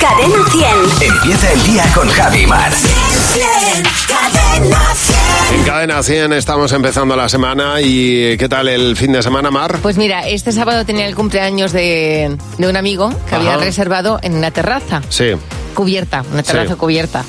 Cadena 0.00 0.44
100. 0.50 1.12
Empieza 1.12 1.52
el 1.52 1.62
día 1.64 1.84
con 1.94 2.08
Javi 2.08 2.46
Mar. 2.46 2.72
Cadena 4.08 4.80
100. 4.94 5.58
En 5.58 5.64
Cadena 5.64 6.02
100 6.02 6.32
estamos 6.32 6.72
empezando 6.72 7.16
la 7.16 7.28
semana 7.28 7.80
y 7.80 8.36
¿qué 8.38 8.48
tal 8.48 8.68
el 8.68 8.96
fin 8.96 9.12
de 9.12 9.22
semana, 9.22 9.50
Mar? 9.50 9.78
Pues 9.82 9.96
mira, 9.98 10.26
este 10.26 10.52
sábado 10.52 10.84
tenía 10.84 11.06
el 11.06 11.14
cumpleaños 11.14 11.72
de, 11.72 12.36
de 12.58 12.68
un 12.68 12.76
amigo 12.76 13.12
que 13.28 13.34
había 13.34 13.56
reservado 13.56 14.18
en 14.22 14.34
una 14.34 14.50
terraza 14.50 15.02
Sí, 15.08 15.32
cubierta, 15.74 16.24
una 16.32 16.42
terraza 16.42 16.74
Sí. 16.74 16.78
cubierta. 16.78 17.24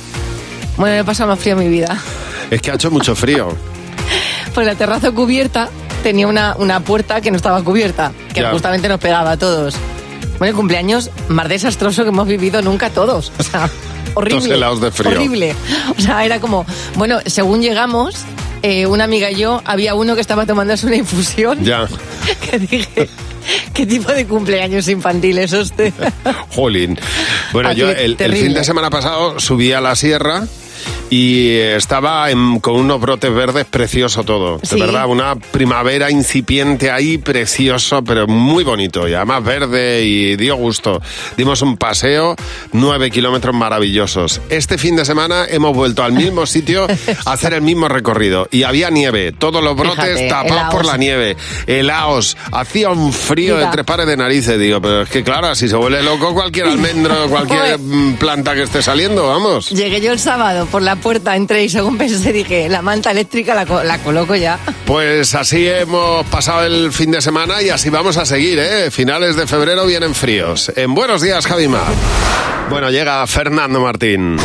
Bueno, 0.77 0.95
me 0.95 0.99
he 1.01 1.03
pasado 1.03 1.29
más 1.29 1.39
frío 1.39 1.53
en 1.53 1.59
mi 1.59 1.67
vida. 1.67 1.97
es 2.49 2.61
que 2.61 2.71
ha 2.71 2.75
hecho 2.75 2.91
mucho 2.91 3.15
frío. 3.15 3.49
Pues 4.53 4.67
la 4.67 4.75
terraza 4.75 5.11
cubierta 5.11 5.69
tenía 6.03 6.27
una, 6.27 6.55
una 6.57 6.81
puerta 6.81 7.21
que 7.21 7.31
no 7.31 7.37
estaba 7.37 7.63
cubierta, 7.63 8.11
que 8.33 8.41
Ya. 8.41 8.51
justamente 8.51 8.89
nos 8.89 8.99
pegaba 8.99 9.31
a 9.31 9.37
todos. 9.37 9.75
Bueno, 10.41 10.53
el 10.53 10.57
cumpleaños 10.57 11.11
más 11.27 11.47
desastroso 11.49 12.01
que 12.01 12.09
hemos 12.09 12.27
vivido 12.27 12.63
nunca 12.63 12.89
todos. 12.89 13.31
O 13.37 13.43
sea, 13.43 13.69
horrible. 14.15 14.39
Dos 14.39 14.49
helados 14.49 14.81
de 14.81 14.89
frío. 14.89 15.11
Horrible. 15.11 15.55
O 15.95 16.01
sea, 16.01 16.25
era 16.25 16.39
como, 16.39 16.65
bueno, 16.95 17.19
según 17.27 17.61
llegamos, 17.61 18.15
eh, 18.63 18.87
una 18.87 19.03
amiga 19.03 19.29
y 19.29 19.35
yo, 19.35 19.61
había 19.65 19.93
uno 19.93 20.15
que 20.15 20.21
estaba 20.21 20.47
tomándose 20.47 20.87
una 20.87 20.95
infusión. 20.95 21.63
Ya, 21.63 21.87
Que 22.49 22.57
dije, 22.57 23.07
¿qué 23.75 23.85
tipo 23.85 24.11
de 24.11 24.25
cumpleaños 24.25 24.87
infantil 24.87 25.37
es 25.37 25.53
este? 25.53 25.93
jolín. 26.55 26.97
Bueno, 27.53 27.69
Aquí, 27.69 27.81
yo 27.81 27.91
el, 27.91 28.17
fin 28.17 28.55
de 28.55 28.63
semana 28.63 28.89
pasado 28.89 29.39
subí 29.39 29.73
a 29.73 29.79
la 29.79 29.95
sierra 29.95 30.47
y 31.09 31.57
estaba 31.57 32.29
en- 32.31 32.59
con 32.59 32.75
unos 32.75 32.99
brotes 33.01 33.33
verdes 33.33 33.65
precioso 33.65 34.23
todo. 34.23 34.59
De 34.59 34.75
verdad, 34.79 35.07
una 35.07 35.35
primavera 35.35 36.09
incipiente 36.11 36.89
ahí, 36.91 37.17
precioso, 37.17 38.03
pero 38.03 38.27
muy 38.27 38.63
bonito. 38.63 39.07
Y 39.07 39.13
además 39.13 39.43
verde 39.43 40.03
y 40.03 40.35
dio 40.35 40.55
gusto. 40.55 41.01
Dimos 41.37 41.61
un 41.61 41.77
paseo, 41.77 42.35
nueve 42.73 43.11
kilómetros 43.11 43.53
maravillosos. 43.55 44.41
Este 44.49 44.77
fin 44.77 44.95
de 44.95 45.05
semana 45.05 45.45
hemos 45.49 45.75
vuelto 45.75 46.03
al 46.03 46.13
mismo 46.13 46.45
sitio 46.45 46.87
a 47.25 47.31
hacer 47.31 47.53
el 47.53 47.61
mismo 47.61 47.87
recorrido. 47.87 48.47
Y 48.51 48.63
había 48.63 48.89
nieve, 48.89 49.31
todos 49.31 49.63
los 49.63 49.75
brotes 49.75 49.91
Fíjate, 50.03 50.27
tapados 50.27 50.73
por 50.73 50.85
la 50.85 50.97
nieve. 50.97 51.35
Helaos, 51.67 52.37
hacía 52.51 52.89
un 52.89 53.11
frío 53.13 53.53
de 53.55 53.59
Mira. 53.61 53.71
tres 53.71 53.85
pares 53.85 54.07
de 54.07 54.17
narices. 54.17 54.59
Digo, 54.59 54.81
pero 54.81 55.01
es 55.03 55.09
que 55.09 55.23
claro, 55.23 55.53
si 55.55 55.67
se 55.67 55.75
vuelve 55.75 56.01
loco 56.03 56.33
cualquier 56.33 56.67
almendro, 56.67 57.13
cualquier 57.29 57.77
planta 58.19 58.53
que 58.53 58.63
esté 58.63 58.81
saliendo, 58.81 59.27
vamos. 59.27 59.69
Llegué 59.69 60.01
yo 60.01 60.11
el 60.11 60.19
sábado 60.19 60.67
por 60.71 60.81
la 60.81 60.95
puerta, 60.95 61.35
entré 61.35 61.63
y 61.65 61.69
según 61.69 61.97
pensé 61.97 62.31
dije, 62.33 62.69
la 62.69 62.81
manta 62.81 63.11
eléctrica 63.11 63.53
la, 63.53 63.65
co- 63.65 63.83
la 63.83 63.97
coloco 63.99 64.35
ya. 64.35 64.57
Pues 64.85 65.35
así 65.35 65.67
hemos 65.67 66.25
pasado 66.27 66.63
el 66.65 66.91
fin 66.93 67.11
de 67.11 67.21
semana 67.21 67.61
y 67.61 67.69
así 67.69 67.89
vamos 67.89 68.17
a 68.17 68.25
seguir, 68.25 68.57
¿eh? 68.59 68.89
Finales 68.89 69.35
de 69.35 69.45
febrero 69.47 69.85
vienen 69.85 70.15
fríos. 70.15 70.71
En 70.75 70.93
Buenos 70.95 71.21
Días, 71.21 71.45
Javima. 71.45 71.81
Bueno, 72.69 72.89
llega 72.89 73.25
Fernando 73.27 73.81
Martín. 73.81 74.37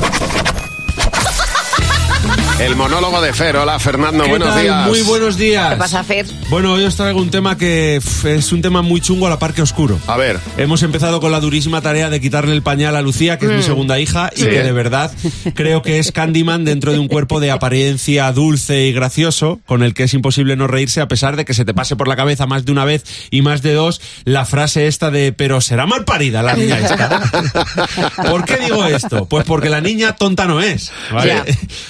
El 2.58 2.74
monólogo 2.74 3.20
de 3.20 3.34
Fer. 3.34 3.54
Hola, 3.58 3.78
Fernando, 3.78 4.24
¿Qué 4.24 4.30
buenos 4.30 4.48
tal? 4.48 4.62
días. 4.62 4.88
Muy 4.88 5.02
buenos 5.02 5.36
días. 5.36 5.70
¿Qué 5.72 5.76
pasa, 5.76 6.02
Fer? 6.02 6.24
Bueno, 6.48 6.72
hoy 6.72 6.84
os 6.84 6.96
traigo 6.96 7.20
un 7.20 7.30
tema 7.30 7.58
que 7.58 7.96
es 8.24 8.52
un 8.52 8.62
tema 8.62 8.80
muy 8.80 9.02
chungo 9.02 9.26
a 9.26 9.30
la 9.30 9.38
par 9.38 9.52
que 9.52 9.60
oscuro. 9.60 9.98
A 10.06 10.16
ver. 10.16 10.40
Hemos 10.56 10.82
empezado 10.82 11.20
con 11.20 11.30
la 11.32 11.40
durísima 11.40 11.82
tarea 11.82 12.08
de 12.08 12.18
quitarle 12.18 12.54
el 12.54 12.62
pañal 12.62 12.96
a 12.96 13.02
Lucía, 13.02 13.38
que 13.38 13.44
es 13.44 13.52
mi 13.52 13.62
segunda 13.62 14.00
hija, 14.00 14.30
y 14.34 14.40
que 14.44 14.62
de 14.62 14.72
verdad 14.72 15.12
creo 15.54 15.82
que 15.82 15.98
es 15.98 16.12
Candyman 16.12 16.64
dentro 16.64 16.92
de 16.92 16.98
un 16.98 17.08
cuerpo 17.08 17.40
de 17.40 17.50
apariencia 17.50 18.32
dulce 18.32 18.86
y 18.86 18.92
gracioso, 18.92 19.60
con 19.66 19.82
el 19.82 19.92
que 19.92 20.04
es 20.04 20.14
imposible 20.14 20.56
no 20.56 20.66
reírse 20.66 21.02
a 21.02 21.08
pesar 21.08 21.36
de 21.36 21.44
que 21.44 21.52
se 21.52 21.66
te 21.66 21.74
pase 21.74 21.94
por 21.94 22.08
la 22.08 22.16
cabeza 22.16 22.46
más 22.46 22.64
de 22.64 22.72
una 22.72 22.86
vez 22.86 23.04
y 23.30 23.42
más 23.42 23.60
de 23.60 23.74
dos 23.74 24.00
la 24.24 24.46
frase 24.46 24.86
esta 24.86 25.10
de 25.10 25.34
pero 25.34 25.60
será 25.60 25.86
mal 25.86 26.06
parida 26.06 26.42
la 26.42 26.54
niña 26.54 26.78
esta. 26.78 27.20
¿Por 28.30 28.46
qué 28.46 28.56
digo 28.56 28.86
esto? 28.86 29.26
Pues 29.26 29.44
porque 29.44 29.68
la 29.68 29.82
niña 29.82 30.16
tonta 30.16 30.46
no 30.46 30.62
es. 30.62 30.90
¿vale? 31.12 31.42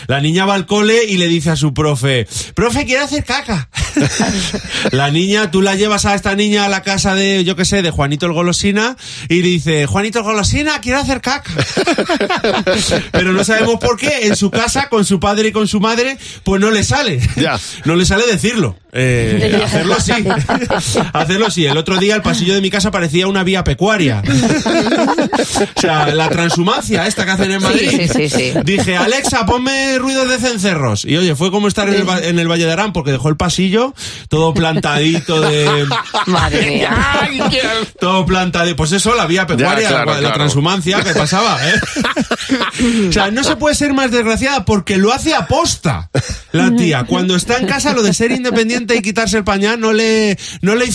La 0.09 0.21
niña 0.21 0.45
va 0.45 0.56
al 0.57 0.67
cole 0.67 1.05
y 1.05 1.19
le 1.19 1.29
dice 1.29 1.51
a 1.51 1.57
su 1.57 1.73
profe, 1.73 2.27
profe, 2.55 2.85
quiero 2.85 3.05
hacer 3.05 3.25
caca. 3.25 3.69
la 4.91 5.11
niña, 5.11 5.51
tú 5.51 5.63
la 5.63 5.75
llevas 5.75 6.05
a 6.07 6.15
esta 6.15 6.35
niña 6.35 6.65
a 6.65 6.69
la 6.69 6.83
casa 6.83 7.15
de, 7.15 7.45
yo 7.45 7.57
qué 7.57 7.65
sé, 7.65 7.83
de 7.83 7.91
Juanito 7.91 8.27
el 8.27 8.33
Golosina 8.33 8.97
y 9.29 9.43
le 9.43 9.49
dice, 9.49 9.87
Juanito 9.87 10.19
el 10.19 10.25
Golosina, 10.25 10.81
quiero 10.81 10.99
hacer 10.99 11.21
caca. 11.21 11.53
Pero 13.13 13.33
no 13.33 13.45
sabemos 13.45 13.79
por 13.79 13.97
qué 13.99 14.27
en 14.27 14.37
su 14.37 14.51
casa, 14.51 14.89
con 14.89 15.05
su 15.05 15.21
padre 15.21 15.49
y 15.49 15.53
con 15.53 15.69
su 15.69 15.81
madre, 15.81 16.19
pues 16.43 16.61
no 16.61 16.71
le 16.71 16.83
sale. 16.83 17.21
Ya. 17.37 17.59
No 17.85 17.97
le 17.97 18.05
sale 18.05 18.27
decirlo. 18.27 18.77
Eh, 18.99 19.61
hacerlo 19.63 19.97
sí. 20.01 20.13
hacerlo 21.13 21.51
sí. 21.51 21.67
El 21.67 21.77
otro 21.77 21.99
día 21.99 22.15
el 22.15 22.23
pasillo 22.23 22.55
de 22.55 22.63
mi 22.63 22.71
casa 22.71 22.91
parecía 22.91 23.27
una 23.27 23.45
vía 23.45 23.63
pecuaria. 23.63 24.23
o 24.25 25.81
sea, 25.81 26.07
la 26.15 26.31
transhumancia 26.31 27.07
esta 27.07 27.27
que 27.27 27.31
hacen 27.31 27.53
en 27.53 27.63
Madrid. 27.63 27.91
sí, 27.91 28.09
sí, 28.09 28.29
sí. 28.31 28.53
Dije, 28.65 28.97
Alexa, 28.97 29.45
ponme 29.45 29.99
ruidos 29.99 30.29
de 30.31 30.39
cencerros. 30.47 31.05
Y 31.05 31.17
oye, 31.17 31.35
fue 31.35 31.51
como 31.51 31.69
estar 31.69 31.89
en 31.89 31.95
el, 31.95 32.25
en 32.25 32.39
el 32.39 32.49
Valle 32.51 32.67
de 32.67 32.73
Arán, 32.73 32.93
porque 32.93 33.13
dejó 33.13 33.29
el 33.29 33.37
pasillo 33.37 33.95
todo 34.29 34.55
plantadito 34.55 35.41
de... 35.41 35.87
Madre 36.27 36.67
mía. 36.67 36.97
Todo 38.01 38.25
plantadito. 38.27 38.77
Pues 38.77 38.93
eso, 38.93 39.15
la 39.15 39.27
vía 39.27 39.47
pecuaria, 39.47 39.83
Ya, 39.83 39.89
claro, 39.89 40.07
la, 40.07 40.15
la 40.15 40.21
claro. 40.21 40.35
transhumancia 40.37 41.03
que 41.03 41.15
pasaba, 41.15 41.59
¿eh? 41.69 41.81
o 43.09 43.13
sea, 43.13 43.31
no 43.31 43.45
se 43.45 43.57
puede 43.57 43.75
ser 43.75 43.93
más 43.93 44.11
desgraciada 44.11 44.65
porque 44.65 44.97
lo 44.97 45.13
hace 45.13 45.35
aposta 45.35 46.11
la 46.53 46.75
tía. 46.75 47.05
Cuando 47.05 47.37
está 47.37 47.59
en 47.59 47.67
casa, 47.67 47.93
lo 47.93 48.03
de 48.03 48.15
ser 48.15 48.33
independiente 48.33 48.97
y 48.97 49.03
quitarse 49.03 49.39
el 49.39 49.45
pañal 49.45 49.81
no 49.81 49.93
le, 49.93 50.39
no 50.63 50.75
le 50.75 50.87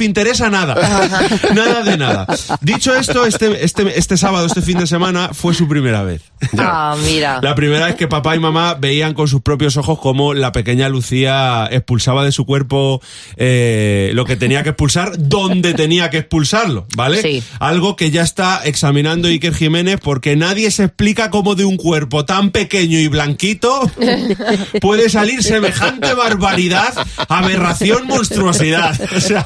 interesa 0.00 0.50
nada. 0.50 0.74
nada 1.54 1.82
de 1.82 1.96
nada. 1.96 2.26
Dicho 2.60 2.94
esto, 2.94 3.26
este, 3.26 3.64
este, 3.64 3.98
este 3.98 4.16
sábado, 4.16 4.46
este 4.46 4.62
fin 4.62 4.78
de 4.78 4.86
semana, 4.86 5.30
fue 5.32 5.54
su 5.54 5.68
primera 5.68 6.02
vez. 6.02 6.22
Ah, 6.58 6.96
mira. 7.04 7.40
La 7.42 7.54
primera 7.54 7.86
vez 7.86 7.96
que 7.96 8.08
papá 8.08 8.36
y 8.36 8.38
mamá 8.38 8.74
veían 8.74 8.99
con 9.00 9.28
sus 9.28 9.40
propios 9.40 9.76
ojos 9.78 9.98
cómo 9.98 10.34
la 10.34 10.52
pequeña 10.52 10.88
Lucía 10.88 11.66
expulsaba 11.70 12.24
de 12.24 12.32
su 12.32 12.44
cuerpo 12.44 13.00
eh, 13.36 14.10
lo 14.14 14.26
que 14.26 14.36
tenía 14.36 14.62
que 14.62 14.70
expulsar, 14.70 15.12
donde 15.16 15.72
tenía 15.72 16.10
que 16.10 16.18
expulsarlo, 16.18 16.86
¿vale? 16.94 17.22
Sí. 17.22 17.42
Algo 17.58 17.96
que 17.96 18.10
ya 18.10 18.22
está 18.22 18.60
examinando 18.64 19.28
Iker 19.28 19.54
Jiménez 19.54 19.98
porque 20.02 20.36
nadie 20.36 20.70
se 20.70 20.84
explica 20.84 21.30
cómo 21.30 21.54
de 21.54 21.64
un 21.64 21.78
cuerpo 21.78 22.26
tan 22.26 22.50
pequeño 22.50 22.98
y 22.98 23.08
blanquito 23.08 23.90
puede 24.80 25.08
salir 25.08 25.42
semejante 25.42 26.12
barbaridad, 26.12 26.92
aberración, 27.28 28.06
monstruosidad. 28.06 29.00
O 29.16 29.20
sea, 29.20 29.44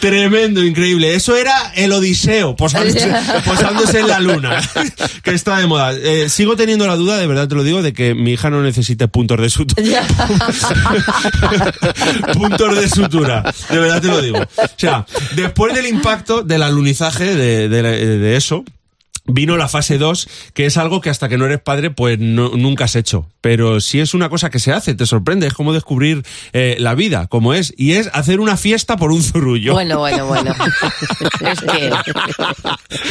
tremendo, 0.00 0.64
increíble. 0.64 1.14
Eso 1.14 1.36
era 1.36 1.72
el 1.76 1.92
Odiseo, 1.92 2.56
posándose, 2.56 3.12
posándose 3.44 4.00
en 4.00 4.08
la 4.08 4.18
luna, 4.18 4.60
que 5.22 5.30
está 5.30 5.58
de 5.58 5.66
moda. 5.66 5.92
Eh, 5.92 6.28
sigo 6.28 6.56
teniendo 6.56 6.86
la 6.88 6.96
duda, 6.96 7.18
de 7.18 7.26
verdad 7.28 7.46
te 7.46 7.54
lo 7.54 7.62
digo, 7.62 7.82
de 7.82 7.92
que 7.92 8.14
mi 8.14 8.32
hija 8.32 8.50
no 8.50 8.62
necesite 8.80 9.08
puntos 9.08 9.40
de 9.40 9.50
sutura. 9.50 9.82
puntos 12.34 12.76
de 12.76 12.88
sutura, 12.88 13.54
de 13.70 13.78
verdad 13.78 14.00
te 14.02 14.08
lo 14.08 14.20
digo. 14.20 14.38
O 14.38 14.46
sea, 14.76 15.06
después 15.36 15.74
del 15.74 15.86
impacto 15.86 16.42
del 16.42 16.62
alunizaje 16.62 17.34
de, 17.34 17.68
de- 17.68 18.18
de 18.18 18.36
eso, 18.36 18.64
vino 19.32 19.56
la 19.56 19.68
fase 19.68 19.98
2, 19.98 20.28
que 20.54 20.66
es 20.66 20.76
algo 20.76 21.00
que 21.00 21.10
hasta 21.10 21.28
que 21.28 21.38
no 21.38 21.46
eres 21.46 21.60
padre, 21.60 21.90
pues 21.90 22.18
no- 22.18 22.50
nunca 22.50 22.84
has 22.84 22.96
hecho. 22.96 23.26
Pero 23.40 23.80
si 23.80 24.00
es 24.00 24.12
una 24.12 24.28
cosa 24.28 24.50
que 24.50 24.58
se 24.58 24.72
hace, 24.72 24.94
te 24.94 25.06
sorprende, 25.06 25.46
es 25.46 25.54
como 25.54 25.72
descubrir 25.72 26.22
eh, 26.52 26.76
la 26.78 26.94
vida, 26.94 27.26
como 27.28 27.54
es, 27.54 27.72
y 27.76 27.92
es 27.92 28.10
hacer 28.12 28.38
una 28.40 28.56
fiesta 28.58 28.96
por 28.98 29.12
un 29.12 29.22
zurullo. 29.22 29.72
Bueno, 29.72 29.98
bueno, 29.98 30.26
bueno. 30.26 30.54
Es 31.40 31.60
que... 31.60 31.90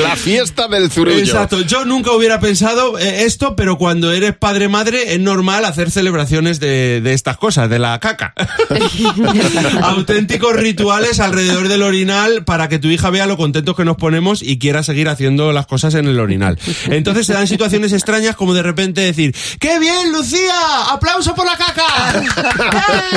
La 0.02 0.16
fiesta 0.16 0.68
del 0.68 0.92
zurullo. 0.92 1.18
Exacto, 1.18 1.62
yo 1.62 1.84
nunca 1.86 2.12
hubiera 2.12 2.40
pensado 2.40 2.98
eh, 3.00 3.24
esto, 3.24 3.56
pero 3.56 3.78
cuando 3.78 4.12
eres 4.12 4.36
padre-madre 4.36 5.14
es 5.14 5.20
normal 5.20 5.66
hacer 5.66 5.90
celebraciones 5.90 6.60
de, 6.60 7.02
de 7.02 7.14
estas 7.14 7.38
cosas, 7.38 7.70
de 7.70 7.80
la 7.80 8.00
caca. 8.00 8.34
Auténticos 9.84 10.54
rituales 10.56 11.20
alrededor 11.20 11.68
del 11.68 11.82
orinal 11.84 12.44
para 12.44 12.70
que 12.70 12.80
tu 12.80 12.88
hija 12.90 13.10
vea 13.10 13.28
lo 13.28 13.38
contentos 13.38 13.76
que 13.76 13.86
nos 13.86 13.98
ponemos 13.98 14.42
y 14.42 14.60
quiera 14.60 14.84
seguir 14.84 15.10
haciendo 15.10 15.52
las 15.52 15.66
cosas 15.66 15.96
en 15.96 16.08
el 16.10 16.20
orinal. 16.20 16.58
Entonces 16.90 17.26
se 17.28 17.34
dan 17.34 17.48
situaciones 17.48 17.94
extrañas 17.94 18.36
como 18.36 18.54
de 18.54 18.64
repente 18.64 19.02
decir, 19.02 19.36
¡qué 19.60 19.80
bien, 19.80 20.12
Lucía! 20.12 20.54
¡Aplauso 20.92 21.34
por 21.36 21.46
la 21.46 21.58
caca! 21.58 21.86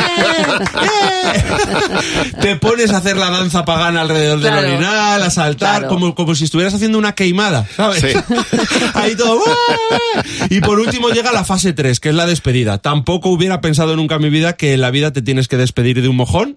¡Eh! 0.02 0.44
¡Eh! 0.82 2.32
Te 2.40 2.56
pones 2.56 2.90
a 2.92 2.98
hacer 2.98 3.16
la 3.16 3.30
danza 3.30 3.64
pagana 3.64 4.00
alrededor 4.02 4.40
Claro. 4.40 4.62
del 4.62 4.72
orinal, 4.74 5.22
a 5.22 5.30
saltar, 5.30 5.80
Claro. 5.80 5.88
como, 5.88 6.14
como 6.14 6.34
si 6.34 6.44
estuvieras 6.44 6.74
haciendo 6.74 6.98
una 6.98 7.14
queimada, 7.14 7.66
¿sabes? 7.76 8.00
Sí. 8.00 8.08
Ahí 8.94 9.14
todo. 9.16 9.36
¡uah! 9.36 10.22
Y 10.50 10.60
por 10.60 10.78
último 10.80 11.08
llega 11.10 11.32
la 11.32 11.44
fase 11.44 11.72
3, 11.72 12.00
que 12.00 12.08
es 12.10 12.14
la 12.14 12.26
despedida. 12.26 12.78
Tampoco 12.78 13.28
hubiera 13.30 13.60
pensado 13.60 13.96
nunca 13.96 14.16
en 14.16 14.22
mi 14.22 14.30
vida 14.30 14.54
que 14.54 14.74
en 14.74 14.80
la 14.80 14.90
vida 14.90 15.12
te 15.12 15.22
tienes 15.22 15.48
que 15.48 15.56
despedir 15.56 16.00
de 16.02 16.08
un 16.08 16.16
mojón, 16.16 16.56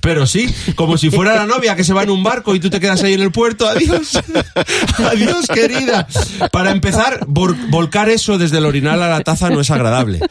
pero 0.00 0.26
sí, 0.26 0.52
como 0.74 0.96
si 0.98 1.10
fuera 1.10 1.34
la 1.36 1.46
novia 1.46 1.76
que 1.76 1.84
se 1.84 1.92
va 1.92 2.02
en 2.02 2.10
un 2.10 2.22
barco 2.22 2.54
y 2.54 2.60
tú 2.60 2.70
te 2.70 2.80
quedas 2.80 3.02
ahí 3.02 3.14
en 3.14 3.20
el 3.22 3.32
puerto. 3.32 3.68
Adiós. 3.68 4.18
Adiós, 5.10 5.46
querida. 5.78 6.06
Para 6.52 6.70
empezar, 6.70 7.20
vol- 7.26 7.56
volcar 7.70 8.08
eso 8.08 8.38
desde 8.38 8.58
el 8.58 8.66
orinal 8.66 9.02
a 9.02 9.08
la 9.08 9.20
taza 9.22 9.50
no 9.50 9.60
es 9.60 9.70
agradable. 9.70 10.20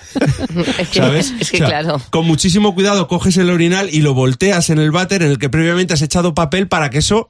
Es 0.79 0.89
que, 0.89 0.99
¿Sabes? 0.99 1.33
es 1.39 1.51
que 1.51 1.57
O 1.57 1.59
sea, 1.59 1.67
claro. 1.67 2.01
Con 2.09 2.25
muchísimo 2.25 2.73
cuidado 2.73 3.07
coges 3.07 3.37
el 3.37 3.49
orinal 3.49 3.89
y 3.91 4.01
lo 4.01 4.13
volteas 4.13 4.69
en 4.69 4.79
el 4.79 4.91
váter 4.91 5.21
en 5.23 5.31
el 5.31 5.37
que 5.37 5.49
previamente 5.49 5.93
has 5.93 6.01
echado 6.01 6.33
papel 6.33 6.67
para 6.67 6.89
que 6.89 6.99
eso 6.99 7.29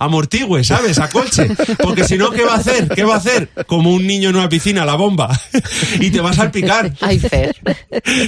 amortigüe, 0.00 0.64
¿sabes? 0.64 0.98
Acolche. 0.98 1.48
Porque 1.80 2.04
si 2.04 2.16
no, 2.18 2.30
¿qué 2.30 2.42
va 2.44 2.54
a 2.54 2.56
hacer? 2.56 2.88
¿Qué 2.88 3.04
va 3.04 3.14
a 3.14 3.18
hacer? 3.18 3.48
Como 3.66 3.92
un 3.92 4.06
niño 4.06 4.30
en 4.30 4.36
una 4.36 4.48
piscina, 4.48 4.84
la 4.84 4.94
bomba. 4.96 5.38
y 6.00 6.10
te 6.10 6.20
vas 6.20 6.32
a 6.38 6.42
salpicar. 6.42 6.92
Ay, 7.00 7.18
Fer. 7.18 7.54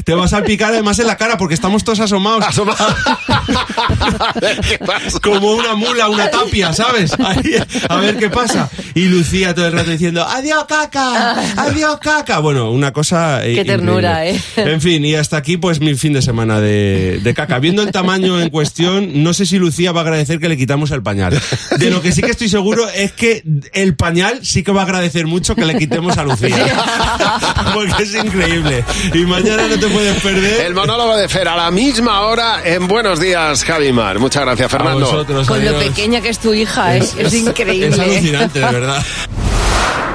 Te 0.04 0.14
vas 0.14 0.32
a 0.32 0.36
salpicar 0.36 0.72
además 0.72 0.98
en 1.00 1.06
la 1.08 1.16
cara 1.16 1.36
porque 1.38 1.54
estamos 1.54 1.82
todos 1.82 1.98
asomados. 2.00 2.44
A 2.58 4.32
ver, 4.40 4.60
¿qué 4.60 4.78
pasa? 4.78 5.18
Como 5.20 5.52
una 5.52 5.74
mula, 5.74 6.08
una 6.08 6.30
tapia, 6.30 6.72
¿sabes? 6.72 7.12
Ahí, 7.18 7.54
a 7.88 7.96
ver 7.96 8.16
qué 8.16 8.30
pasa. 8.30 8.68
Y 8.94 9.06
Lucía 9.06 9.54
todo 9.54 9.66
el 9.66 9.72
rato 9.72 9.90
diciendo, 9.90 10.26
adiós 10.26 10.64
caca, 10.68 11.34
adiós 11.56 11.98
caca. 12.00 12.38
Bueno, 12.38 12.70
una 12.70 12.92
cosa... 12.92 13.44
eh, 13.46 13.54
Qué 13.54 13.64
ternura, 13.64 14.28
increíble. 14.28 14.72
En 14.72 14.80
fin, 14.80 15.04
y 15.04 15.14
hasta 15.14 15.36
aquí 15.38 15.56
pues 15.56 15.80
mi 15.80 15.94
fin 15.94 16.12
de 16.12 16.22
semana 16.22 16.60
de, 16.60 17.20
de 17.22 17.34
caca. 17.34 17.58
Viendo 17.58 17.82
el 17.82 17.90
tamaño 17.90 18.40
en 18.40 18.50
cuestión, 18.50 19.22
no 19.22 19.32
sé 19.34 19.46
si 19.46 19.58
Lucía 19.58 19.92
va 19.92 20.00
a 20.00 20.04
agradecer 20.04 20.38
que 20.38 20.48
le 20.48 20.56
quitamos 20.56 20.90
el 20.90 21.02
pañal. 21.02 21.40
De 21.78 21.90
lo 21.90 22.00
que 22.02 22.12
sí 22.12 22.22
que 22.22 22.30
estoy 22.30 22.48
seguro 22.48 22.88
es 22.88 23.12
que 23.12 23.42
el 23.72 23.94
pañal 23.96 24.40
sí 24.44 24.62
que 24.62 24.72
va 24.72 24.82
a 24.82 24.84
agradecer 24.84 25.26
mucho 25.26 25.54
que 25.54 25.64
le 25.64 25.76
quitemos 25.76 26.16
a 26.18 26.24
Lucía. 26.24 26.56
Porque 27.74 28.02
es 28.02 28.14
increíble. 28.14 28.84
Y 29.14 29.18
mañana 29.26 29.66
no 29.68 29.78
te 29.78 29.86
puedes 29.88 30.20
perder. 30.22 30.66
El 30.66 30.74
monólogo 30.74 31.16
de 31.16 31.28
Fer 31.28 31.48
a 31.48 31.56
la 31.56 31.70
misma 31.70 32.20
hora 32.22 32.60
en 32.64 32.86
Buenos 32.88 33.20
Días, 33.20 33.64
Javimar. 33.64 34.18
Muchas 34.18 34.44
gracias, 34.44 34.66
A 34.66 34.68
Fernando. 34.68 35.06
vosotros, 35.06 35.46
Con 35.48 35.64
lo 35.64 35.78
pequeña 35.78 36.20
que 36.20 36.28
es 36.28 36.38
tu 36.38 36.52
hija, 36.54 36.96
es, 36.96 37.14
es 37.18 37.32
increíble. 37.34 37.88
Es 37.88 37.98
alucinante, 37.98 38.60
de 38.60 38.66
verdad. 38.66 39.02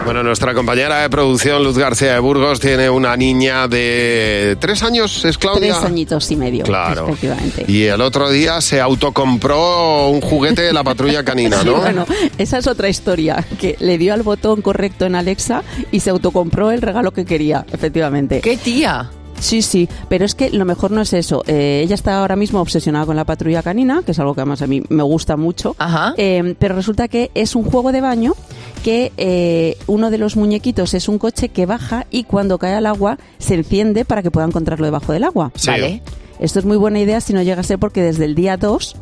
Bueno, 0.07 0.23
nuestra 0.23 0.53
compañera 0.53 0.99
de 1.01 1.09
producción, 1.09 1.61
Luz 1.65 1.77
García 1.77 2.13
de 2.13 2.19
Burgos, 2.19 2.61
tiene 2.61 2.89
una 2.89 3.17
niña 3.17 3.67
de 3.67 4.55
tres 4.57 4.81
años, 4.81 5.25
¿es 5.25 5.37
Claudia? 5.37 5.73
Tres 5.73 5.83
añitos 5.83 6.31
y 6.31 6.37
medio, 6.37 6.63
Claro. 6.63 7.09
efectivamente. 7.09 7.65
Y 7.67 7.83
el 7.83 7.99
otro 7.99 8.29
día 8.29 8.61
se 8.61 8.79
autocompró 8.79 10.07
un 10.07 10.21
juguete 10.21 10.61
de 10.61 10.71
la 10.71 10.85
patrulla 10.85 11.25
canina, 11.25 11.59
Sí, 11.59 11.65
¿no? 11.67 11.75
bueno, 11.81 12.05
esa 12.37 12.57
es 12.57 12.67
otra 12.67 12.87
historia, 12.87 13.45
que 13.59 13.75
le 13.81 13.97
dio 13.97 14.13
al 14.13 14.23
botón 14.23 14.61
correcto 14.61 15.05
en 15.05 15.15
Alexa 15.15 15.63
y 15.91 15.99
se 15.99 16.09
autocompró 16.09 16.71
el 16.71 16.81
regalo 16.81 17.11
que 17.11 17.25
quería, 17.25 17.65
efectivamente. 17.73 18.39
¡Qué 18.39 18.55
tía! 18.55 19.11
Sí, 19.39 19.61
sí, 19.61 19.87
pero 20.09 20.25
es 20.25 20.33
que 20.33 20.49
lo 20.49 20.65
mejor 20.65 20.89
no 20.89 21.01
es 21.01 21.13
eso. 21.13 21.43
Eh, 21.45 21.81
ella 21.83 21.93
está 21.93 22.17
ahora 22.19 22.35
mismo 22.35 22.59
obsesionada 22.59 23.05
con 23.05 23.15
la 23.15 23.23
patrulla 23.25 23.61
canina, 23.61 24.01
que 24.03 24.13
es 24.13 24.19
algo 24.19 24.33
que 24.33 24.41
además 24.41 24.63
a 24.63 24.67
mí 24.67 24.81
me 24.89 25.03
gusta 25.03 25.37
mucho. 25.37 25.75
Ajá. 25.77 26.15
Eh, 26.17 26.55
pero 26.57 26.73
resulta 26.75 27.07
que 27.07 27.29
es 27.35 27.55
un 27.55 27.63
juego 27.63 27.91
de 27.91 28.01
baño 28.01 28.33
que 28.87 29.11
eh, 29.17 29.75
uno 29.87 30.09
de 30.09 30.17
los 30.17 30.37
muñequitos 30.37 30.93
es 30.93 31.09
un 31.09 31.19
coche 31.19 31.49
que 31.49 31.65
baja 31.65 32.07
y 32.09 32.23
cuando 32.23 32.57
cae 32.57 32.73
al 32.73 32.85
agua 32.85 33.17
se 33.37 33.55
enciende 33.55 34.05
para 34.05 34.23
que 34.23 34.31
pueda 34.31 34.47
encontrarlo 34.47 34.85
debajo 34.85 35.11
del 35.11 35.25
agua. 35.25 35.51
Sí. 35.55 35.69
Vale. 35.69 36.01
Esto 36.39 36.59
es 36.59 36.63
muy 36.65 36.77
buena 36.77 36.97
idea 37.01 37.19
si 37.19 37.33
no 37.33 37.41
llega 37.41 37.59
a 37.59 37.63
ser 37.65 37.79
porque 37.79 38.01
desde 38.01 38.23
el 38.23 38.33
día 38.33 38.55
2 38.55 38.95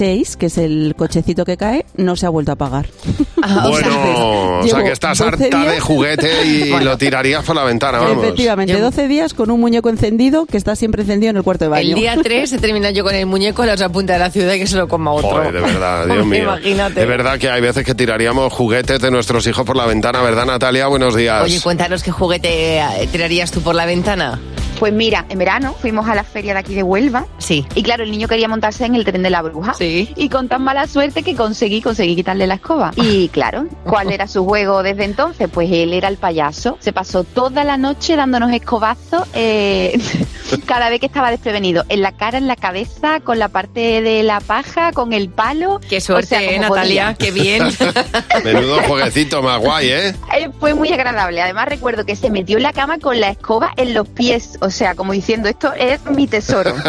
Chase, 0.00 0.38
que 0.38 0.46
es 0.46 0.56
el 0.56 0.94
cochecito 0.96 1.44
que 1.44 1.58
cae, 1.58 1.84
no 1.98 2.16
se 2.16 2.24
ha 2.24 2.30
vuelto 2.30 2.52
a 2.52 2.56
pagar. 2.56 2.86
Ah, 3.42 3.68
o 3.70 3.74
sea, 3.74 3.88
Bueno, 3.88 4.58
o 4.58 4.62
sea 4.62 4.72
llevo 4.74 4.84
que 4.86 4.92
estás 4.92 5.16
12 5.18 5.44
harta 5.46 5.64
de 5.72 5.80
juguete 5.80 6.44
y 6.46 6.68
lo 6.84 6.98
tirarías 6.98 7.42
por 7.42 7.56
la 7.56 7.64
ventana, 7.64 7.98
vamos. 7.98 8.22
Efectivamente, 8.22 8.74
Yo- 8.74 8.80
12 8.80 9.08
días 9.08 9.32
con 9.32 9.50
un 9.50 9.58
muñeco 9.60 9.88
encendido 9.88 10.44
que 10.44 10.58
está 10.58 10.76
siempre 10.76 11.02
encendido 11.02 11.30
en 11.30 11.38
el 11.38 11.42
cuarto 11.42 11.64
de 11.64 11.70
baño. 11.70 11.88
el 11.88 11.94
día 11.94 12.16
3 12.22 12.50
se 12.50 12.58
termina 12.58 12.90
yo 12.90 13.02
con 13.02 13.14
el 13.14 13.24
muñeco 13.24 13.62
en 13.62 13.68
la 13.68 13.74
otra 13.74 13.88
punta 13.88 14.12
de 14.12 14.18
la 14.18 14.30
ciudad 14.30 14.52
y 14.52 14.58
que 14.58 14.66
se 14.66 14.76
lo 14.76 14.88
coma 14.88 15.12
otro. 15.12 15.30
Joder, 15.30 15.54
de 15.54 15.60
verdad, 15.62 16.06
Dios 16.12 16.26
mío. 16.26 16.42
Imagínate. 16.42 17.00
De 17.00 17.06
verdad 17.06 17.38
que 17.38 17.48
hay 17.48 17.62
veces 17.62 17.82
que 17.82 17.94
tiraríamos 17.94 18.52
juguetes 18.52 19.00
de 19.00 19.10
nuestros 19.10 19.46
hijos 19.46 19.64
por 19.64 19.74
la 19.76 19.86
ventana, 19.86 20.20
¿verdad, 20.20 20.44
Natalia? 20.44 20.86
Buenos 20.88 21.16
días. 21.16 21.42
Oye, 21.42 21.62
cuéntanos 21.62 22.02
qué 22.02 22.10
juguete 22.10 22.78
eh, 22.78 23.08
tirarías 23.10 23.50
tú 23.50 23.62
por 23.62 23.74
la 23.74 23.86
ventana. 23.86 24.38
Pues 24.80 24.92
mira, 24.94 25.26
en 25.28 25.38
verano 25.38 25.74
fuimos 25.78 26.08
a 26.08 26.14
la 26.14 26.24
feria 26.24 26.54
de 26.54 26.58
aquí 26.60 26.74
de 26.74 26.82
Huelva 26.82 27.26
Sí. 27.38 27.66
y 27.74 27.82
claro, 27.82 28.02
el 28.02 28.10
niño 28.10 28.26
quería 28.28 28.48
montarse 28.48 28.86
en 28.86 28.94
el 28.94 29.04
tren 29.04 29.22
de 29.22 29.28
la 29.30 29.42
bruja. 29.42 29.74
Sí. 29.74 30.10
Y 30.16 30.30
con 30.30 30.48
tan 30.48 30.62
mala 30.62 30.86
suerte 30.86 31.22
que 31.22 31.36
conseguí, 31.36 31.82
conseguí 31.82 32.16
quitarle 32.16 32.46
la 32.46 32.54
escoba. 32.54 32.90
Y 32.96 33.28
claro, 33.28 33.66
¿cuál 33.84 34.10
era 34.10 34.26
su 34.26 34.44
juego 34.46 34.82
desde 34.82 35.04
entonces? 35.04 35.50
Pues 35.52 35.70
él 35.70 35.92
era 35.92 36.08
el 36.08 36.16
payaso. 36.16 36.78
Se 36.80 36.92
pasó 36.94 37.24
toda 37.24 37.62
la 37.62 37.76
noche 37.76 38.16
dándonos 38.16 38.50
escobazos 38.52 39.28
eh, 39.34 40.00
cada 40.66 40.88
vez 40.88 40.98
que 41.00 41.06
estaba 41.06 41.30
desprevenido. 41.30 41.84
En 41.90 42.00
la 42.00 42.12
cara, 42.12 42.38
en 42.38 42.46
la 42.46 42.56
cabeza, 42.56 43.20
con 43.20 43.38
la 43.38 43.48
parte 43.50 44.00
de 44.00 44.22
la 44.22 44.40
paja, 44.40 44.92
con 44.92 45.12
el 45.12 45.28
palo. 45.28 45.78
Qué 45.90 46.00
suerte, 46.00 46.24
O 46.24 46.28
sea, 46.38 46.42
eh, 46.42 46.56
como 46.56 46.74
Natalia, 46.74 47.14
podía. 47.14 47.16
qué 47.18 47.30
bien. 47.32 47.64
Menudo 48.44 48.80
jueguecito 48.84 49.42
más 49.42 49.60
guay, 49.60 49.88
¿eh? 49.90 50.14
Eh, 50.38 50.48
fue 50.58 50.72
muy 50.74 50.90
agradable. 50.90 51.42
Además 51.42 51.68
recuerdo 51.68 52.06
que 52.06 52.16
se 52.16 52.30
metió 52.30 52.56
en 52.56 52.62
la 52.62 52.72
cama 52.72 52.98
con 52.98 53.20
la 53.20 53.28
escoba 53.28 53.72
en 53.76 53.92
los 53.94 54.08
pies. 54.08 54.56
O 54.60 54.69
sea, 54.70 54.94
como 54.94 55.12
diciendo, 55.12 55.48
esto 55.48 55.72
es 55.74 56.00
mi 56.06 56.26
tesoro. 56.26 56.74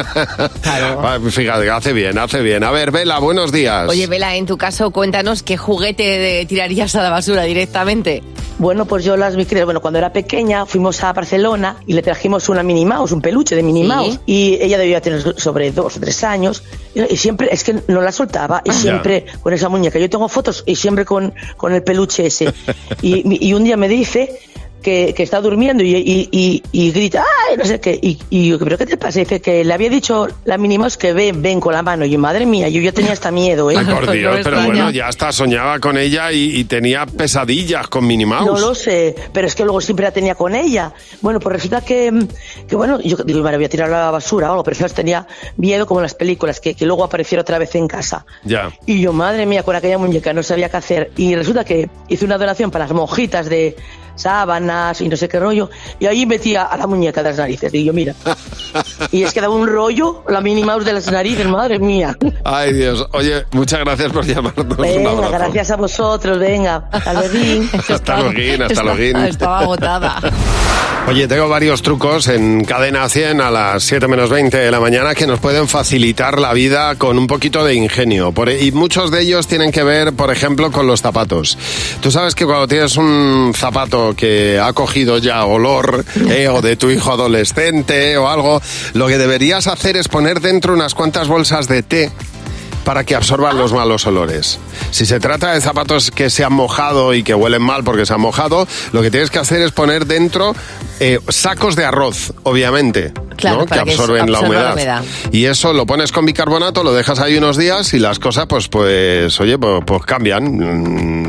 Ah, 0.63 1.19
Fíjate, 1.29 1.69
hace 1.69 1.93
bien, 1.93 2.17
hace 2.17 2.41
bien. 2.41 2.63
A 2.63 2.71
ver, 2.71 2.91
Vela, 2.91 3.19
buenos 3.19 3.51
días. 3.51 3.89
Oye, 3.89 4.07
Vela, 4.07 4.35
en 4.35 4.45
tu 4.45 4.57
caso, 4.57 4.91
cuéntanos 4.91 5.43
qué 5.43 5.57
juguete 5.57 6.03
de- 6.03 6.45
tirarías 6.45 6.95
a 6.95 7.01
la 7.03 7.09
basura 7.09 7.43
directamente. 7.43 8.23
Bueno, 8.57 8.85
pues 8.85 9.03
yo 9.03 9.17
las 9.17 9.35
vi 9.35 9.45
creer. 9.45 9.65
Bueno, 9.65 9.81
cuando 9.81 9.97
era 9.99 10.13
pequeña 10.13 10.65
fuimos 10.65 11.03
a 11.03 11.13
Barcelona 11.13 11.77
y 11.87 11.93
le 11.93 12.01
trajimos 12.01 12.47
una 12.49 12.61
Minnie 12.63 12.85
Mouse, 12.85 13.11
un 13.11 13.21
peluche 13.21 13.55
de 13.55 13.63
Minnie 13.63 13.83
Sí. 13.83 13.87
Mouse. 13.89 14.19
Y 14.25 14.57
ella 14.61 14.77
debía 14.77 15.01
tener 15.01 15.39
sobre 15.39 15.71
dos 15.71 15.97
o 15.97 15.99
tres 15.99 16.23
años. 16.23 16.63
Y, 16.93 17.01
y 17.13 17.17
siempre, 17.17 17.49
es 17.51 17.63
que 17.63 17.81
no 17.87 18.01
la 18.01 18.11
soltaba. 18.11 18.61
Y 18.65 18.71
siempre 18.71 19.25
con 19.41 19.53
esa 19.53 19.67
muñeca. 19.69 19.97
Yo 19.99 20.09
tengo 20.09 20.29
fotos 20.29 20.63
y 20.67 20.75
siempre 20.75 21.05
con, 21.05 21.33
con 21.57 21.73
el 21.73 21.83
peluche 21.83 22.25
ese. 22.27 22.53
Y, 23.01 23.47
y 23.47 23.53
un 23.53 23.63
día 23.63 23.77
me 23.77 23.87
dice 23.87 24.37
que, 24.81 25.13
que 25.15 25.23
está 25.23 25.41
durmiendo 25.41 25.83
y, 25.83 25.95
y, 25.95 26.29
y, 26.31 26.63
y 26.71 26.91
grita, 26.91 27.23
¡ay! 27.49 27.57
No 27.57 27.65
sé 27.65 27.79
qué. 27.79 27.99
Y, 28.01 28.47
yo, 28.49 28.59
¿pero 28.59 28.77
qué 28.77 28.85
te 28.85 28.97
pasa? 28.97 29.19
Dice 29.19 29.41
que 29.41 29.63
le 29.63 29.73
había 29.73 29.89
dicho 29.89 30.27
la 30.45 30.57
Minnie 30.57 30.77
Mouse 30.77 30.97
que 30.97 31.13
ven, 31.13 31.41
ven 31.41 31.59
con 31.59 31.73
la 31.73 31.81
mano. 31.81 32.05
Y 32.05 32.11
yo, 32.11 32.19
madre 32.19 32.45
mía, 32.45 32.69
yo 32.69 32.81
ya 32.81 32.91
tenía 32.91 33.13
hasta 33.13 33.31
miedo, 33.31 33.71
¿eh? 33.71 33.75
Ay, 33.77 33.85
por 33.85 34.11
Dios, 34.11 34.39
pero 34.43 34.61
bueno, 34.63 34.89
ya 34.91 35.07
hasta 35.07 35.31
soñaba 35.31 35.79
con 35.79 35.97
ella 35.97 36.31
y, 36.31 36.63
tenía 36.65 37.05
pesadillas 37.05 37.87
con 37.87 38.05
Minnie 38.05 38.25
Mouse. 38.25 38.45
No 38.45 38.59
lo 38.59 38.75
sé, 38.75 39.15
pero 39.33 39.47
es 39.47 39.55
que 39.55 39.63
luego 39.63 39.81
siempre 39.81 40.05
la 40.05 40.11
tenía 40.11 40.35
con 40.35 40.55
ella. 40.55 40.93
Bueno, 41.21 41.39
pues 41.39 41.53
resulta 41.53 41.81
que, 41.81 42.27
que 42.67 42.75
bueno, 42.75 42.99
yo 43.01 43.17
digo, 43.17 43.41
la 43.41 43.57
voy 43.57 43.65
a 43.65 43.69
tirar 43.69 43.91
a 43.91 44.05
la 44.05 44.11
basura 44.11 44.49
o 44.49 44.51
algo, 44.51 44.63
pero 44.63 44.77
tenía 44.89 45.27
miedo 45.57 45.85
como 45.85 45.99
en 45.99 46.03
las 46.03 46.13
películas, 46.13 46.59
que, 46.59 46.73
que 46.73 46.85
luego 46.85 47.03
apareciera 47.03 47.41
otra 47.41 47.57
vez 47.57 47.75
en 47.75 47.87
casa. 47.87 48.25
Ya. 48.43 48.71
Y 48.85 49.01
yo, 49.01 49.13
madre 49.13 49.45
mía, 49.45 49.63
con 49.63 49.75
aquella 49.75 49.97
muñeca 49.97 50.33
no 50.33 50.43
sabía 50.43 50.69
qué 50.69 50.77
hacer. 50.77 51.11
Y 51.17 51.35
resulta 51.35 51.63
que 51.63 51.89
hice 52.07 52.25
una 52.25 52.37
donación 52.37 52.71
para 52.71 52.85
las 52.85 52.93
monjitas 52.93 53.49
de 53.49 53.75
sábanas 54.21 55.01
y 55.01 55.09
no 55.09 55.17
sé 55.17 55.27
qué 55.27 55.39
rollo, 55.39 55.69
y 55.99 56.05
ahí 56.05 56.25
metía 56.25 56.63
a 56.63 56.77
la 56.77 56.87
muñeca 56.87 57.21
de 57.23 57.29
las 57.29 57.37
narices. 57.37 57.73
Y 57.73 57.83
yo, 57.85 57.93
mira. 57.93 58.13
Y 59.11 59.23
es 59.23 59.33
que 59.33 59.41
daba 59.41 59.53
un 59.53 59.67
rollo 59.67 60.23
la 60.29 60.39
Mouse 60.41 60.85
de 60.85 60.93
las 60.93 61.11
narices, 61.11 61.45
madre 61.47 61.79
mía. 61.79 62.17
Ay, 62.45 62.71
Dios. 62.73 63.05
Oye, 63.11 63.45
muchas 63.51 63.79
gracias 63.81 64.11
por 64.11 64.25
llamarnos. 64.25 64.77
Venga, 64.77 65.29
gracias 65.29 65.71
a 65.71 65.75
vosotros, 65.75 66.39
venga. 66.39 66.87
Hasta 66.91 67.13
luego. 67.13 67.65
Hasta 67.89 68.17
luego, 68.21 68.63
hasta 68.65 68.83
luego. 68.83 69.19
Estaba 69.19 69.59
agotada. 69.59 70.21
Oye, 71.07 71.27
tengo 71.27 71.49
varios 71.49 71.81
trucos 71.81 72.27
en 72.27 72.63
Cadena 72.63 73.09
100 73.09 73.41
a 73.41 73.49
las 73.49 73.83
7 73.83 74.07
menos 74.07 74.29
20 74.29 74.55
de 74.55 74.69
la 74.69 74.79
mañana 74.79 75.15
que 75.15 75.25
nos 75.25 75.39
pueden 75.39 75.67
facilitar 75.67 76.39
la 76.39 76.53
vida 76.53 76.95
con 76.95 77.17
un 77.17 77.25
poquito 77.25 77.65
de 77.65 77.73
ingenio. 77.73 78.31
Por- 78.31 78.51
y 78.51 78.71
muchos 78.71 79.09
de 79.09 79.21
ellos 79.21 79.47
tienen 79.47 79.71
que 79.71 79.81
ver, 79.83 80.13
por 80.13 80.31
ejemplo, 80.31 80.71
con 80.71 80.85
los 80.85 81.01
zapatos. 81.01 81.57
Tú 82.01 82.11
sabes 82.11 82.35
que 82.35 82.45
cuando 82.45 82.67
tienes 82.67 82.97
un 82.97 83.51
zapato 83.55 84.10
que 84.13 84.59
ha 84.59 84.73
cogido 84.73 85.17
ya 85.17 85.45
olor, 85.45 86.05
eh, 86.29 86.47
o 86.47 86.61
de 86.61 86.75
tu 86.75 86.89
hijo 86.89 87.11
adolescente 87.11 88.17
o 88.17 88.29
algo, 88.29 88.61
lo 88.93 89.07
que 89.07 89.17
deberías 89.17 89.67
hacer 89.67 89.97
es 89.97 90.07
poner 90.07 90.39
dentro 90.41 90.73
unas 90.73 90.93
cuantas 90.93 91.27
bolsas 91.27 91.67
de 91.67 91.83
té 91.83 92.11
para 92.83 93.03
que 93.03 93.15
absorban 93.15 93.57
los 93.57 93.73
malos 93.73 94.05
olores. 94.07 94.59
Si 94.91 95.05
se 95.05 95.19
trata 95.19 95.53
de 95.53 95.61
zapatos 95.61 96.11
que 96.11 96.29
se 96.29 96.43
han 96.43 96.53
mojado 96.53 97.13
y 97.13 97.23
que 97.23 97.33
huelen 97.33 97.61
mal 97.61 97.83
porque 97.83 98.05
se 98.05 98.13
han 98.13 98.21
mojado, 98.21 98.67
lo 98.91 99.01
que 99.01 99.11
tienes 99.11 99.29
que 99.29 99.39
hacer 99.39 99.61
es 99.61 99.71
poner 99.71 100.05
dentro 100.05 100.55
eh, 100.99 101.19
sacos 101.29 101.75
de 101.75 101.85
arroz, 101.85 102.33
obviamente, 102.43 103.13
Claro, 103.37 103.61
¿no? 103.61 103.65
que 103.65 103.79
absorben 103.79 104.31
la, 104.31 104.37
absorba 104.39 104.47
humedad. 104.47 104.65
la 104.67 104.73
humedad. 104.73 105.03
Y 105.31 105.45
eso 105.45 105.73
lo 105.73 105.85
pones 105.87 106.11
con 106.11 106.25
bicarbonato, 106.25 106.83
lo 106.83 106.93
dejas 106.93 107.19
ahí 107.19 107.37
unos 107.37 107.57
días 107.57 107.93
y 107.95 107.99
las 107.99 108.19
cosas, 108.19 108.45
pues, 108.47 108.67
pues, 108.67 109.39
oye, 109.39 109.57
pues, 109.57 109.81
pues 109.85 110.03
cambian, 110.03 110.41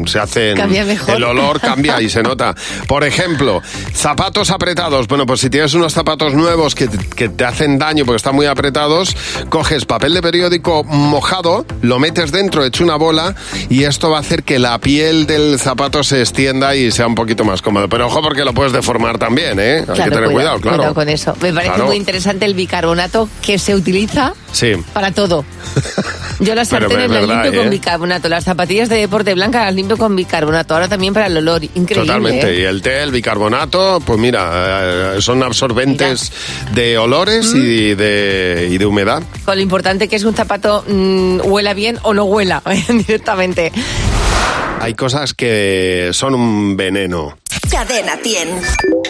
Mm, 0.02 0.06
se 0.06 0.18
hacen, 0.18 0.56
Cambia 0.56 0.84
mejor. 0.84 1.14
el 1.16 1.24
olor 1.24 1.60
cambia 1.62 2.00
y 2.02 2.08
se 2.10 2.22
nota. 2.22 2.54
Por 2.86 3.04
ejemplo, 3.04 3.62
zapatos 3.94 4.50
apretados. 4.50 5.06
Bueno, 5.08 5.24
pues 5.26 5.40
si 5.40 5.48
tienes 5.50 5.74
unos 5.74 5.92
zapatos 5.92 6.34
nuevos 6.34 6.74
que, 6.74 6.88
que 6.88 7.28
te 7.28 7.44
hacen 7.44 7.78
daño 7.78 8.04
porque 8.04 8.16
están 8.18 8.34
muy 8.34 8.46
apretados, 8.46 9.16
coges 9.48 9.84
papel 9.86 10.14
de 10.14 10.22
periódico 10.22 10.84
mojado, 10.84 11.64
lo 11.82 11.98
metes 11.98 12.30
dentro, 12.32 12.64
hecho 12.64 12.84
una 12.84 12.96
bola 12.96 13.31
y 13.68 13.84
esto 13.84 14.10
va 14.10 14.18
a 14.18 14.20
hacer 14.20 14.42
que 14.42 14.58
la 14.58 14.78
piel 14.78 15.26
del 15.26 15.58
zapato 15.58 16.02
se 16.02 16.20
extienda 16.20 16.74
y 16.76 16.90
sea 16.90 17.06
un 17.06 17.14
poquito 17.14 17.44
más 17.44 17.62
cómodo. 17.62 17.88
Pero 17.88 18.06
ojo 18.06 18.22
porque 18.22 18.44
lo 18.44 18.52
puedes 18.54 18.72
deformar 18.72 19.18
también, 19.18 19.58
¿eh? 19.60 19.84
Hay 19.88 20.04
que 20.04 20.10
tener 20.10 20.30
cuidado, 20.30 20.60
claro. 20.60 20.94
con 20.94 21.08
eso. 21.08 21.34
Me 21.40 21.52
parece 21.52 21.72
Claro. 21.72 21.86
muy 21.86 21.96
interesante 21.96 22.44
el 22.44 22.54
bicarbonato 22.54 23.28
que 23.40 23.58
se 23.58 23.74
utiliza 23.74 24.34
Sí. 24.52 24.72
para 24.92 25.10
todo. 25.12 25.44
Yo 26.40 26.54
las 26.54 26.68
sartenes 26.68 27.04
es 27.04 27.10
las 27.10 27.28
limpio 27.28 27.52
¿eh? 27.52 27.56
con 27.62 27.70
bicarbonato, 27.70 28.28
las 28.28 28.44
zapatillas 28.44 28.88
de 28.88 28.96
deporte 28.96 29.32
blanca 29.34 29.64
las 29.64 29.74
limpio 29.74 29.96
con 29.96 30.14
bicarbonato, 30.16 30.74
ahora 30.74 30.88
también 30.88 31.14
para 31.14 31.26
el 31.26 31.36
olor, 31.36 31.62
increíble. 31.62 31.94
Totalmente. 32.06 32.50
¿eh? 32.50 32.60
Y 32.60 32.62
el 32.64 32.82
té, 32.82 33.02
el 33.02 33.10
bicarbonato, 33.12 34.00
pues 34.04 34.18
mira, 34.18 35.14
eh, 35.16 35.22
son 35.22 35.42
absorbentes 35.42 36.32
de 36.74 36.98
olores 36.98 37.54
y, 37.54 37.94
de, 37.94 38.68
y 38.70 38.78
de 38.78 38.86
humedad. 38.86 39.22
Con 39.44 39.56
lo 39.56 39.62
importante 39.62 40.08
que 40.08 40.16
es 40.16 40.24
un 40.24 40.34
zapato 40.34 40.84
mm, 40.88 41.40
huela 41.44 41.74
bien 41.74 41.98
o 42.02 42.12
no 42.12 42.24
huela. 42.24 42.62
Perfectamente. 43.22 43.72
Hay 44.80 44.94
cosas 44.94 45.32
que 45.32 46.10
son 46.12 46.34
un 46.34 46.76
veneno. 46.76 47.38
Cadena 47.70 48.16
100. 48.16 48.60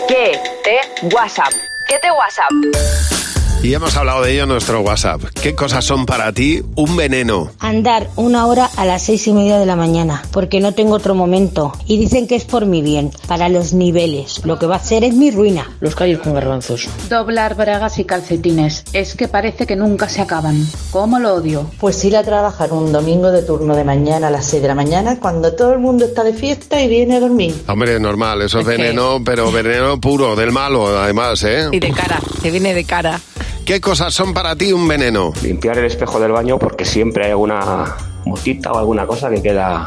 ¿Qué 0.07 0.39
te 0.63 1.07
WhatsApp? 1.15 1.53
¿Qué 1.89 1.99
te 1.99 2.11
WhatsApp? 2.11 3.22
Y 3.63 3.75
hemos 3.75 3.97
hablado 3.97 4.23
de 4.25 4.33
ello 4.33 4.43
en 4.43 4.49
nuestro 4.49 4.81
WhatsApp. 4.81 5.23
¿Qué 5.41 5.55
cosas 5.55 5.85
son 5.85 6.05
para 6.05 6.33
ti 6.33 6.61
un 6.75 6.97
veneno? 6.97 7.53
Andar 7.61 8.09
una 8.17 8.47
hora 8.47 8.69
a 8.77 8.85
las 8.85 9.03
seis 9.03 9.25
y 9.29 9.33
media 9.33 9.57
de 9.61 9.67
la 9.67 9.77
mañana, 9.77 10.21
porque 10.33 10.59
no 10.59 10.73
tengo 10.75 10.95
otro 10.95 11.15
momento. 11.15 11.73
Y 11.87 11.97
dicen 11.97 12.27
que 12.27 12.35
es 12.35 12.43
por 12.45 12.67
mi 12.67 12.83
bien, 12.83 13.13
para 13.29 13.49
los 13.49 13.73
niveles. 13.73 14.41
Lo 14.45 14.59
que 14.59 14.67
va 14.67 14.75
a 14.75 14.79
hacer 14.79 15.05
es 15.05 15.15
mi 15.15 15.31
ruina. 15.31 15.71
Los 15.79 15.95
callos 15.95 16.19
con 16.23 16.35
garbanzos. 16.35 16.89
Doblar 17.09 17.55
bragas 17.55 18.01
y 18.01 18.05
calcetines. 18.05 18.83
Es 18.93 19.15
que 19.15 19.29
parece 19.29 19.65
que 19.65 19.77
nunca 19.77 20.09
se 20.09 20.23
acaban. 20.23 20.67
¿Cómo 20.91 21.21
lo 21.21 21.35
odio? 21.35 21.71
Pues 21.79 22.05
ir 22.05 22.17
a 22.17 22.25
trabajar 22.25 22.73
un 22.73 22.91
domingo 22.91 23.31
de 23.31 23.43
turno 23.43 23.77
de 23.77 23.85
mañana 23.85 24.27
a 24.27 24.31
las 24.31 24.47
6 24.47 24.61
de 24.63 24.69
la 24.69 24.75
mañana 24.75 25.21
cuando 25.21 25.53
todo 25.55 25.73
el 25.73 25.79
mundo 25.79 26.05
está 26.07 26.25
de 26.25 26.33
fiesta 26.35 26.83
y 26.83 26.89
viene 26.89 27.15
a 27.15 27.21
dormir. 27.21 27.55
Hombre, 27.69 28.01
normal, 28.01 28.43
eso 28.43 28.59
es, 28.59 28.67
que- 28.67 28.73
veneno, 28.73 29.23
pero 29.25 29.53
veneno 29.53 30.01
puro, 30.01 30.35
del 30.35 30.51
malo, 30.51 30.99
además, 30.99 31.45
¿eh? 31.45 31.69
Y 31.71 31.79
de 31.79 31.93
cara, 31.93 32.19
te 32.43 32.51
viene 32.51 32.75
de 32.75 32.83
cara. 32.85 33.21
¿Qué 33.65 33.81
cosas 33.81 34.13
son 34.13 34.35
para 34.35 34.57
ti 34.57 34.73
un 34.73 34.87
veneno? 34.89 35.33
Limpiar 35.43 35.79
el 35.79 35.85
espejo 35.87 36.19
del 36.21 36.33
baño 36.33 36.59
porque 36.59 36.85
siempre 36.85 37.25
hay 37.27 37.31
alguna 37.31 37.95
motita 38.25 38.73
o 38.73 38.79
alguna 38.79 39.07
cosa 39.07 39.31
que 39.31 39.41
queda 39.41 39.85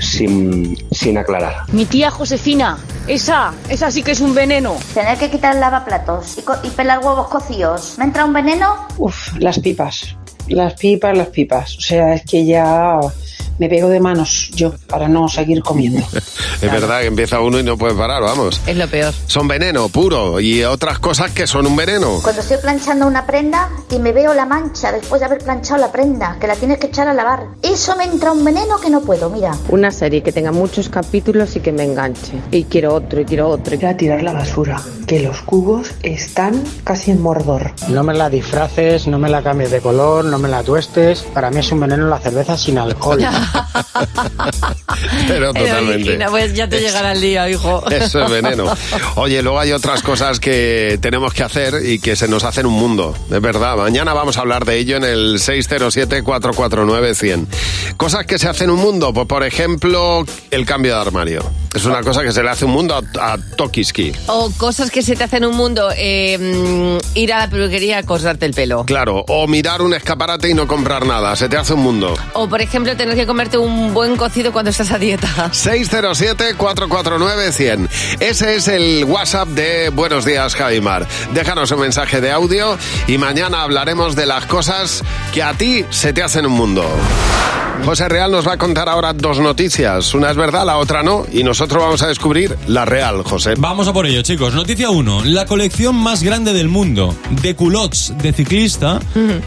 sin, 0.00 0.76
sin 0.90 1.18
aclarar. 1.18 1.64
Mi 1.72 1.84
tía 1.84 2.10
Josefina. 2.10 2.78
Esa, 3.06 3.52
esa 3.68 3.90
sí 3.90 4.02
que 4.02 4.12
es 4.12 4.20
un 4.20 4.34
veneno. 4.34 4.76
Tener 4.94 5.18
que 5.18 5.30
quitar 5.30 5.54
el 5.54 5.60
lavaplatos 5.60 6.38
y, 6.38 6.42
co- 6.42 6.56
y 6.62 6.68
pelar 6.70 6.98
huevos 7.00 7.28
cocidos. 7.28 7.94
¿Me 7.98 8.04
entra 8.04 8.24
un 8.24 8.32
veneno? 8.32 8.86
Uf, 8.98 9.34
las 9.38 9.58
pipas. 9.58 10.16
Las 10.48 10.74
pipas, 10.74 11.16
las 11.16 11.28
pipas. 11.28 11.76
O 11.76 11.80
sea, 11.80 12.14
es 12.14 12.22
que 12.24 12.44
ya 12.46 12.98
me 13.58 13.68
pego 13.68 13.88
de 13.88 14.00
manos 14.00 14.50
yo 14.54 14.74
para 14.88 15.08
no 15.08 15.28
seguir 15.28 15.62
comiendo. 15.62 16.04
Es 16.60 16.72
verdad 16.72 17.02
que 17.02 17.06
empieza 17.06 17.40
uno 17.40 17.60
y 17.60 17.62
no 17.62 17.78
puede 17.78 17.94
parar, 17.94 18.20
vamos. 18.20 18.60
Es 18.66 18.76
lo 18.76 18.88
peor. 18.88 19.14
Son 19.28 19.46
veneno 19.46 19.88
puro 19.88 20.40
y 20.40 20.64
otras 20.64 20.98
cosas 20.98 21.30
que 21.30 21.46
son 21.46 21.66
un 21.66 21.76
veneno. 21.76 22.18
Cuando 22.20 22.42
estoy 22.42 22.56
planchando 22.56 23.06
una 23.06 23.26
prenda 23.26 23.70
y 23.90 24.00
me 24.00 24.12
veo 24.12 24.34
la 24.34 24.44
mancha 24.44 24.90
después 24.90 25.20
de 25.20 25.26
haber 25.26 25.38
planchado 25.38 25.80
la 25.80 25.92
prenda, 25.92 26.36
que 26.40 26.48
la 26.48 26.56
tienes 26.56 26.78
que 26.78 26.88
echar 26.88 27.06
a 27.06 27.14
lavar. 27.14 27.46
Eso 27.62 27.94
me 27.96 28.04
entra 28.04 28.32
un 28.32 28.44
veneno 28.44 28.80
que 28.80 28.90
no 28.90 29.02
puedo, 29.02 29.30
mira. 29.30 29.56
Una 29.68 29.92
serie 29.92 30.22
que 30.22 30.32
tenga 30.32 30.50
muchos 30.50 30.88
capítulos 30.88 31.54
y 31.54 31.60
que 31.60 31.70
me 31.70 31.84
enganche. 31.84 32.32
Y 32.50 32.64
quiero 32.64 32.94
otro, 32.94 33.20
y 33.20 33.24
quiero 33.24 33.48
otro. 33.48 33.74
Ir 33.74 33.86
a 33.86 33.96
tirar 33.96 34.22
la 34.24 34.32
basura, 34.32 34.80
que 35.06 35.20
los 35.20 35.42
cubos 35.42 35.92
están 36.02 36.62
casi 36.82 37.12
en 37.12 37.22
mordor. 37.22 37.72
No 37.88 38.02
me 38.02 38.14
la 38.14 38.28
disfraces, 38.30 39.06
no 39.06 39.18
me 39.18 39.28
la 39.28 39.42
cambies 39.42 39.70
de 39.70 39.80
color, 39.80 40.24
no 40.24 40.38
me 40.38 40.48
la 40.48 40.64
tuestes. 40.64 41.22
Para 41.22 41.50
mí 41.50 41.58
es 41.58 41.70
un 41.70 41.80
veneno 41.80 42.08
la 42.08 42.18
cerveza 42.18 42.56
sin 42.56 42.78
alcohol. 42.78 43.20
Pero 45.26 45.52
totalmente. 45.52 46.18
Pues 46.28 46.54
ya 46.54 46.68
te 46.68 46.80
llegará 46.80 47.12
el 47.12 47.20
día, 47.20 47.48
hijo. 47.48 47.84
Eso 47.90 48.24
es 48.24 48.30
veneno. 48.30 48.72
Oye, 49.16 49.42
luego 49.42 49.60
hay 49.60 49.72
otras 49.72 50.02
cosas 50.02 50.40
que 50.40 50.98
tenemos 51.00 51.32
que 51.32 51.42
hacer 51.42 51.84
y 51.84 51.98
que 51.98 52.16
se 52.16 52.28
nos 52.28 52.44
hacen 52.44 52.66
un 52.66 52.74
mundo. 52.74 53.14
Es 53.30 53.40
verdad. 53.40 53.76
Mañana 53.76 54.14
vamos 54.14 54.36
a 54.36 54.40
hablar 54.40 54.64
de 54.64 54.78
ello 54.78 54.96
en 54.96 55.04
el 55.04 55.38
607-449-100. 55.38 57.46
Cosas 57.96 58.26
que 58.26 58.38
se 58.38 58.48
hacen 58.48 58.70
un 58.70 58.80
mundo. 58.80 59.12
Pues, 59.12 59.26
por 59.26 59.44
ejemplo, 59.44 60.24
el 60.50 60.66
cambio 60.66 60.94
de 60.94 61.00
armario. 61.00 61.42
Es 61.74 61.84
una 61.84 62.02
cosa 62.02 62.22
que 62.22 62.32
se 62.32 62.42
le 62.42 62.50
hace 62.50 62.64
un 62.64 62.72
mundo 62.72 63.00
a, 63.20 63.32
a 63.32 63.38
Tokiski. 63.38 64.12
O 64.26 64.50
cosas 64.56 64.90
que 64.90 65.02
se 65.02 65.14
te 65.16 65.24
hacen 65.24 65.44
un 65.44 65.56
mundo. 65.56 65.88
eh, 65.96 66.38
mm, 66.38 66.98
ir 67.16 67.32
a 67.32 67.40
la 67.40 67.50
peluquería 67.50 67.98
a 67.98 68.02
cortarte 68.02 68.46
el 68.46 68.54
pelo. 68.54 68.84
Claro. 68.84 69.24
O 69.28 69.46
mirar 69.46 69.82
un 69.82 69.94
escaparate 69.94 70.48
y 70.48 70.54
no 70.54 70.66
comprar 70.66 71.06
nada. 71.06 71.36
Se 71.36 71.48
te 71.48 71.56
hace 71.56 71.74
un 71.74 71.80
mundo. 71.80 72.14
O, 72.32 72.48
por 72.48 72.60
ejemplo, 72.62 72.96
tener 72.96 73.14
que 73.16 73.26
comerte 73.26 73.58
un 73.58 73.92
buen 73.94 74.16
cocido 74.16 74.52
cuando 74.52 74.70
estás 74.70 74.90
a 74.90 74.98
dieta. 74.98 75.28
607-449-100. 75.52 77.88
Ese 78.20 78.56
es 78.56 78.68
el 78.68 79.04
WhatsApp 79.04 79.48
de 79.48 79.90
Buenos 79.90 80.24
Días, 80.24 80.54
Javimar. 80.54 81.06
Déjanos 81.32 81.70
un 81.70 81.80
mensaje 81.80 82.20
de 82.20 82.30
audio 82.30 82.76
y 83.06 83.18
mañana 83.18 83.62
hablaremos 83.62 84.16
de 84.16 84.26
las 84.26 84.46
cosas 84.46 85.02
que 85.32 85.42
a 85.42 85.54
ti 85.54 85.84
se 85.90 86.12
te 86.12 86.22
hacen 86.22 86.46
un 86.46 86.52
mundo. 86.52 86.84
José 87.84 88.08
Real 88.08 88.32
nos 88.32 88.46
va 88.46 88.54
a 88.54 88.58
contar 88.58 88.88
ahora 88.88 89.12
dos 89.12 89.38
noticias. 89.38 90.12
Una 90.12 90.30
es 90.30 90.36
verdad, 90.36 90.66
la 90.66 90.78
otra 90.78 91.04
no. 91.04 91.24
Y 91.32 91.44
nosotros 91.58 91.82
vamos 91.82 92.02
a 92.02 92.06
descubrir 92.06 92.56
la 92.68 92.84
real, 92.84 93.24
José. 93.24 93.54
Vamos 93.58 93.88
a 93.88 93.92
por 93.92 94.06
ello, 94.06 94.22
chicos. 94.22 94.54
Noticia 94.54 94.90
1. 94.90 95.24
La 95.24 95.44
colección 95.44 95.96
más 95.96 96.22
grande 96.22 96.52
del 96.52 96.68
mundo 96.68 97.16
de 97.42 97.56
culottes 97.56 98.14
de 98.16 98.32
ciclista 98.32 99.00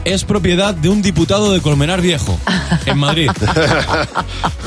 es 0.03 0.25
propiedad 0.25 0.75
de 0.75 0.89
un 0.89 1.01
diputado 1.01 1.53
de 1.53 1.62
Colmenar 1.62 2.01
Viejo, 2.01 2.38
en 2.86 2.98
Madrid. 2.98 3.32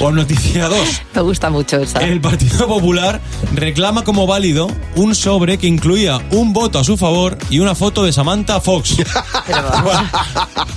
o 0.00 0.10
noticia 0.10 0.68
2. 0.70 1.02
Me 1.16 1.20
gusta 1.20 1.50
mucho 1.50 1.76
esa. 1.76 1.98
El 1.98 2.22
Partido 2.22 2.66
Popular 2.66 3.20
reclama 3.52 4.04
como 4.04 4.26
válido 4.26 4.68
un 4.96 5.14
sobre 5.14 5.58
que 5.58 5.66
incluía 5.66 6.22
un 6.30 6.54
voto 6.54 6.78
a 6.78 6.84
su 6.84 6.96
favor 6.96 7.36
y 7.50 7.58
una 7.58 7.74
foto 7.74 8.04
de 8.04 8.14
Samantha 8.14 8.58
Fox. 8.62 8.96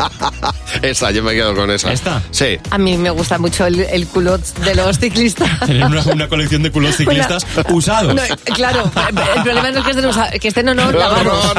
esa, 0.82 1.12
yo 1.12 1.24
me 1.24 1.34
quedo 1.34 1.56
con 1.56 1.72
esa. 1.72 1.94
¿Esta? 1.94 2.22
Sí. 2.32 2.58
A 2.72 2.78
mí 2.78 2.98
me 2.98 3.10
gusta 3.10 3.38
mucho 3.38 3.66
el, 3.66 3.80
el 3.80 4.06
culot 4.08 4.42
de 4.66 4.76
los 4.76 5.00
ciclistas. 5.00 5.62
Tener 5.66 5.86
una, 5.86 6.04
una 6.04 6.28
colección 6.28 6.57
de 6.64 6.72
culottes 6.72 6.98
ciclistas 6.98 7.46
usados. 7.70 8.14
No, 8.16 8.22
claro, 8.56 8.92
el 9.36 9.44
problema 9.44 9.72
no 9.72 9.80
es 9.80 9.86
que 9.86 9.92
estén, 9.92 10.06
usa- 10.06 10.30
que 10.32 10.48
estén 10.48 10.70
o 10.70 10.74
no 10.76 10.92
lavados. 10.92 11.54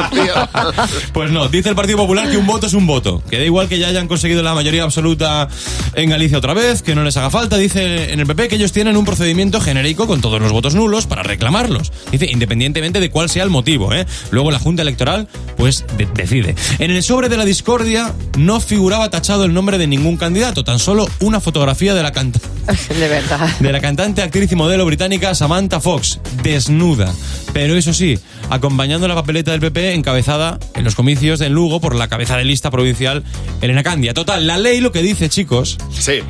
Pues 1.13 1.31
no, 1.31 1.47
dice 1.47 1.69
el 1.69 1.75
Partido 1.75 1.97
Popular 1.97 2.29
que 2.29 2.37
un 2.37 2.45
voto 2.45 2.67
es 2.67 2.73
un 2.73 2.87
voto. 2.87 3.21
Que 3.29 3.37
da 3.39 3.45
igual 3.45 3.67
que 3.67 3.79
ya 3.79 3.87
hayan 3.87 4.07
conseguido 4.07 4.43
la 4.43 4.53
mayoría 4.53 4.83
absoluta 4.83 5.47
en 5.95 6.09
Galicia 6.09 6.37
otra 6.37 6.53
vez, 6.53 6.81
que 6.81 6.95
no 6.95 7.03
les 7.03 7.17
haga 7.17 7.29
falta. 7.29 7.57
Dice 7.57 8.11
en 8.13 8.19
el 8.19 8.27
PP 8.27 8.47
que 8.49 8.55
ellos 8.55 8.71
tienen 8.71 8.97
un 8.97 9.05
procedimiento 9.05 9.59
genérico 9.61 10.07
con 10.07 10.21
todos 10.21 10.41
los 10.41 10.51
votos 10.51 10.75
nulos 10.75 11.05
para 11.07 11.23
reclamarlos. 11.23 11.91
Dice, 12.11 12.25
independientemente 12.29 12.99
de 12.99 13.09
cuál 13.09 13.29
sea 13.29 13.43
el 13.43 13.49
motivo, 13.49 13.93
¿eh? 13.93 14.05
Luego 14.31 14.51
la 14.51 14.59
Junta 14.59 14.81
Electoral, 14.81 15.27
pues 15.57 15.85
de- 15.97 16.07
decide. 16.13 16.55
En 16.79 16.91
el 16.91 17.03
sobre 17.03 17.29
de 17.29 17.37
la 17.37 17.45
discordia 17.45 18.13
no 18.37 18.59
figuraba 18.59 19.09
tachado 19.09 19.45
el 19.45 19.53
nombre 19.53 19.77
de 19.77 19.87
ningún 19.87 20.17
candidato, 20.17 20.63
tan 20.63 20.79
solo 20.79 21.07
una 21.19 21.39
fotografía 21.39 21.93
de 21.93 22.03
la 22.03 22.11
cantante. 22.11 22.47
De 22.99 23.07
verdad. 23.07 23.49
De 23.59 23.71
la 23.71 23.79
cantante, 23.81 24.21
actriz 24.21 24.51
y 24.51 24.55
modelo 24.55 24.85
británica 24.89 25.35
Samantha 25.35 25.79
Fox, 25.79 26.19
desnuda. 26.41 27.13
Pero 27.53 27.75
eso 27.75 27.93
sí, 27.93 28.17
acompañando 28.49 29.07
la 29.07 29.13
papeleta 29.13 29.51
del 29.51 29.59
PP 29.59 29.93
encabezada 29.93 30.57
en 30.73 30.83
los 30.83 30.95
comicios 30.95 31.37
de 31.37 31.47
Lugo 31.49 31.79
por 31.79 31.93
la 31.93 32.07
cabeza 32.07 32.37
de 32.37 32.43
lista 32.43 32.71
provincial 32.71 33.23
Elena 33.61 33.83
Candia. 33.83 34.15
Total, 34.15 34.47
la 34.47 34.57
ley 34.57 34.81
lo 34.81 34.91
que 34.91 35.03
dice, 35.03 35.29
chicos, 35.29 35.77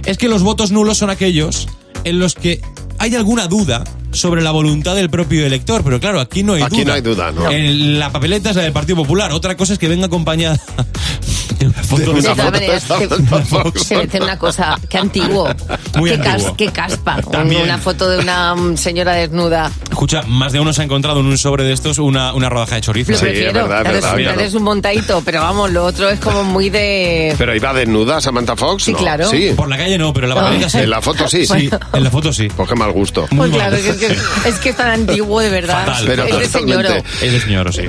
es 0.05 0.17
que 0.17 0.27
los 0.27 0.43
votos 0.43 0.71
nulos 0.71 0.97
son 0.97 1.09
aquellos 1.09 1.69
en 2.03 2.19
los 2.19 2.35
que 2.35 2.59
hay 2.99 3.15
alguna 3.15 3.47
duda 3.47 3.83
sobre 4.11 4.41
la 4.41 4.51
voluntad 4.51 4.95
del 4.95 5.09
propio 5.09 5.45
elector, 5.45 5.83
pero 5.83 5.99
claro, 5.99 6.19
aquí 6.19 6.43
no 6.43 6.53
hay 6.53 6.63
Aquí 6.63 6.77
duda. 6.81 6.85
no 6.87 6.93
hay 6.93 7.01
duda, 7.01 7.31
¿no? 7.31 7.49
En 7.51 7.99
la 7.99 8.11
papeleta 8.11 8.49
es 8.51 8.55
la 8.55 8.63
del 8.63 8.73
Partido 8.73 8.97
Popular. 8.97 9.31
Otra 9.31 9.55
cosa 9.55 9.73
es 9.73 9.79
que 9.79 9.87
venga 9.87 10.07
acompañada 10.07 10.59
voy 11.89 12.03
a 12.03 14.01
decir 14.01 14.21
una 14.21 14.37
cosa, 14.37 14.79
qué 14.89 14.97
antiguo. 14.97 15.49
Muy 15.97 16.11
qué, 16.11 16.15
antiguo. 16.29 16.55
qué 16.55 16.67
caspa. 16.71 17.21
También. 17.21 17.63
Una 17.63 17.77
foto 17.77 18.09
de 18.09 18.19
una 18.19 18.55
mm, 18.55 18.77
señora 18.77 19.13
desnuda. 19.13 19.71
Escucha, 19.89 20.21
más 20.23 20.51
de 20.53 20.59
uno 20.59 20.71
se 20.73 20.81
ha 20.81 20.85
encontrado 20.85 21.19
en 21.19 21.25
un 21.25 21.37
sobre 21.37 21.63
de 21.63 21.73
estos 21.73 21.97
una, 21.99 22.33
una 22.33 22.49
rodaja 22.49 22.75
de 22.75 22.81
chorizo. 22.81 23.11
Lo 23.11 23.19
prefiero. 23.19 23.65
Claro, 23.67 23.89
es, 23.97 24.05
un- 24.05 24.39
es 24.39 24.53
un 24.53 24.63
montadito, 24.63 25.21
pero 25.25 25.41
vamos, 25.41 25.71
lo 25.71 25.85
otro 25.85 26.09
es 26.09 26.19
como 26.19 26.43
muy 26.43 26.69
de. 26.69 27.35
Pero 27.37 27.55
iba 27.55 27.73
desnuda 27.73 28.21
Samantha 28.21 28.55
Fox, 28.55 28.83
Sí, 28.83 28.93
¿no? 28.93 28.99
claro. 28.99 29.29
Sí. 29.29 29.51
Por 29.55 29.67
la 29.69 29.77
calle 29.77 29.97
no, 29.97 30.13
pero 30.13 30.27
en 30.27 30.29
la 30.29 30.35
No. 30.35 30.41
papeleta 30.41 30.69
sí. 30.69 30.77
En 30.79 30.89
la 30.89 31.01
foto 31.01 31.27
sí. 31.27 31.45
Sí, 31.45 31.69
en 31.93 32.03
la 32.03 32.09
foto 32.11 32.31
sí. 32.31 32.47
Pues 32.55 32.69
qué 32.69 32.75
mal 32.75 32.88
gusto. 32.93 33.27
Pues 33.35 33.51
claro, 33.51 33.75
es 33.75 33.95
que, 33.97 34.17
es 34.49 34.55
que 34.59 34.69
es 34.69 34.75
tan 34.75 34.89
antiguo 34.91 35.39
de 35.41 35.49
verdad. 35.49 35.85
Fatal. 35.85 36.03
Pero 36.07 36.23
es 36.25 36.51
totalmente. 36.51 37.03
Es 37.21 37.31
de 37.33 37.39
señor, 37.39 37.73
sí. 37.73 37.83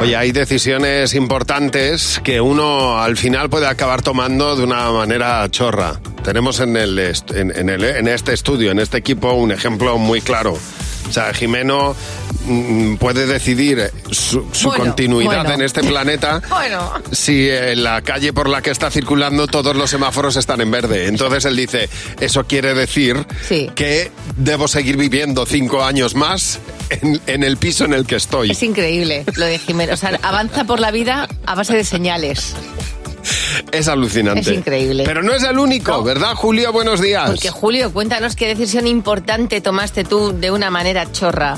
Oye, 0.00 0.14
hay 0.16 0.30
decisiones 0.30 1.14
importantes 1.14 2.20
que 2.22 2.40
uno 2.40 3.00
al 3.00 3.16
final 3.16 3.50
puede 3.50 3.66
acabar 3.66 4.00
tomando 4.02 4.54
de 4.54 4.62
una 4.64 4.90
manera 4.92 5.48
chorra. 5.50 6.00
Tenemos 6.22 6.60
en, 6.60 6.76
el, 6.76 6.98
est- 6.98 7.30
en, 7.32 7.50
en 7.56 7.68
el- 7.68 7.82
en 7.84 8.06
este 8.06 8.32
estudio, 8.32 8.70
en 8.70 8.78
este 8.78 8.98
equipo, 8.98 9.32
un 9.32 9.50
ejemplo 9.50 9.98
muy 9.98 10.20
claro. 10.20 10.56
O 11.08 11.12
sea, 11.12 11.32
Jimeno 11.32 11.94
mm, 12.44 12.96
puede 12.96 13.26
decidir 13.26 13.90
su, 14.10 14.46
su 14.52 14.68
Bueno, 14.68 14.84
continuidad 14.84 15.42
bueno. 15.44 15.54
en 15.54 15.62
este 15.62 15.82
planeta 15.82 16.42
Bueno. 16.50 16.92
si 17.12 17.48
en 17.48 17.82
la 17.84 18.02
calle 18.02 18.32
por 18.32 18.48
la 18.48 18.60
que 18.62 18.70
está 18.70 18.90
circulando 18.90 19.46
todos 19.46 19.74
los 19.76 19.90
semáforos 19.90 20.36
están 20.36 20.60
en 20.60 20.70
verde. 20.70 21.06
Entonces 21.06 21.44
él 21.44 21.56
dice, 21.56 21.88
eso 22.20 22.44
quiere 22.46 22.74
decir 22.74 23.26
Sí. 23.48 23.70
que 23.74 24.10
debo 24.36 24.68
seguir 24.68 24.96
viviendo 24.96 25.46
cinco 25.46 25.82
años 25.84 26.14
más 26.14 26.58
en, 26.90 27.20
en 27.26 27.42
el 27.42 27.56
piso 27.56 27.84
en 27.84 27.94
el 27.94 28.06
que 28.06 28.16
estoy. 28.16 28.50
Es 28.50 28.62
increíble 28.62 29.24
lo 29.36 29.46
de 29.46 29.58
Jimeno. 29.58 29.94
O 29.94 29.96
sea, 29.96 30.18
avanza 30.22 30.64
por 30.64 30.80
la 30.80 30.90
vida 30.90 31.28
a 31.46 31.54
base 31.54 31.76
de 31.76 31.84
señales. 31.84 32.54
Es 33.72 33.88
alucinante. 33.88 34.40
Es 34.40 34.48
increíble. 34.48 35.04
Pero 35.04 35.22
no 35.22 35.32
es 35.32 35.42
el 35.44 35.58
único, 35.58 36.02
¿verdad, 36.02 36.34
Julio? 36.34 36.72
Buenos 36.72 37.00
días. 37.00 37.28
Porque 37.30 37.50
Julio, 37.50 37.92
cuéntanos 37.92 38.36
qué 38.36 38.46
decisión 38.48 38.86
importante 38.86 39.60
tomaste 39.60 40.04
tú 40.04 40.32
de 40.38 40.50
una 40.50 40.70
manera 40.70 41.10
chorra. 41.12 41.56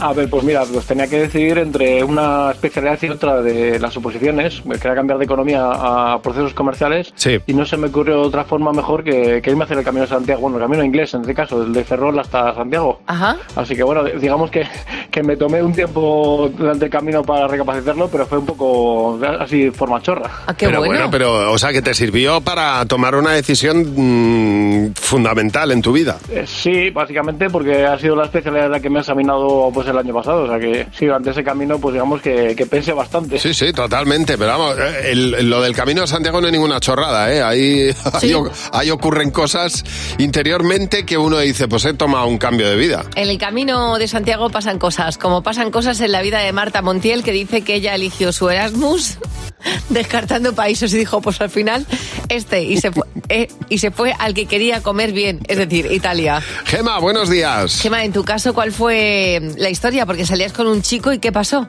A 0.00 0.12
ver, 0.12 0.28
pues 0.28 0.42
mira, 0.42 0.64
pues 0.64 0.84
tenía 0.86 1.06
que 1.06 1.16
decidir 1.20 1.58
entre 1.58 2.02
una 2.02 2.50
especialidad 2.50 2.98
y 3.02 3.08
otra 3.08 3.40
de 3.40 3.78
las 3.78 3.96
oposiciones. 3.96 4.64
Me 4.66 4.76
quería 4.76 4.96
cambiar 4.96 5.16
de 5.18 5.26
economía 5.26 5.64
a 5.64 6.20
procesos 6.20 6.54
comerciales 6.54 7.12
Sí. 7.14 7.38
y 7.46 7.52
no 7.54 7.64
se 7.64 7.76
me 7.76 7.86
ocurrió 7.86 8.20
otra 8.20 8.42
forma 8.42 8.72
mejor 8.72 9.04
que, 9.04 9.40
que 9.40 9.50
irme 9.50 9.62
a 9.62 9.66
hacer 9.66 9.78
el 9.78 9.84
camino 9.84 10.02
de 10.02 10.08
Santiago, 10.08 10.40
bueno, 10.40 10.56
el 10.56 10.62
camino 10.64 10.82
inglés 10.82 11.14
en 11.14 11.20
este 11.20 11.34
caso, 11.34 11.62
el 11.62 11.72
de 11.72 11.84
Ferrol 11.84 12.18
hasta 12.18 12.52
Santiago. 12.52 13.00
Ajá. 13.06 13.36
Así 13.54 13.76
que 13.76 13.84
bueno, 13.84 14.02
digamos 14.02 14.50
que, 14.50 14.66
que 15.12 15.22
me 15.22 15.36
tomé 15.36 15.62
un 15.62 15.72
tiempo 15.72 16.50
durante 16.56 16.86
el 16.86 16.90
camino 16.90 17.22
para 17.22 17.46
recapacitarlo, 17.46 18.08
pero 18.08 18.26
fue 18.26 18.38
un 18.38 18.46
poco 18.46 19.20
así 19.40 19.70
forma 19.70 20.00
chorra. 20.02 20.30
Ah, 20.46 20.54
pero 20.58 20.82
bueno. 20.82 21.08
pero, 21.10 21.52
o 21.52 21.58
sea, 21.58 21.70
que 21.70 21.82
te 21.82 21.94
sirvió 21.94 22.40
para 22.40 22.84
tomar 22.86 23.14
una 23.14 23.32
decisión 23.32 23.84
mm, 23.94 24.94
fundamental 24.94 25.70
en 25.70 25.82
tu 25.82 25.92
vida. 25.92 26.18
Eh, 26.30 26.44
sí, 26.46 26.90
básicamente 26.90 27.50
porque 27.50 27.84
ha 27.84 27.98
sido 27.98 28.16
la 28.16 28.24
especialidad 28.24 28.70
la 28.70 28.80
que 28.80 28.88
me 28.90 28.98
ha 28.98 29.02
examinado 29.02 29.70
pues 29.72 29.86
el 29.88 29.98
año 29.98 30.14
pasado, 30.14 30.44
o 30.44 30.48
sea 30.48 30.58
que 30.58 30.86
sí, 30.92 31.06
durante 31.06 31.30
ese 31.30 31.44
camino 31.44 31.78
pues 31.78 31.92
digamos 31.92 32.20
que, 32.22 32.54
que 32.56 32.66
pensé 32.66 32.92
bastante. 32.92 33.38
Sí, 33.38 33.52
sí, 33.54 33.72
totalmente. 33.72 34.38
Pero 34.38 34.50
vamos, 34.58 34.76
eh, 34.78 35.10
el- 35.12 35.50
lo 35.50 35.60
del 35.60 35.74
camino 35.76 36.00
de 36.00 36.06
Santiago 36.06 36.40
no 36.40 36.46
es 36.46 36.52
ninguna 36.52 36.80
chorrada, 36.80 37.30
¿eh? 37.32 37.42
Ahí, 37.42 37.90
ahí 38.72 38.90
ocurren 38.90 39.30
cosas 39.30 39.84
interiormente 40.18 41.04
que 41.04 41.18
uno 41.18 41.38
dice, 41.38 41.68
pues 41.68 41.84
he 41.84 41.92
tomado 41.94 42.26
un 42.26 42.38
cambio 42.38 42.68
de 42.68 42.76
vida. 42.76 43.04
En 43.14 43.28
el 43.28 43.36
camino 43.38 43.98
de 43.98 44.08
Santiago 44.08 44.48
pasan 44.48 44.78
cosas, 44.78 45.01
como 45.18 45.42
pasan 45.42 45.70
cosas 45.70 46.00
en 46.00 46.12
la 46.12 46.22
vida 46.22 46.38
de 46.38 46.52
Marta 46.52 46.82
Montiel, 46.82 47.22
que 47.22 47.32
dice 47.32 47.62
que 47.62 47.74
ella 47.74 47.94
eligió 47.94 48.32
su 48.32 48.48
Erasmus 48.48 49.18
descartando 49.88 50.54
países 50.54 50.92
y 50.94 50.98
dijo, 50.98 51.20
pues 51.20 51.40
al 51.40 51.50
final 51.50 51.86
este, 52.28 52.62
y 52.62 52.78
se 52.78 52.92
fue, 52.92 53.04
eh, 53.28 53.48
y 53.68 53.78
se 53.78 53.90
fue 53.90 54.14
al 54.18 54.34
que 54.34 54.46
quería 54.46 54.82
comer 54.82 55.12
bien, 55.12 55.40
es 55.48 55.58
decir, 55.58 55.90
Italia. 55.90 56.42
Gema, 56.64 56.98
buenos 56.98 57.28
días. 57.28 57.80
Gema, 57.80 58.04
en 58.04 58.12
tu 58.12 58.24
caso, 58.24 58.54
¿cuál 58.54 58.72
fue 58.72 59.54
la 59.56 59.70
historia? 59.70 60.06
Porque 60.06 60.24
salías 60.26 60.52
con 60.52 60.66
un 60.66 60.82
chico 60.82 61.12
y 61.12 61.18
¿qué 61.18 61.32
pasó? 61.32 61.68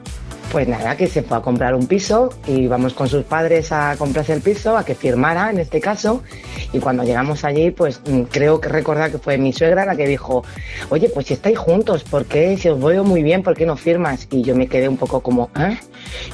Pues 0.50 0.68
nada, 0.68 0.96
que 0.96 1.08
se 1.08 1.22
fue 1.22 1.36
a 1.36 1.40
comprar 1.40 1.74
un 1.74 1.86
piso 1.86 2.30
y 2.46 2.68
vamos 2.68 2.94
con 2.94 3.08
sus 3.08 3.24
padres 3.24 3.72
a 3.72 3.96
comprarse 3.96 4.32
el 4.32 4.40
piso, 4.40 4.76
a 4.76 4.84
que 4.84 4.94
firmara 4.94 5.50
en 5.50 5.58
este 5.58 5.80
caso. 5.80 6.22
Y 6.72 6.78
cuando 6.78 7.02
llegamos 7.02 7.44
allí, 7.44 7.70
pues 7.70 8.00
mm, 8.06 8.22
creo 8.22 8.60
que 8.60 8.68
recordar 8.68 9.10
que 9.10 9.18
fue 9.18 9.36
mi 9.36 9.52
suegra 9.52 9.84
la 9.84 9.96
que 9.96 10.06
dijo, 10.06 10.44
oye, 10.90 11.08
pues 11.08 11.26
si 11.26 11.34
estáis 11.34 11.58
juntos, 11.58 12.04
¿por 12.04 12.26
qué? 12.26 12.56
Si 12.56 12.68
os 12.68 12.80
veo 12.80 13.02
muy 13.02 13.22
bien, 13.22 13.42
¿por 13.42 13.56
qué 13.56 13.66
no 13.66 13.76
firmas? 13.76 14.28
Y 14.30 14.42
yo 14.42 14.54
me 14.54 14.68
quedé 14.68 14.88
un 14.88 14.96
poco 14.96 15.20
como, 15.20 15.50
¿eh? 15.58 15.78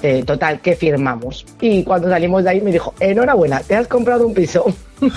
Eh, 0.02 0.23
total, 0.25 0.61
que 0.61 0.76
firmamos. 0.76 1.47
Y 1.61 1.83
cuando 1.85 2.09
salimos 2.09 2.45
de 2.45 2.50
ahí 2.50 2.61
me 2.61 2.73
dijo, 2.73 2.95
enhorabuena, 3.00 3.61
te 3.61 3.76
has 3.76 3.88
comprado 3.88 4.26
un 4.26 4.35
piso. 4.35 4.67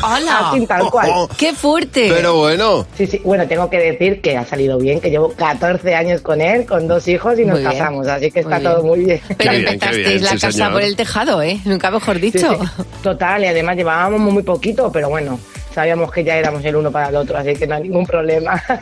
¡Hala! 0.02 0.52
Así 0.52 0.66
tal 0.68 0.90
cual. 0.90 1.10
¡Qué 1.38 1.54
fuerte! 1.54 2.10
Pero 2.14 2.36
bueno. 2.38 2.86
Sí, 2.98 3.08
sí, 3.08 3.22
bueno, 3.24 3.48
tengo 3.48 3.70
que 3.70 3.78
decir 3.78 4.22
que 4.22 4.38
ha 4.38 4.46
salido 4.46 4.78
bien, 4.78 5.00
que 5.02 5.10
llevo 5.10 5.32
14 5.34 5.96
años 5.96 6.22
con 6.22 6.42
él, 6.42 6.66
con 6.66 6.88
dos 6.88 7.08
hijos 7.08 7.38
y 7.40 7.46
nos 7.46 7.56
Muy 7.56 7.62
bien. 7.62 7.72
casamos, 7.72 8.08
así 8.08 8.32
que 8.32 8.40
está 8.42 8.56
Muy 8.56 8.60
bien. 8.62 8.72
todo 8.74 8.84
muy 8.84 9.00
bien. 9.06 9.22
Pero 9.38 9.52
empezasteis 9.54 10.22
la 10.22 10.38
casa 10.38 10.72
por 10.72 10.82
el 10.82 10.96
tejado, 10.96 11.42
¿eh? 11.42 11.60
Nunca 11.66 11.92
mejor 11.92 12.20
dicho. 12.20 12.58
Total, 13.02 13.44
y 13.44 13.48
además 13.48 13.76
llevábamos 13.76 14.20
muy 14.20 14.44
poquito, 14.44 14.92
pero 14.92 15.10
bueno, 15.10 15.40
sabíamos 15.74 16.12
que 16.12 16.24
ya 16.24 16.36
éramos 16.38 16.64
el 16.66 16.76
uno 16.76 16.92
para 16.92 17.10
el 17.10 17.16
otro, 17.16 17.38
así 17.38 17.54
que 17.56 17.68
no 17.68 17.76
hay 17.76 17.84
ningún 17.84 18.06
problema. 18.06 18.62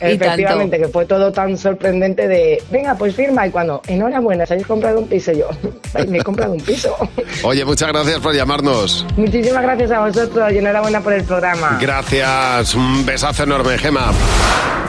Y 0.00 0.14
Efectivamente, 0.14 0.78
que 0.78 0.88
fue 0.88 1.04
todo 1.06 1.30
tan 1.32 1.56
sorprendente 1.56 2.26
de, 2.26 2.62
venga, 2.70 2.94
pues 2.96 3.14
firma, 3.14 3.46
y 3.46 3.50
cuando, 3.50 3.80
enhorabuena, 3.86 4.44
se 4.46 4.54
habéis 4.54 4.66
comprado 4.66 4.98
un 4.98 5.06
piso, 5.06 5.32
Y 5.32 5.38
yo, 5.38 5.48
"Ay, 5.94 6.06
me 6.08 6.18
he 6.18 6.22
comprado 6.22 6.52
un 6.52 6.60
piso. 6.60 6.96
Oye, 7.44 7.64
muchas 7.64 7.88
gracias 7.88 8.18
por 8.18 8.34
llamarnos. 8.34 9.06
Muchísimas 9.16 9.62
gracias 9.62 9.90
a 9.92 10.00
vosotros 10.00 10.52
y 10.52 10.58
enhorabuena 10.58 11.00
por 11.00 11.12
el 11.12 11.22
programa. 11.24 11.78
Gracias, 11.80 12.74
un 12.74 13.06
besazo 13.06 13.44
enorme, 13.44 13.78
Gema. 13.78 14.12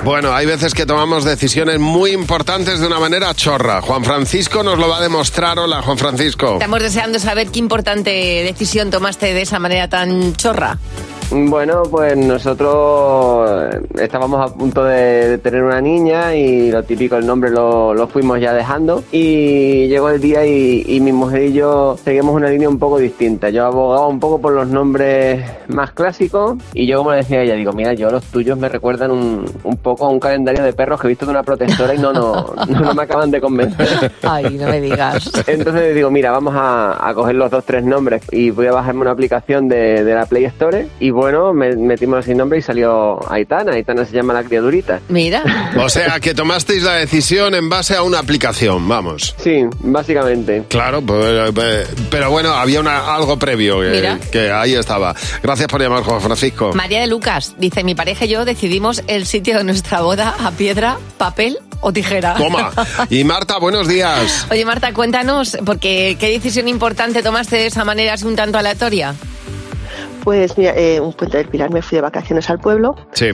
Bueno, 0.03 0.33
hay 0.33 0.45
veces 0.45 0.73
que 0.73 0.85
tomamos 0.85 1.23
decisiones 1.23 1.79
muy 1.79 2.11
importantes 2.11 2.79
de 2.81 2.87
una 2.87 2.99
manera 2.99 3.33
chorra. 3.33 3.81
Juan 3.81 4.03
Francisco 4.03 4.61
nos 4.61 4.77
lo 4.77 4.89
va 4.89 4.97
a 4.97 5.01
demostrar. 5.01 5.57
Hola, 5.59 5.81
Juan 5.81 5.97
Francisco. 5.97 6.53
Estamos 6.53 6.81
deseando 6.81 7.19
saber 7.19 7.47
qué 7.47 7.59
importante 7.59 8.09
decisión 8.09 8.89
tomaste 8.89 9.33
de 9.33 9.43
esa 9.43 9.59
manera 9.59 9.87
tan 9.87 10.35
chorra. 10.35 10.77
Bueno, 11.35 11.81
pues 11.89 12.15
nosotros 12.15 13.73
estábamos 13.99 14.51
a 14.51 14.53
punto 14.53 14.83
de, 14.83 15.29
de 15.29 15.37
tener 15.39 15.63
una 15.63 15.81
niña 15.81 16.35
y 16.35 16.71
lo 16.71 16.83
típico, 16.83 17.15
el 17.15 17.25
nombre 17.25 17.49
lo, 17.49 17.91
lo 17.95 18.07
fuimos 18.07 18.39
ya 18.39 18.53
dejando 18.53 19.03
y 19.11 19.87
llegó 19.87 20.09
el 20.09 20.21
día 20.21 20.45
y, 20.45 20.83
y 20.87 20.99
mi 20.99 21.11
mujer 21.11 21.45
y 21.45 21.53
yo 21.53 21.97
seguimos 22.03 22.35
una 22.35 22.49
línea 22.49 22.69
un 22.69 22.77
poco 22.77 22.99
distinta. 22.99 23.49
Yo 23.49 23.65
abogaba 23.65 24.07
un 24.07 24.19
poco 24.19 24.39
por 24.39 24.53
los 24.53 24.67
nombres 24.67 25.43
más 25.69 25.91
clásicos 25.93 26.57
y 26.71 26.85
yo 26.85 26.99
como 26.99 27.11
le 27.11 27.17
decía 27.17 27.39
a 27.39 27.41
ella, 27.41 27.55
digo, 27.55 27.73
mira, 27.73 27.93
yo 27.93 28.11
los 28.11 28.23
tuyos 28.25 28.55
me 28.59 28.69
recuerdan 28.69 29.09
un, 29.09 29.43
un 29.63 29.77
poco 29.77 30.05
a 30.05 30.09
un 30.09 30.19
calendario 30.19 30.63
de 30.63 30.73
perros 30.73 31.01
que 31.01 31.07
he 31.07 31.09
visto 31.09 31.25
de 31.25 31.31
una 31.31 31.41
protectora 31.41 31.95
y 31.95 31.97
no, 31.97 32.13
no, 32.13 32.53
no, 32.69 32.79
no 32.79 32.93
me 32.93 33.01
acaban 33.01 33.31
de 33.31 33.41
convencer. 33.41 34.11
Ay, 34.21 34.55
no 34.59 34.67
me 34.67 34.79
digas. 34.79 35.31
Entonces 35.47 35.95
digo, 35.95 36.11
mira, 36.11 36.29
vamos 36.29 36.53
a, 36.55 37.09
a 37.09 37.11
coger 37.15 37.33
los 37.33 37.49
dos, 37.49 37.63
tres 37.65 37.83
nombres 37.83 38.21
y 38.31 38.51
voy 38.51 38.67
a 38.67 38.71
bajarme 38.71 39.01
una 39.01 39.11
aplicación 39.11 39.67
de, 39.67 40.03
de 40.03 40.13
la 40.13 40.27
Play 40.27 40.45
Store 40.45 40.87
y 40.99 41.09
bueno, 41.23 41.53
me, 41.53 41.73
metimos 41.73 42.19
así 42.19 42.35
nombre 42.35 42.59
y 42.59 42.61
salió 42.61 43.17
Aitana. 43.31 43.71
Aitana 43.71 44.03
se 44.03 44.13
llama 44.13 44.33
la 44.33 44.43
criaturita. 44.43 44.99
Mira. 45.07 45.43
O 45.83 45.89
sea, 45.89 46.19
que 46.19 46.33
tomasteis 46.33 46.83
la 46.83 46.93
decisión 46.93 47.55
en 47.55 47.67
base 47.67 47.95
a 47.95 48.03
una 48.03 48.19
aplicación, 48.19 48.87
vamos. 48.87 49.35
Sí, 49.37 49.65
básicamente. 49.79 50.63
Claro, 50.69 51.01
pues, 51.01 51.51
eh, 51.57 51.87
pero 52.09 52.29
bueno, 52.29 52.53
había 52.53 52.79
una, 52.79 53.13
algo 53.15 53.37
previo 53.37 53.79
que 54.31 54.51
ahí 54.51 54.75
estaba. 54.75 55.15
Gracias 55.41 55.67
por 55.67 55.81
llamar, 55.81 56.03
Juan 56.03 56.21
Francisco. 56.21 56.71
María 56.73 57.01
de 57.01 57.07
Lucas 57.07 57.55
dice, 57.57 57.83
mi 57.83 57.95
pareja 57.95 58.25
y 58.25 58.29
yo 58.29 58.45
decidimos 58.45 59.03
el 59.07 59.25
sitio 59.25 59.57
de 59.57 59.63
nuestra 59.63 60.01
boda 60.01 60.35
a 60.39 60.51
piedra, 60.51 60.97
papel 61.17 61.57
o 61.81 61.91
tijera. 61.91 62.35
Toma. 62.35 62.71
Y 63.09 63.23
Marta, 63.23 63.57
buenos 63.57 63.87
días. 63.87 64.47
Oye 64.49 64.65
Marta, 64.65 64.93
cuéntanos, 64.93 65.57
porque 65.65 66.17
qué 66.19 66.29
decisión 66.29 66.67
importante 66.67 67.21
tomaste 67.21 67.57
de 67.57 67.67
esa 67.67 67.83
manera 67.83 68.13
así 68.13 68.25
un 68.25 68.35
tanto 68.35 68.57
aleatoria. 68.57 69.15
Pues 70.23 70.57
mira, 70.57 70.73
eh, 70.75 70.99
un 70.99 71.13
puente 71.13 71.37
del 71.37 71.47
Pilar 71.47 71.71
me 71.71 71.81
fui 71.81 71.97
de 71.97 72.01
vacaciones 72.01 72.49
al 72.49 72.59
pueblo. 72.59 72.95
Sí. 73.11 73.31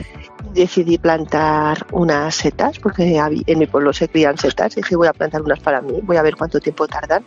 Decidí 0.52 0.98
plantar 0.98 1.86
unas 1.92 2.34
setas, 2.34 2.78
porque 2.78 3.20
en 3.46 3.58
mi 3.58 3.66
pueblo 3.66 3.92
se 3.92 4.08
crían 4.08 4.38
setas. 4.38 4.74
Dije, 4.74 4.96
voy 4.96 5.08
a 5.08 5.12
plantar 5.12 5.42
unas 5.42 5.60
para 5.60 5.80
mí, 5.80 5.94
voy 6.02 6.16
a 6.16 6.22
ver 6.22 6.36
cuánto 6.36 6.60
tiempo 6.60 6.88
tardan. 6.88 7.24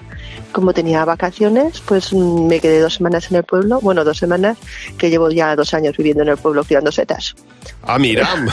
Como 0.52 0.74
tenía 0.74 1.06
vacaciones, 1.06 1.82
pues 1.82 2.14
me 2.14 2.60
quedé 2.60 2.80
dos 2.80 2.96
semanas 2.96 3.30
en 3.32 3.38
el 3.38 3.44
pueblo. 3.44 3.80
Bueno, 3.82 4.04
dos 4.04 4.18
semanas, 4.18 4.58
que 4.98 5.10
llevo 5.10 5.30
ya 5.32 5.56
dos 5.56 5.74
años 5.74 5.96
viviendo 5.98 6.24
en 6.24 6.30
el 6.30 6.38
pueblo 6.38 6.64
criando 6.64 6.92
setas. 6.92 7.36
Ah, 7.84 8.00
mira. 8.00 8.28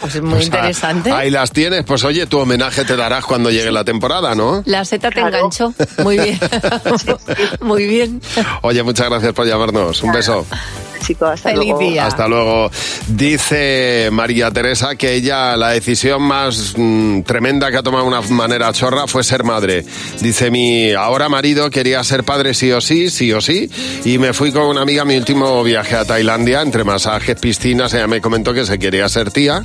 Pues 0.00 0.16
es 0.16 0.22
muy 0.22 0.42
interesante. 0.42 1.10
Ahí 1.10 1.30
las 1.30 1.52
tienes. 1.52 1.84
Pues 1.84 2.04
oye, 2.04 2.26
tu 2.26 2.38
homenaje 2.38 2.84
te 2.84 2.96
darás 2.96 3.24
cuando 3.24 3.50
llegue 3.50 3.70
la 3.70 3.84
temporada, 3.84 4.34
¿no? 4.34 4.62
La 4.66 4.84
seta 4.84 5.10
te 5.10 5.20
enganchó. 5.20 5.72
Muy 6.02 6.18
bien. 6.18 6.38
Muy 7.60 7.86
bien. 7.86 8.20
Oye, 8.62 8.82
muchas 8.82 9.08
gracias 9.08 9.32
por 9.32 9.46
llamarnos. 9.46 10.02
Un 10.02 10.12
beso. 10.12 10.46
Chicos, 11.06 11.30
hasta 11.30 11.50
Feliz 11.50 11.64
luego. 11.70 11.78
día. 11.80 12.06
Hasta 12.06 12.28
luego. 12.28 12.70
Dice 13.08 14.08
María 14.12 14.50
Teresa 14.50 14.94
que 14.96 15.14
ella 15.14 15.56
la 15.56 15.70
decisión 15.70 16.22
más 16.22 16.74
mm, 16.76 17.22
tremenda 17.22 17.70
que 17.70 17.76
ha 17.78 17.82
tomado 17.82 18.04
una 18.04 18.20
manera 18.22 18.72
chorra 18.72 19.06
fue 19.06 19.22
ser 19.24 19.44
madre. 19.44 19.84
Dice 20.20 20.50
mi 20.50 20.92
ahora 20.92 21.28
marido 21.28 21.70
quería 21.70 22.02
ser 22.04 22.24
padre 22.24 22.54
sí 22.54 22.70
o 22.72 22.80
sí, 22.80 23.10
sí 23.10 23.32
o 23.32 23.40
sí, 23.40 23.70
y 24.04 24.18
me 24.18 24.32
fui 24.32 24.52
con 24.52 24.62
una 24.62 24.82
amiga 24.82 25.02
a 25.02 25.04
mi 25.04 25.16
último 25.16 25.62
viaje 25.62 25.96
a 25.96 26.04
Tailandia, 26.04 26.62
entre 26.62 26.84
masajes, 26.84 27.36
piscinas, 27.38 27.92
ella 27.94 28.06
me 28.06 28.20
comentó 28.20 28.52
que 28.54 28.64
se 28.66 28.78
quería 28.78 29.08
ser 29.08 29.30
tía 29.30 29.62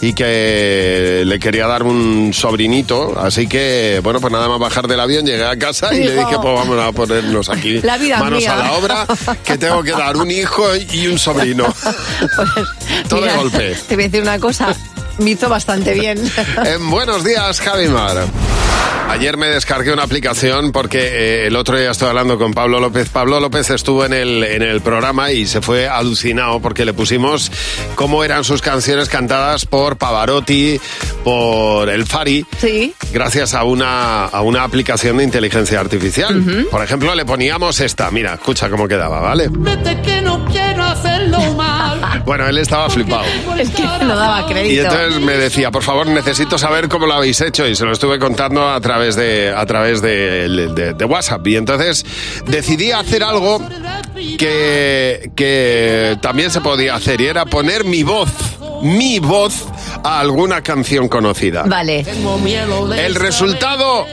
y 0.00 0.12
que 0.12 1.22
le 1.26 1.38
quería 1.38 1.66
dar 1.66 1.82
un 1.82 2.32
sobrinito, 2.32 3.18
así 3.18 3.46
que 3.46 4.00
bueno, 4.02 4.20
pues 4.20 4.32
nada 4.32 4.48
más 4.48 4.58
bajar 4.58 4.86
del 4.88 5.00
avión, 5.00 5.26
llegué 5.26 5.44
a 5.44 5.56
casa 5.58 5.94
y 5.94 5.98
le 6.04 6.14
Hijo. 6.14 6.26
dije, 6.26 6.36
pues 6.40 6.54
vamos 6.54 6.78
a 6.78 6.92
ponernos 6.92 7.48
aquí 7.48 7.80
La 7.82 7.96
vida 7.98 8.18
manos 8.18 8.38
mía. 8.40 8.52
a 8.52 8.56
la 8.56 8.72
obra, 8.74 9.06
que 9.44 9.58
tengo 9.58 9.82
que 9.82 9.92
dar 9.92 10.16
un 10.16 10.30
hijo 10.30 10.75
y 10.76 11.06
un 11.06 11.18
sobrino. 11.18 11.64
Todo 13.08 13.20
de 13.20 13.26
Mira, 13.26 13.36
golpe. 13.36 13.76
Te 13.88 13.94
voy 13.94 14.04
a 14.04 14.08
decir 14.08 14.22
una 14.22 14.38
cosa. 14.38 14.74
Me 15.18 15.30
hizo 15.30 15.48
bastante 15.48 15.94
bien. 15.94 16.18
En 16.64 16.90
buenos 16.90 17.24
días, 17.24 17.60
Javimar. 17.60 18.26
Ayer 19.08 19.36
me 19.36 19.46
descargué 19.46 19.92
una 19.92 20.02
aplicación 20.02 20.72
porque 20.72 20.98
eh, 21.00 21.46
el 21.46 21.56
otro 21.56 21.78
día 21.78 21.90
estoy 21.90 22.08
hablando 22.08 22.36
con 22.38 22.52
Pablo 22.52 22.80
López. 22.80 23.08
Pablo 23.08 23.40
López 23.40 23.70
estuvo 23.70 24.04
en 24.04 24.12
el, 24.12 24.42
en 24.44 24.62
el 24.62 24.80
programa 24.82 25.32
y 25.32 25.46
se 25.46 25.62
fue 25.62 25.88
alucinado 25.88 26.60
porque 26.60 26.84
le 26.84 26.92
pusimos 26.92 27.50
cómo 27.94 28.24
eran 28.24 28.44
sus 28.44 28.60
canciones 28.60 29.08
cantadas 29.08 29.64
por 29.64 29.96
Pavarotti, 29.96 30.78
por 31.24 31.88
El 31.88 32.04
Fari, 32.04 32.44
Sí. 32.60 32.94
gracias 33.12 33.54
a 33.54 33.64
una, 33.64 34.26
a 34.26 34.40
una 34.42 34.64
aplicación 34.64 35.16
de 35.18 35.24
inteligencia 35.24 35.80
artificial. 35.80 36.66
Por 36.70 36.82
ejemplo, 36.82 37.14
le 37.14 37.24
poníamos 37.24 37.80
esta. 37.80 38.10
Mira, 38.10 38.34
escucha 38.34 38.68
cómo 38.68 38.86
quedaba, 38.86 39.20
¿vale? 39.20 39.48
Vete 39.50 40.00
que 40.02 40.20
no 40.20 40.44
quiero 40.46 40.82
hacerlo 40.84 41.38
mal. 41.54 42.02
Bueno, 42.26 42.48
él 42.48 42.58
estaba 42.58 42.90
flipado. 42.90 43.24
Es 43.56 43.70
que 43.70 43.82
no 43.84 44.16
daba 44.16 44.40
Y 44.42 44.52
crédito. 44.52 44.82
entonces 44.82 45.20
me 45.20 45.36
decía, 45.36 45.70
por 45.70 45.84
favor, 45.84 46.08
necesito 46.08 46.58
saber 46.58 46.88
cómo 46.88 47.06
lo 47.06 47.14
habéis 47.14 47.40
hecho. 47.40 47.66
Y 47.68 47.76
se 47.76 47.84
lo 47.84 47.92
estuve 47.92 48.18
contando 48.18 48.68
a 48.68 48.75
través 48.80 49.16
de, 49.16 49.52
a 49.56 49.64
través 49.66 50.02
de, 50.02 50.48
de- 50.74 50.94
de 50.94 51.04
WhatsApp. 51.04 51.46
Y 51.46 51.56
entonces 51.56 52.04
decidí 52.46 52.90
hacer 52.92 53.22
algo 53.22 53.60
que, 54.38 55.30
que 55.36 56.16
también 56.20 56.50
se 56.50 56.60
podía 56.60 56.94
hacer. 56.94 57.20
Y 57.20 57.26
era 57.26 57.44
poner 57.46 57.84
mi 57.84 58.02
voz, 58.02 58.28
mi 58.82 59.18
voz, 59.18 59.64
a 60.04 60.20
alguna 60.20 60.62
canción 60.62 61.08
conocida. 61.08 61.62
Vale. 61.64 62.04
El 62.98 63.14
resultado 63.14 64.06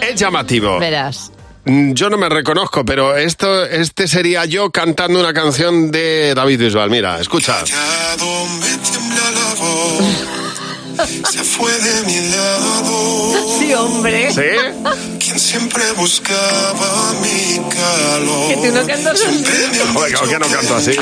es 0.00 0.14
llamativo. 0.18 0.78
Verás. 0.78 1.30
Mm, 1.64 1.92
Yo 1.92 2.08
no 2.08 2.16
me 2.16 2.28
reconozco, 2.28 2.84
pero 2.84 3.16
esto, 3.16 3.64
este 3.66 4.08
sería 4.08 4.44
yo 4.46 4.70
cantando 4.70 5.20
una 5.20 5.34
canción 5.34 5.90
de 5.90 6.32
David 6.34 6.60
Bisbal. 6.60 6.88
Mira, 6.90 7.20
escucha. 7.20 7.56
Se 11.30 11.44
fue 11.44 11.72
de 11.72 12.02
mi 12.06 12.28
lado. 12.30 13.58
Sí, 13.58 13.72
hombre. 13.74 14.32
¿Sí? 14.32 14.40
Quien 15.18 15.38
siempre 15.38 15.82
buscaba 15.96 17.14
mi 17.22 17.58
calor. 17.70 18.48
Que 18.48 18.54
tú 18.56 18.74
no 18.74 18.86
cantas 18.86 19.20
así. 19.20 19.44
Joder, 19.94 20.12
claro 20.12 20.28
que 20.28 20.38
no 20.38 20.46
canto 20.48 20.76
así. 20.76 20.92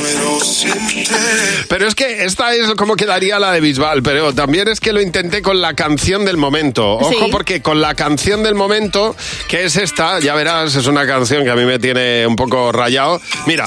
Pero 1.69 1.87
es 1.89 1.95
que 1.95 2.25
esta 2.25 2.55
es 2.55 2.67
como 2.75 2.97
quedaría 2.97 3.39
la 3.39 3.53
de 3.53 3.61
Bisbal, 3.61 4.03
pero 4.03 4.35
también 4.35 4.69
es 4.69 4.81
que 4.81 4.93
lo 4.93 5.01
intenté 5.01 5.43
con 5.43 5.61
la 5.61 5.75
canción 5.75 6.25
del 6.25 6.37
momento. 6.37 6.95
Ojo, 6.95 7.11
Sí. 7.11 7.29
porque 7.31 7.63
con 7.63 7.81
la 7.81 7.95
canción 7.95 8.43
del 8.43 8.55
momento, 8.55 9.17
que 9.49 9.65
es 9.65 9.77
esta, 9.77 10.19
ya 10.21 10.35
verás, 10.35 10.75
es 10.75 10.87
una 10.87 11.07
canción 11.07 11.45
que 11.45 11.51
a 11.51 11.55
mí 11.57 11.65
me 11.65 11.79
tiene 11.79 12.27
un 12.27 12.37
poco 12.37 12.73
rayado. 12.73 13.21
Mira. 13.47 13.67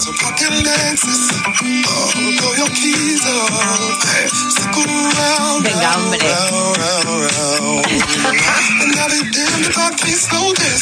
Venga, 5.61 5.95
hombre. 5.97 6.18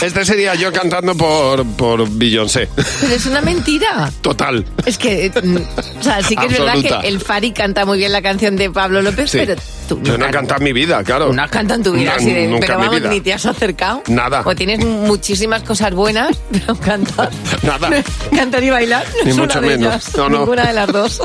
Este 0.01 0.25
sería 0.25 0.55
yo 0.55 0.71
cantando 0.71 1.15
por, 1.15 1.65
por 1.75 2.07
Beyoncé. 2.09 2.69
Pero 3.01 3.13
es 3.15 3.25
una 3.25 3.41
mentira. 3.41 4.11
Total. 4.21 4.63
Es 4.85 4.97
que, 4.97 5.31
mm, 5.43 5.57
o 5.99 6.03
sea, 6.03 6.21
sí 6.23 6.35
que 6.35 6.45
es 6.45 6.51
verdad 6.51 6.69
Absoluta. 6.75 7.01
que 7.01 7.07
el 7.07 7.19
Fari 7.19 7.51
canta 7.51 7.85
muy 7.85 7.97
bien 7.97 8.11
la 8.11 8.21
canción 8.21 8.55
de 8.55 8.69
Pablo 8.69 9.01
López, 9.01 9.31
Sí. 9.31 9.39
pero 9.39 9.55
tú 9.89 9.99
Yo 10.03 10.17
no 10.17 10.27
he 10.27 10.31
cantado 10.31 10.59
en 10.59 10.63
mi 10.65 10.73
vida, 10.73 11.03
claro. 11.03 11.33
no 11.33 11.41
has 11.43 11.49
cantado 11.49 11.79
en 11.79 11.83
tu 11.83 11.91
vida 11.93 12.11
Na- 12.11 12.15
así 12.17 12.31
de, 12.31 12.47
nunca 12.47 12.67
pero 12.67 12.79
vamos, 12.79 13.01
ni 13.09 13.21
te 13.21 13.33
has 13.33 13.45
acercado. 13.45 14.03
Nada. 14.07 14.43
O 14.45 14.55
tienes 14.55 14.85
muchísimas 14.85 15.63
cosas 15.63 15.93
buenas, 15.93 16.37
pero 16.51 16.75
cantar, 16.79 17.29
Nada. 17.63 17.89
cantar 18.35 18.63
y 18.63 18.69
bailar 18.69 19.05
no 19.19 19.23
Ni 19.25 19.31
es 19.31 19.37
mucho 19.37 19.59
una 19.59 19.67
de 19.67 19.77
menos. 19.77 19.93
ellas. 19.93 20.17
No, 20.17 20.29
no. 20.29 20.39
Ninguna 20.39 20.67
de 20.67 20.73
las 20.73 20.87
dos. 20.91 21.21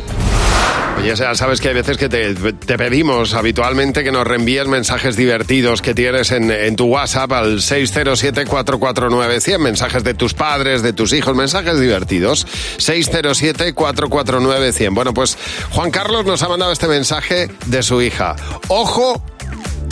Oye, 0.99 1.13
o 1.13 1.17
sea, 1.17 1.35
sabes 1.35 1.61
que 1.61 1.69
hay 1.69 1.75
veces 1.75 1.97
que 1.97 2.09
te, 2.09 2.35
te 2.35 2.77
pedimos 2.79 3.35
habitualmente 3.35 4.02
que 4.05 4.13
nos 4.13 4.27
reenvíes 4.27 4.67
mensajes 4.67 5.17
divertidos 5.17 5.81
que 5.83 5.95
tienes 5.95 6.31
en, 6.31 6.77
tu 6.77 6.87
WhatsApp 6.87 7.33
al 7.33 7.59
607-449-100, 7.59 9.59
mensajes 9.59 10.03
de 10.05 10.15
tus 10.15 10.33
padres, 10.35 10.83
de 10.83 10.93
tus 10.93 11.13
hijos, 11.13 11.37
mensajes 11.37 11.79
divertidos. 11.79 12.47
607-449-100. 12.79 14.95
Bueno, 14.95 15.15
pues 15.15 15.37
Juan 15.71 15.91
Carlos 15.91 16.25
nos 16.25 16.43
ha 16.43 16.49
mandado 16.49 16.73
este 16.73 16.89
mensaje 16.89 17.49
de 17.67 17.83
su 17.83 18.01
hija. 18.03 18.37
Ojo 18.69 19.23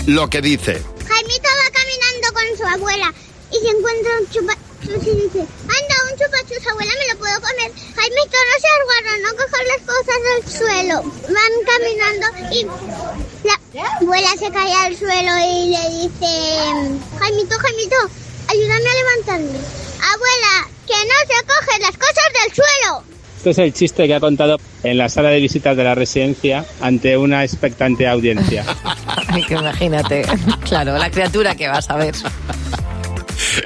lo 0.07 0.29
que 0.29 0.41
dice. 0.41 0.83
Jaimito 1.09 1.49
va 1.49 1.71
caminando 1.73 2.33
con 2.33 2.45
su 2.57 2.65
abuela 2.75 3.13
y 3.51 3.57
se 3.57 3.69
encuentra 3.69 4.13
un 4.21 4.31
chupa 4.31 4.55
chus 4.85 5.07
y 5.07 5.15
dice, 5.23 5.41
anda, 5.41 5.95
un 6.11 6.17
chupa 6.19 6.39
chus, 6.49 6.67
abuela, 6.71 6.93
me 6.99 7.07
lo 7.13 7.19
puedo 7.19 7.37
comer. 7.41 7.71
Jaimito, 7.95 8.39
no 8.49 8.55
seas 8.61 8.83
guarro, 8.87 9.13
no 9.23 9.31
cojas 9.37 9.65
las 9.67 9.83
cosas 9.87 10.19
del 10.27 10.43
suelo. 10.59 10.97
Van 11.29 11.55
caminando 11.67 12.27
y 12.55 12.57
la 13.45 13.83
abuela 14.01 14.29
se 14.39 14.51
cae 14.51 14.73
al 14.75 14.97
suelo 14.97 15.33
y 15.39 15.71
le 15.71 16.03
dice, 16.03 16.27
Jaimito, 17.19 17.57
Jaimito, 17.59 17.97
ayúdame 18.49 18.89
a 18.89 18.95
levantarme. 18.95 19.59
Abuela, 20.03 20.69
que 20.87 20.95
no 20.95 21.15
se 21.27 21.47
cogen 21.47 21.83
las 21.83 21.97
cosas 21.97 22.25
del 22.43 22.55
suelo. 22.55 23.05
Este 23.37 23.51
es 23.51 23.59
el 23.59 23.73
chiste 23.73 24.07
que 24.07 24.15
ha 24.15 24.21
contado 24.21 24.59
en 24.83 24.99
la 24.99 25.09
sala 25.09 25.31
de 25.31 25.41
visitas 25.41 25.77
de 25.77 25.85
la 25.85 25.95
residencia 25.95 26.65
ante 26.81 27.17
una 27.17 27.43
expectante 27.45 28.07
audiencia. 28.07 28.65
Ay, 29.29 29.45
que 29.45 29.55
imagínate. 29.55 30.27
Claro, 30.65 30.97
la 30.99 31.11
criatura 31.11 31.55
que 31.55 31.67
vas 31.69 31.89
a 31.91 31.97
ver. 31.97 32.15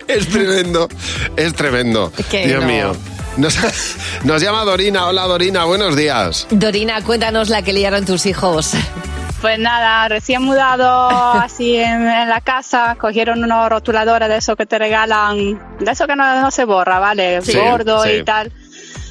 Es 0.08 0.28
tremendo, 0.28 0.88
es 1.36 1.52
tremendo. 1.54 2.12
que 2.30 2.46
Dios 2.46 2.62
no. 2.62 2.68
mío. 2.68 2.96
Nos, 3.36 3.58
nos 4.22 4.40
llama 4.40 4.64
Dorina. 4.64 5.06
Hola 5.06 5.24
Dorina, 5.24 5.64
buenos 5.64 5.96
días. 5.96 6.46
Dorina, 6.50 7.02
cuéntanos 7.02 7.48
la 7.48 7.62
que 7.62 7.72
liaron 7.72 8.04
tus 8.04 8.26
hijos. 8.26 8.72
Pues 9.44 9.58
nada, 9.58 10.08
recién 10.08 10.40
mudado 10.40 10.88
así 11.06 11.76
en, 11.76 12.08
en 12.08 12.30
la 12.30 12.40
casa, 12.40 12.96
cogieron 12.98 13.44
unos 13.44 13.68
rotuladores 13.68 14.30
de 14.30 14.38
esos 14.38 14.56
que 14.56 14.64
te 14.64 14.78
regalan, 14.78 15.60
de 15.78 15.92
eso 15.92 16.06
que 16.06 16.16
no, 16.16 16.40
no 16.40 16.50
se 16.50 16.64
borra, 16.64 16.98
¿vale? 16.98 17.42
Sí, 17.42 17.54
Gordo 17.54 18.04
sí. 18.04 18.10
y 18.12 18.24
tal. 18.24 18.50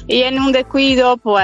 Y 0.06 0.22
en 0.22 0.38
un 0.38 0.52
descuido, 0.52 1.16
pues, 1.16 1.42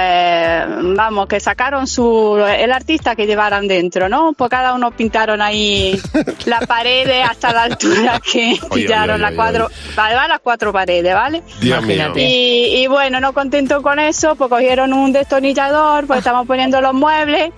vamos, 0.94 1.27
que 1.29 1.40
sacaron 1.40 1.87
su, 1.87 2.37
el 2.59 2.70
artista 2.73 3.16
que 3.16 3.27
llevaran 3.27 3.66
dentro, 3.66 4.09
¿no? 4.11 4.35
Pues 4.35 4.51
cada 4.51 4.75
uno 4.75 4.90
pintaron 4.90 5.40
ahí 5.40 5.99
las 6.44 6.66
paredes 6.66 7.27
hasta 7.29 7.53
la 7.55 7.62
altura 7.62 8.20
que 8.20 8.59
Oye, 8.70 8.83
pillaron 8.83 9.14
oye, 9.14 9.23
las 9.23 9.33
cuatro, 9.35 9.70
las 9.96 10.40
cuatro 10.42 10.73
paredes, 10.75 11.14
¿vale? 11.14 11.42
Dios 11.61 11.83
mío. 11.85 12.12
Y, 12.16 12.83
y 12.83 12.87
bueno, 12.87 13.18
no 13.20 13.33
contento 13.33 13.81
con 13.81 13.99
eso, 13.99 14.35
pues 14.37 14.51
cogieron 14.51 14.92
un 14.92 15.11
destornillador, 15.12 16.07
pues 16.07 16.18
estamos 16.18 16.46
poniendo 16.46 16.83
los 16.83 16.92
muebles 16.92 17.53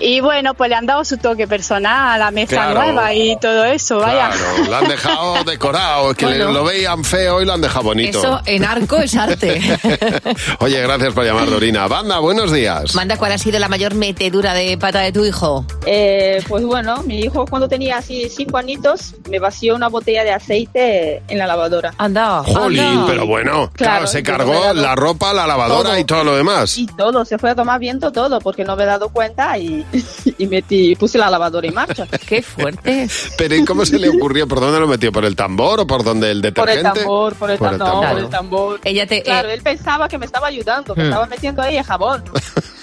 y 0.00 0.20
bueno, 0.20 0.54
pues 0.54 0.70
le 0.70 0.76
han 0.76 0.86
dado 0.86 1.04
su 1.04 1.16
toque 1.18 1.48
personal 1.48 2.12
a 2.12 2.18
la 2.18 2.30
mesa 2.30 2.54
Claro. 2.54 2.74
nueva 2.84 3.12
y 3.12 3.36
todo 3.40 3.64
eso, 3.64 3.98
vaya. 3.98 4.30
Claro, 4.30 4.70
lo 4.70 4.76
han 4.76 4.88
dejado 4.88 5.44
decorado, 5.46 6.10
es 6.12 6.16
que 6.16 6.26
Bueno. 6.26 6.46
le- 6.46 6.52
lo 6.52 6.64
veían 6.64 7.02
feo 7.04 7.42
y 7.42 7.44
lo 7.44 7.54
han 7.54 7.60
dejado 7.60 7.86
bonito. 7.86 8.18
Eso 8.20 8.40
en 8.46 8.64
arco 8.64 8.98
es 8.98 9.16
arte. 9.16 9.60
Oye, 10.60 10.80
gracias 10.80 11.12
por 11.14 11.24
llamar, 11.24 11.48
Dorina. 11.50 11.86
Banda, 11.88 12.18
buenos 12.18 12.52
días. 12.52 12.94
Manda, 12.94 13.16
¿cuál 13.16 13.32
ha 13.32 13.38
sido 13.38 13.58
la 13.58 13.68
mayor 13.68 13.94
metedura 13.94 14.54
de 14.54 14.76
pata 14.78 15.00
de 15.00 15.12
tu 15.12 15.24
hijo? 15.24 15.64
Eh, 15.86 16.42
pues 16.48 16.64
bueno, 16.64 17.02
mi 17.04 17.20
hijo 17.20 17.44
cuando 17.46 17.68
tenía 17.68 17.98
así 17.98 18.28
cinco 18.28 18.58
añitos 18.58 19.14
me 19.28 19.38
vació 19.38 19.74
una 19.74 19.88
botella 19.88 20.24
de 20.24 20.32
aceite 20.32 21.22
en 21.28 21.38
la 21.38 21.46
lavadora. 21.46 21.94
Anda. 21.98 22.42
Jolín, 22.44 23.04
pero 23.06 23.26
bueno, 23.26 23.70
claro, 23.72 23.94
Claro, 23.94 24.06
se 24.06 24.22
no 24.22 24.26
cargó 24.26 24.54
dado- 24.54 24.74
la 24.74 24.94
ropa, 24.94 25.32
la 25.32 25.46
lavadora 25.46 25.90
Todo. 25.90 25.98
y 25.98 26.04
todo 26.04 26.24
lo 26.24 26.36
demás. 26.36 26.76
Y 26.78 26.86
todo, 26.86 27.24
se 27.24 27.38
fue 27.38 27.50
a 27.50 27.54
tomar 27.54 27.78
viento 27.80 28.10
todo 28.12 28.40
porque 28.40 28.64
no 28.64 28.76
me 28.76 28.82
he 28.84 28.86
dado 28.86 29.08
cuenta 29.08 29.56
y, 29.58 29.84
y 30.38 30.46
metí, 30.46 30.94
puse 30.96 31.18
la 31.18 31.30
lavadora 31.30 31.66
en 31.66 31.74
marcha. 31.74 32.06
Qué 32.28 32.42
fuerte. 32.42 33.08
Pero 33.36 33.54
¿y 33.54 33.64
cómo 33.64 33.84
se 33.84 33.98
le 33.98 34.08
ocurrió? 34.08 34.46
¿Por 34.48 34.60
dónde 34.60 34.80
lo 34.80 34.86
metió? 34.88 35.12
¿Por 35.12 35.24
el 35.24 35.36
tambor 35.36 35.80
o 35.80 35.86
por 35.86 36.04
donde 36.04 36.30
el 36.30 36.40
Por 36.52 36.68
el 36.68 36.76
detergente? 36.76 37.00
tambor, 37.00 37.34
por 37.34 37.50
el, 37.50 37.58
Por 37.58 37.72
el 37.72 37.78
tambor, 37.78 37.92
tambor. 38.00 38.10
por 38.14 38.18
el 38.24 38.28
tambor. 38.30 38.80
Ella 38.84 39.06
te, 39.06 39.22
Claro, 39.22 39.48
eh, 39.48 39.54
él 39.54 39.62
pensaba 39.62 40.08
que 40.08 40.18
me 40.18 40.24
estaba 40.34 40.48
ayudando, 40.48 40.94
me 40.96 41.02
Hmm. 41.04 41.06
estaba 41.06 41.26
metiendo 41.26 41.62
ahí 41.62 41.76
el 41.76 41.84
jabón. 41.84 42.24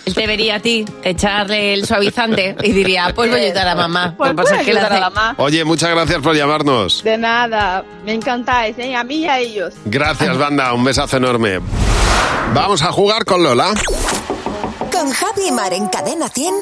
Él 0.05 0.13
te 0.15 0.25
vería 0.25 0.55
a 0.55 0.59
ti 0.59 0.85
echarle 1.03 1.73
el 1.73 1.85
suavizante 1.85 2.55
y 2.63 2.71
diría, 2.71 3.11
pues 3.13 3.29
voy 3.29 3.39
a 3.41 3.43
ayudar 3.43 3.67
a 3.67 3.75
mamá. 3.75 4.15
Pues 4.17 4.29
que 4.31 4.35
voy 4.35 4.45
a 4.45 4.63
que 4.63 4.71
ayudar 4.71 4.93
a 4.93 4.99
la 4.99 5.09
mamá. 5.09 5.35
Oye, 5.37 5.63
muchas 5.65 5.89
gracias 5.91 6.21
por 6.21 6.33
llamarnos. 6.35 7.03
De 7.03 7.17
nada, 7.17 7.83
me 8.05 8.13
encantáis, 8.13 8.77
¿eh? 8.79 8.95
a 8.95 9.03
mí 9.03 9.17
y 9.17 9.27
a 9.27 9.39
ellos. 9.39 9.73
Gracias, 9.85 10.37
banda. 10.37 10.73
Un 10.73 10.83
besazo 10.85 11.17
enorme. 11.17 11.59
Vamos 12.53 12.81
a 12.83 12.91
jugar 12.91 13.25
con 13.25 13.43
Lola. 13.43 13.73
Con 14.91 15.11
Javi 15.11 15.47
y 15.47 15.51
Mar 15.51 15.73
en 15.73 15.87
Cadena 15.87 16.29
100. 16.29 16.55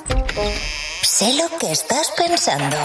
Sé 1.20 1.34
lo 1.34 1.58
que 1.58 1.70
estás 1.72 2.12
pensando. 2.16 2.78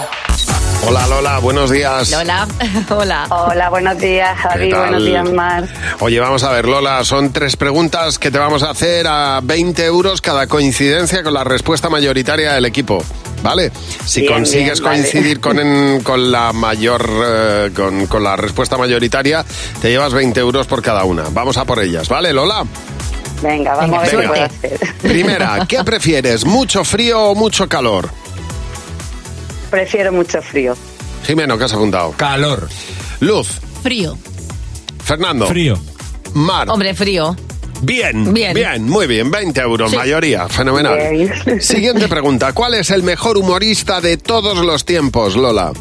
Hola, 0.85 1.07
Lola. 1.07 1.39
Buenos 1.39 1.71
días. 1.71 2.11
Lola, 2.11 2.45
hola. 2.89 3.27
Hola, 3.29 3.69
buenos 3.69 3.97
días, 3.97 4.37
Javi. 4.37 4.65
¿Qué 4.65 4.71
tal? 4.71 4.81
Buenos 4.81 5.05
días, 5.05 5.31
Mar. 5.31 5.67
Oye, 6.01 6.19
vamos 6.19 6.43
a 6.43 6.51
ver, 6.51 6.65
Lola, 6.67 7.05
son 7.05 7.31
tres 7.31 7.55
preguntas 7.55 8.19
que 8.19 8.31
te 8.31 8.37
vamos 8.37 8.61
a 8.63 8.71
hacer 8.71 9.07
a 9.07 9.39
20 9.41 9.85
euros 9.85 10.19
cada 10.19 10.47
coincidencia 10.47 11.23
con 11.23 11.33
la 11.33 11.45
respuesta 11.45 11.89
mayoritaria 11.89 12.51
del 12.53 12.65
equipo. 12.65 13.01
¿Vale? 13.41 13.71
Si 14.05 14.21
Bien, 14.21 14.33
consigues 14.33 14.81
bien, 14.81 14.83
vale. 14.83 14.97
coincidir 15.01 15.39
con, 15.39 16.01
con 16.03 16.29
la 16.31 16.51
mayor, 16.51 17.07
eh, 17.25 17.71
con, 17.73 18.05
con 18.07 18.21
la 18.21 18.35
respuesta 18.35 18.77
mayoritaria, 18.77 19.45
te 19.81 19.89
llevas 19.91 20.13
20 20.13 20.37
euros 20.41 20.67
por 20.67 20.81
cada 20.81 21.05
una. 21.05 21.23
Vamos 21.31 21.55
a 21.57 21.63
por 21.63 21.79
ellas, 21.79 22.09
¿vale, 22.09 22.33
Lola? 22.33 22.65
Venga, 23.41 23.75
vamos 23.75 23.99
a 23.99 24.01
ver 24.01 24.09
qué 24.09 24.17
Venga. 24.17 24.29
puedo 24.29 24.43
hacer. 24.45 24.79
Primera, 25.01 25.65
¿qué 25.69 25.83
prefieres? 25.85 26.43
¿Mucho 26.45 26.83
frío 26.83 27.21
o 27.29 27.35
mucho 27.35 27.69
calor? 27.69 28.09
Prefiero 29.75 30.13
mucho 30.13 30.41
frío. 30.41 30.73
Jimeno, 31.25 31.57
¿qué 31.57 31.65
has 31.65 31.73
apuntado? 31.73 32.13
Calor. 32.13 32.69
Luz. 33.19 33.59
Frío. 33.83 34.17
Fernando. 35.03 35.47
Frío. 35.47 35.77
Mar. 36.33 36.69
Hombre, 36.69 36.93
frío. 36.93 37.35
Bien, 37.81 38.33
Bien. 38.33 38.53
bien, 38.53 38.83
muy 38.87 39.05
bien, 39.05 39.29
20 39.29 39.59
euros, 39.59 39.91
Sí. 39.91 39.97
mayoría, 39.97 40.47
fenomenal. 40.47 40.97
Bien. 41.11 41.33
Siguiente 41.61 42.07
pregunta, 42.07 42.53
¿cuál 42.53 42.75
es 42.75 42.89
el 42.89 43.03
mejor 43.03 43.37
humorista 43.37 43.99
de 43.99 44.15
todos 44.15 44.57
los 44.65 44.85
tiempos, 44.85 45.35
Lola? 45.35 45.73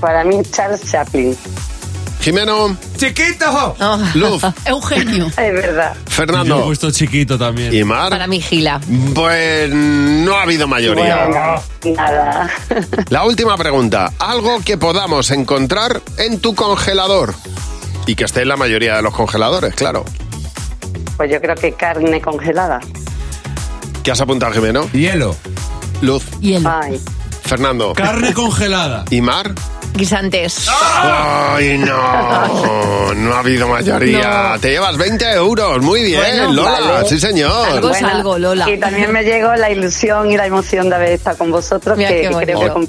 Para 0.00 0.24
mí, 0.24 0.36
Charles 0.50 0.80
Chaplin. 0.90 1.36
Jimeno, 2.22 2.76
¡Chiquito! 2.96 3.76
Luz, 4.14 4.42
Eugenio. 4.64 5.26
Es 5.26 5.36
verdad. 5.36 5.94
Yo 5.94 6.00
he 6.06 6.10
Fernando 6.10 6.64
puesto 6.64 6.90
chiquito 6.92 7.36
también. 7.36 7.74
y 7.74 7.82
Mar. 7.82 8.10
Para 8.10 8.28
mí, 8.28 8.40
Gila. 8.40 8.80
Pues 9.12 9.70
no 9.74 10.34
ha 10.36 10.42
habido 10.42 10.68
mayoría. 10.68 11.26
Bueno, 11.26 11.96
nada. 11.96 12.48
La 13.08 13.24
última 13.24 13.56
pregunta, 13.56 14.12
algo 14.20 14.60
que 14.64 14.78
podamos 14.78 15.32
encontrar 15.32 16.00
en 16.18 16.38
tu 16.40 16.54
congelador 16.54 17.34
y 18.06 18.14
que 18.14 18.24
esté 18.24 18.42
en 18.42 18.48
la 18.48 18.56
mayoría 18.56 18.94
de 18.96 19.02
los 19.02 19.14
congeladores, 19.14 19.74
claro. 19.74 20.04
Pues 21.16 21.28
yo 21.30 21.40
creo 21.40 21.56
que 21.56 21.72
carne 21.72 22.20
congelada. 22.20 22.78
¿Qué 24.04 24.12
has 24.12 24.20
apuntado, 24.20 24.52
Jimeno? 24.52 24.88
Hielo. 24.92 25.34
Luz. 26.00 26.24
Hielo. 26.40 26.70
Fernando. 27.56 27.92
Carne 27.92 28.32
congelada. 28.32 29.04
¿Y 29.10 29.20
Mar? 29.20 29.52
Guisantes. 29.94 30.68
¡Ay, 30.70 31.76
no! 31.76 33.12
No 33.12 33.34
ha 33.34 33.40
habido 33.40 33.68
mayoría. 33.68 34.52
No. 34.54 34.58
Te 34.58 34.70
llevas 34.70 34.96
20 34.96 35.32
euros. 35.34 35.82
Muy 35.82 36.02
bien, 36.02 36.18
Bueno, 36.18 36.52
Lola. 36.54 36.80
vale. 36.80 37.08
Sí, 37.10 37.20
señor. 37.20 37.82
Bueno, 37.82 38.54
Y 38.70 38.78
también 38.78 39.12
me 39.12 39.22
llegó 39.22 39.54
la 39.54 39.70
ilusión 39.70 40.30
y 40.32 40.36
la 40.38 40.46
emoción 40.46 40.88
de 40.88 40.96
haber 40.96 41.12
estado 41.12 41.36
con 41.36 41.50
vosotros, 41.50 41.98
Mira 41.98 42.08
que 42.08 42.26
creo 42.28 42.38
que 42.40 42.54
bonito. 42.54 42.80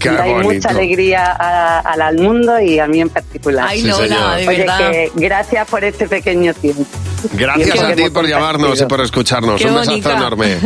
mucha 0.50 0.70
alegría 0.70 1.26
a- 1.38 1.80
al, 1.80 2.02
al 2.02 2.18
mundo 2.20 2.58
y 2.62 2.80
a 2.80 2.88
mí 2.88 3.02
en 3.02 3.10
particular. 3.10 3.68
Ay, 3.70 3.82
Sí, 3.82 3.88
Lola, 3.88 4.04
señor. 4.08 4.36
de 4.38 4.48
Oye, 4.48 4.58
verdad. 4.60 4.78
que 4.92 5.12
gracias 5.16 5.68
por 5.68 5.84
este 5.84 6.08
pequeño 6.08 6.54
tiempo. 6.54 6.86
Gracias 7.34 7.80
a 7.82 7.94
ti 7.94 8.10
por 8.10 8.26
llamarnos 8.26 8.80
y 8.80 8.86
por 8.86 9.02
escucharnos. 9.02 9.60
Qué 9.62 9.68
Un 9.68 9.74
besazo 9.76 9.92
bonita. 9.92 10.14
enorme. 10.16 10.58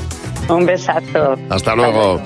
Un 0.50 0.66
besazo. 0.66 1.36
Hasta 1.48 1.74
luego. 1.74 2.20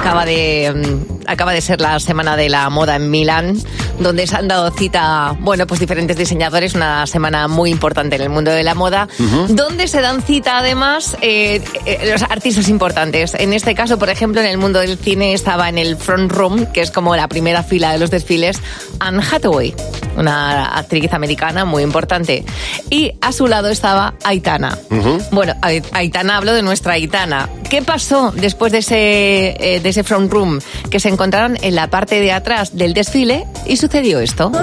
Acaba 0.07 0.25
de, 0.25 0.73
mm, 0.75 1.23
acaba 1.27 1.53
de 1.53 1.61
ser 1.61 1.81
la 1.81 1.99
semana 2.01 2.37
de 2.37 2.49
la 2.49 2.69
moda 2.71 2.97
en 2.97 3.11
Milán, 3.11 3.57
donde 3.99 4.27
se 4.27 4.37
han 4.37 4.47
dado 4.49 4.71
cita, 4.71 5.35
bueno, 5.41 5.67
pues 5.67 5.81
diferentes 5.81 6.17
diseñadores, 6.17 6.75
una 6.75 7.07
semana 7.07 7.49
muy 7.49 7.71
importante 7.71 8.17
en 8.17 8.23
el 8.23 8.29
mundo 8.29 8.51
de 8.51 8.63
la 8.63 8.75
moda, 8.75 9.09
donde 9.49 9.89
se 9.89 10.01
dan 10.01 10.23
cita 10.23 10.59
además 10.59 11.17
eh, 11.23 11.61
eh, 11.87 12.09
los 12.13 12.23
artistas 12.23 12.69
importantes. 12.69 13.35
En 13.35 13.53
este 13.53 13.75
caso, 13.75 13.99
por 13.99 14.09
ejemplo, 14.11 14.41
en 14.41 14.47
el 14.47 14.59
mundo 14.59 14.79
del 14.81 14.97
cine 14.99 15.33
estaba 15.33 15.69
en 15.69 15.79
el 15.79 15.97
front 15.97 16.31
room, 16.31 16.67
que 16.73 16.83
es 16.83 16.91
como 16.91 17.17
la 17.17 17.27
primera 17.29 17.63
fila 17.63 17.93
de 17.93 17.99
los 17.99 18.11
desfiles, 18.11 18.61
Anne 19.01 19.23
Hathaway, 19.31 19.75
una 20.17 20.77
actriz 20.77 21.13
americana 21.13 21.65
muy 21.65 21.83
importante. 21.83 22.45
Y 22.91 23.13
a 23.21 23.33
su 23.33 23.47
lado 23.47 23.69
estaba 23.69 24.15
Aitana. 24.25 24.79
Bueno, 25.33 25.55
Ai- 25.63 25.83
Aitana, 25.93 26.37
hablo 26.37 26.53
de 26.53 26.63
nuestra 26.63 26.93
Aitana. 26.95 27.49
¿Qué 27.71 27.83
pasó 27.83 28.33
después 28.37 28.71
de 28.73 28.79
ese, 28.79 29.57
eh, 29.59 29.81
de 29.81 29.93
ese 29.97 30.05
front 30.05 30.31
room? 30.33 30.61
Que 30.91 31.01
se 31.01 31.09
encontraron 31.09 31.57
en 31.63 31.75
la 31.75 31.89
parte 31.89 32.21
de 32.21 32.33
atrás 32.33 32.77
del 32.77 32.95
desfile 32.95 33.47
y 33.67 33.77
sucedió 33.77 34.21
esto. 34.21 34.53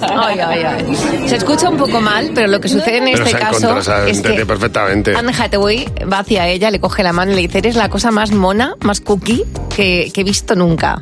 Ay, 0.00 0.38
ay, 0.38 0.62
ay. 0.64 1.28
Se 1.28 1.36
escucha 1.36 1.68
un 1.68 1.76
poco 1.76 2.00
mal, 2.00 2.32
pero 2.34 2.48
lo 2.48 2.60
que 2.60 2.68
sucede 2.68 2.98
en 2.98 3.04
Pero 3.04 3.24
este 3.24 3.38
caso 3.38 3.78
es 4.06 4.20
que 4.20 4.46
perfectamente. 4.46 5.14
Anne 5.14 5.32
Hathaway 5.36 5.86
va 6.10 6.20
hacia 6.20 6.48
ella, 6.48 6.70
le 6.70 6.80
coge 6.80 7.02
la 7.02 7.12
mano 7.12 7.32
y 7.32 7.36
le 7.36 7.42
dice, 7.42 7.58
eres 7.58 7.76
la 7.76 7.88
cosa 7.88 8.10
más 8.10 8.32
mona, 8.32 8.74
más 8.80 9.00
cookie 9.00 9.44
que, 9.74 10.10
que 10.12 10.20
he 10.20 10.24
visto 10.24 10.54
nunca. 10.54 11.00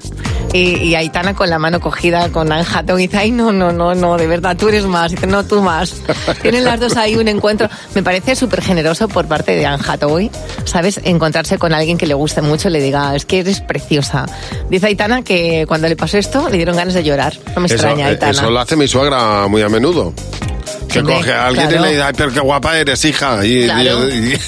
Y, 0.55 0.77
y 0.83 0.95
Aitana 0.95 1.35
con 1.35 1.51
la 1.51 1.59
mano 1.59 1.79
cogida 1.79 2.31
con 2.31 2.51
Anne 2.51 2.65
Hathaway 2.73 3.07
dice, 3.07 3.19
ay, 3.19 3.31
no, 3.31 3.53
no, 3.53 3.71
no, 3.71 3.95
no, 3.95 4.17
de 4.17 4.27
verdad, 4.27 4.57
tú 4.57 4.69
eres 4.69 4.85
más. 4.87 5.13
Y 5.13 5.17
dice, 5.17 5.27
no, 5.27 5.45
tú 5.45 5.61
más. 5.61 5.95
Tienen 6.43 6.65
las 6.65 6.81
dos 6.81 6.97
ahí 6.97 7.17
un 7.17 7.29
encuentro. 7.29 7.69
Me 7.95 8.03
parece 8.03 8.35
súper 8.35 8.63
generoso 8.63 9.09
por 9.09 9.27
parte 9.27 9.55
de 9.55 9.67
Hathaway, 9.67 10.31
¿sabes? 10.65 11.01
Encontrarse 11.05 11.59
con 11.59 11.75
alguien 11.75 11.99
que 11.99 12.07
le 12.07 12.15
guste 12.15 12.41
mucho 12.41 12.69
y 12.69 12.73
le 12.73 12.81
diga, 12.81 13.15
es 13.15 13.27
que 13.27 13.41
eres 13.41 13.61
preciosa. 13.61 14.25
Dice 14.71 14.87
Aitana 14.87 15.23
que 15.23 15.67
cuando 15.69 15.87
le 15.89 15.97
pasó 15.97 16.17
esto 16.17 16.49
le 16.49 16.57
dieron 16.57 16.77
ganas 16.77 16.95
de 16.95 17.05
llorar. 17.05 17.35
No 17.55 17.61
me 17.61 17.67
Eso, 17.67 17.75
extraña, 17.75 18.07
eh, 18.07 18.11
Aitana. 18.13 18.33
eso 18.33 18.51
lo 18.51 18.59
hace 18.61 18.75
mi 18.77 18.89
suegra 18.89 19.47
muy 19.49 19.61
a 19.63 19.69
menudo. 19.69 20.15
Que 20.91 21.01
Hombre, 21.01 21.17
coge 21.17 21.33
a 21.33 21.47
alguien 21.49 21.69
claro. 21.69 21.83
y 21.85 21.87
le 21.89 21.93
dice, 21.93 22.03
ay, 22.05 22.13
pero 22.17 22.33
qué 22.33 22.41
guapa 22.41 22.79
eres, 22.79 23.05
hija. 23.05 23.45
Y, 23.45 23.65
Claro. 23.65 24.09
y- 24.09 24.39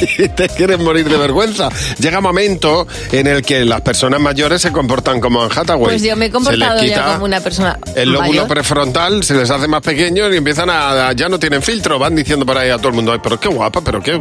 y 0.00 0.28
te 0.36 0.48
quieres 0.48 0.78
morir 0.78 1.08
de 1.08 1.16
vergüenza. 1.16 1.68
Llega 1.98 2.18
un 2.18 2.24
momento 2.24 2.86
en 3.12 3.26
el 3.26 3.42
que 3.42 3.64
las 3.64 3.80
personas 3.80 4.20
mayores 4.20 4.62
se 4.62 4.72
comportan 4.72 5.20
como 5.20 5.42
Anne 5.42 5.52
Hathaway. 5.54 5.84
Pues 5.84 6.02
yo 6.02 6.16
me 6.16 6.26
he 6.26 6.30
comportado 6.30 6.82
ya 6.82 7.14
como 7.14 7.24
una 7.24 7.40
persona 7.40 7.78
El 7.94 8.10
lóbulo 8.12 8.28
mayor. 8.30 8.48
prefrontal 8.48 9.22
se 9.22 9.34
les 9.34 9.50
hace 9.50 9.68
más 9.68 9.82
pequeño 9.82 10.32
y 10.32 10.36
empiezan 10.36 10.70
a... 10.70 11.12
Ya 11.12 11.28
no 11.28 11.38
tienen 11.38 11.62
filtro, 11.62 11.98
van 11.98 12.14
diciendo 12.14 12.44
por 12.46 12.58
ahí 12.58 12.70
a 12.70 12.76
todo 12.78 12.88
el 12.88 12.94
mundo, 12.94 13.12
ay, 13.12 13.18
pero 13.22 13.38
qué 13.38 13.48
guapa, 13.48 13.80
pero 13.80 14.02
qué... 14.02 14.20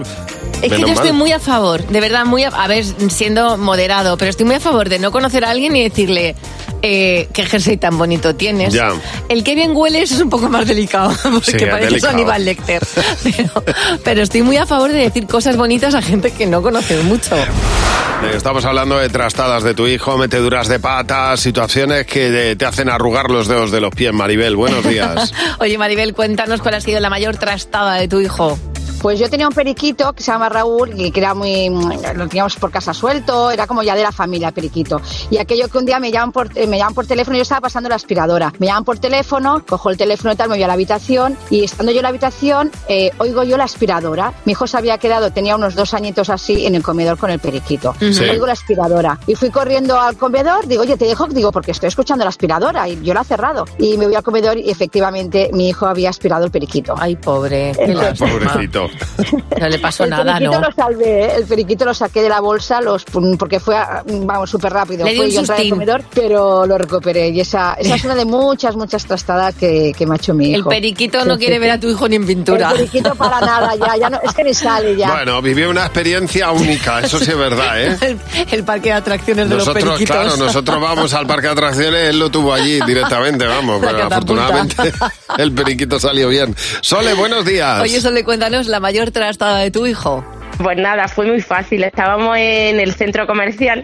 Es 0.61 0.71
que 0.73 0.81
yo 0.81 0.87
estoy 0.87 1.11
muy 1.11 1.31
a 1.31 1.39
favor, 1.39 1.85
de 1.85 1.99
verdad, 2.01 2.25
muy 2.25 2.43
a, 2.43 2.47
a 2.47 2.67
ver, 2.67 2.83
siendo 3.09 3.57
moderado, 3.57 4.17
pero 4.17 4.31
estoy 4.31 4.45
muy 4.45 4.55
a 4.55 4.59
favor 4.59 4.89
de 4.89 4.97
no 4.97 5.11
conocer 5.11 5.45
a 5.45 5.51
alguien 5.51 5.75
y 5.75 5.83
decirle 5.83 6.35
eh, 6.81 7.27
qué 7.33 7.45
jersey 7.45 7.77
tan 7.77 7.97
bonito 7.97 8.35
tienes. 8.35 8.73
Ya. 8.73 8.91
El 9.29 9.43
que 9.43 9.55
bien 9.55 9.71
hueles 9.75 10.11
es 10.11 10.21
un 10.21 10.29
poco 10.29 10.49
más 10.49 10.67
delicado, 10.67 11.11
porque 11.23 11.51
Sí, 11.51 11.57
es 11.57 11.69
parece. 11.69 12.07
Aníbal 12.07 12.45
Lecter. 12.45 12.81
Pero, 13.23 13.63
pero 14.03 14.21
estoy 14.21 14.41
muy 14.41 14.57
a 14.57 14.65
favor 14.65 14.91
de 14.91 14.99
decir 14.99 15.27
cosas 15.27 15.57
bonitas 15.57 15.93
a 15.95 16.01
gente 16.01 16.31
que 16.31 16.45
no 16.45 16.61
conoces 16.61 17.03
mucho. 17.03 17.35
Eh, 17.35 18.31
Estamos 18.35 18.65
hablando 18.65 18.97
de 18.97 19.09
trastadas 19.09 19.63
de 19.63 19.73
tu 19.73 19.87
hijo, 19.87 20.17
meteduras 20.17 20.67
de 20.67 20.79
patas, 20.79 21.39
situaciones 21.39 22.05
que 22.05 22.51
eh, 22.51 22.55
te 22.55 22.65
hacen 22.65 22.89
arrugar 22.89 23.29
los 23.29 23.47
dedos 23.47 23.71
de 23.71 23.81
los 23.81 23.93
pies. 23.93 24.13
Maribel, 24.13 24.55
buenos 24.55 24.87
días. 24.87 25.33
Oye, 25.59 25.77
Maribel, 25.77 26.13
cuéntanos 26.13 26.61
cuál 26.61 26.75
ha 26.75 26.81
sido 26.81 26.99
la 26.99 27.09
mayor 27.09 27.37
trastada 27.37 27.95
de 27.95 28.07
tu 28.07 28.19
hijo. 28.21 28.57
Pues 29.01 29.19
yo 29.19 29.29
tenía 29.29 29.47
un 29.47 29.53
periquito 29.53 30.13
que 30.13 30.23
se 30.23 30.31
llama 30.31 30.49
Raúl 30.49 30.99
y 30.99 31.11
que 31.11 31.19
era 31.19 31.33
muy. 31.33 31.69
lo 31.69 32.27
teníamos 32.27 32.55
por 32.55 32.71
casa 32.71 32.93
suelto, 32.93 33.51
era 33.51 33.67
como 33.67 33.83
ya 33.83 33.95
de 33.95 34.03
la 34.03 34.11
familia, 34.11 34.51
periquito. 34.51 35.01
Y 35.29 35.37
aquello 35.37 35.67
que 35.67 35.77
un 35.77 35.85
día 35.85 35.99
me 35.99 36.11
llaman 36.11 36.31
por, 36.31 36.49
eh, 36.57 36.67
me 36.67 36.77
llaman 36.77 36.93
por 36.93 37.05
teléfono, 37.05 37.37
yo 37.37 37.43
estaba 37.43 37.61
pasando 37.61 37.89
la 37.89 37.95
aspiradora. 37.95 38.51
Me 38.59 38.67
llaman 38.67 38.83
por 38.83 38.97
teléfono, 38.97 39.63
cojo 39.67 39.89
el 39.89 39.97
teléfono 39.97 40.33
y 40.33 40.35
tal, 40.35 40.49
me 40.49 40.55
voy 40.55 40.63
a 40.63 40.67
la 40.67 40.73
habitación 40.73 41.37
y 41.49 41.63
estando 41.63 41.91
yo 41.91 41.99
en 41.99 42.03
la 42.03 42.09
habitación, 42.09 42.71
eh, 42.89 43.11
oigo 43.19 43.43
yo 43.43 43.57
la 43.57 43.65
aspiradora. 43.65 44.33
Mi 44.45 44.53
hijo 44.53 44.65
se 44.65 44.77
había 44.77 44.97
quedado, 44.97 45.31
tenía 45.31 45.55
unos 45.55 45.75
dos 45.75 45.93
añitos 45.93 46.29
así 46.29 46.65
en 46.65 46.75
el 46.75 46.83
comedor 46.83 47.17
con 47.17 47.29
el 47.29 47.39
periquito. 47.39 47.93
Sí. 47.99 48.23
Oigo 48.23 48.47
la 48.47 48.53
aspiradora 48.53 49.19
y 49.27 49.35
fui 49.35 49.51
corriendo 49.51 49.99
al 49.99 50.17
comedor, 50.17 50.67
digo, 50.67 50.81
oye, 50.81 50.97
te 50.97 51.05
dejo, 51.05 51.27
digo, 51.27 51.51
porque 51.51 51.71
estoy 51.71 51.87
escuchando 51.87 52.23
la 52.23 52.29
aspiradora 52.29 52.89
y 52.89 53.01
yo 53.03 53.13
la 53.13 53.21
he 53.21 53.25
cerrado. 53.25 53.65
Y 53.77 53.97
me 53.97 54.05
voy 54.05 54.15
al 54.15 54.23
comedor 54.23 54.57
y 54.57 54.69
efectivamente 54.69 55.49
mi 55.53 55.69
hijo 55.69 55.85
había 55.85 56.09
aspirado 56.09 56.45
el 56.45 56.51
periquito. 56.51 56.95
Ay, 56.97 57.15
pobre. 57.15 57.73
Pobrecito. 58.17 58.86
No 59.59 59.69
le 59.69 59.79
pasó 59.79 60.03
el 60.03 60.11
nada, 60.11 60.33
periquito 60.35 60.59
¿no? 60.61 60.67
lo 60.67 60.73
salvé, 60.75 61.25
¿eh? 61.25 61.31
el 61.37 61.45
periquito 61.45 61.85
lo 61.85 61.93
saqué 61.93 62.21
de 62.21 62.29
la 62.29 62.39
bolsa 62.39 62.79
los, 62.81 63.03
porque 63.39 63.59
fue, 63.59 63.75
ah, 63.75 64.03
vamos, 64.05 64.49
súper 64.49 64.71
rápido. 64.71 65.05
Le 65.05 65.15
Fue 65.15 65.25
un 65.25 65.31
yo 65.31 65.53
al 65.53 65.69
comedor, 65.69 66.03
pero 66.13 66.65
lo 66.65 66.77
recuperé. 66.77 67.29
Y 67.29 67.39
esa, 67.39 67.73
esa 67.73 67.95
es 67.95 68.03
una 68.05 68.15
de 68.15 68.25
muchas, 68.25 68.75
muchas 68.75 69.05
trastadas 69.05 69.55
que, 69.55 69.93
que 69.97 70.05
me 70.05 70.13
ha 70.13 70.17
hecho 70.17 70.33
mi 70.33 70.53
El 70.53 70.59
hijo. 70.59 70.69
periquito 70.69 71.25
no 71.25 71.33
Sí, 71.33 71.39
quiere 71.39 71.55
sí, 71.55 71.61
ver 71.61 71.71
a 71.71 71.79
tu 71.79 71.89
hijo 71.89 72.07
ni 72.07 72.15
en 72.17 72.25
pintura. 72.27 72.69
El 72.71 72.77
periquito 72.77 73.15
para 73.15 73.39
nada, 73.41 73.75
ya, 73.75 73.97
ya 73.97 74.09
no, 74.09 74.19
es 74.23 74.33
que 74.33 74.43
ni 74.43 74.53
sale 74.53 74.95
ya. 74.95 75.11
Bueno, 75.11 75.41
vivió 75.41 75.69
una 75.69 75.85
experiencia 75.85 76.51
única, 76.51 76.99
eso 77.01 77.17
sí 77.19 77.31
es 77.31 77.37
verdad, 77.37 77.81
¿eh? 77.83 77.97
El, 78.01 78.19
el 78.51 78.63
parque 78.63 78.89
de 78.89 78.95
atracciones 78.95 79.49
de 79.49 79.55
Nosotros, 79.55 79.83
los 79.83 79.93
periquitos. 79.95 80.15
claro, 80.25 80.37
nosotros 80.37 80.81
vamos 80.81 81.13
al 81.13 81.25
parque 81.27 81.47
de 81.47 81.53
atracciones, 81.53 82.09
él 82.09 82.19
lo 82.19 82.29
tuvo 82.29 82.53
allí 82.53 82.79
directamente, 82.85 83.45
vamos, 83.45 83.79
pero 83.81 84.03
afortunadamente 84.03 84.93
el 85.37 85.51
periquito 85.51 85.99
salió 85.99 86.29
bien. 86.29 86.55
Sole, 86.81 87.13
buenos 87.13 87.45
días. 87.45 87.81
Oye, 87.81 87.99
Sole, 88.01 88.23
cuéntanos 88.23 88.67
la 88.67 88.76
mayor 88.79 89.11
trastada 89.11 89.59
de 89.59 89.71
tu 89.71 89.85
hijo. 89.85 90.23
Pues 90.61 90.77
nada, 90.77 91.07
fue 91.07 91.27
muy 91.27 91.41
fácil. 91.41 91.83
Estábamos 91.83 92.35
en 92.37 92.79
el 92.79 92.93
centro 92.93 93.27
comercial 93.27 93.83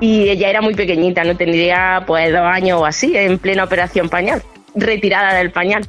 y 0.00 0.28
ella 0.28 0.48
era 0.50 0.60
muy 0.60 0.74
pequeñita, 0.74 1.24
no 1.24 1.36
tendría 1.36 2.04
pues 2.06 2.30
dos 2.32 2.42
años 2.42 2.80
o 2.80 2.86
así, 2.86 3.16
en 3.16 3.38
plena 3.38 3.64
operación 3.64 4.08
pañal 4.08 4.42
retirada 4.72 5.34
del 5.34 5.50
pañal 5.50 5.84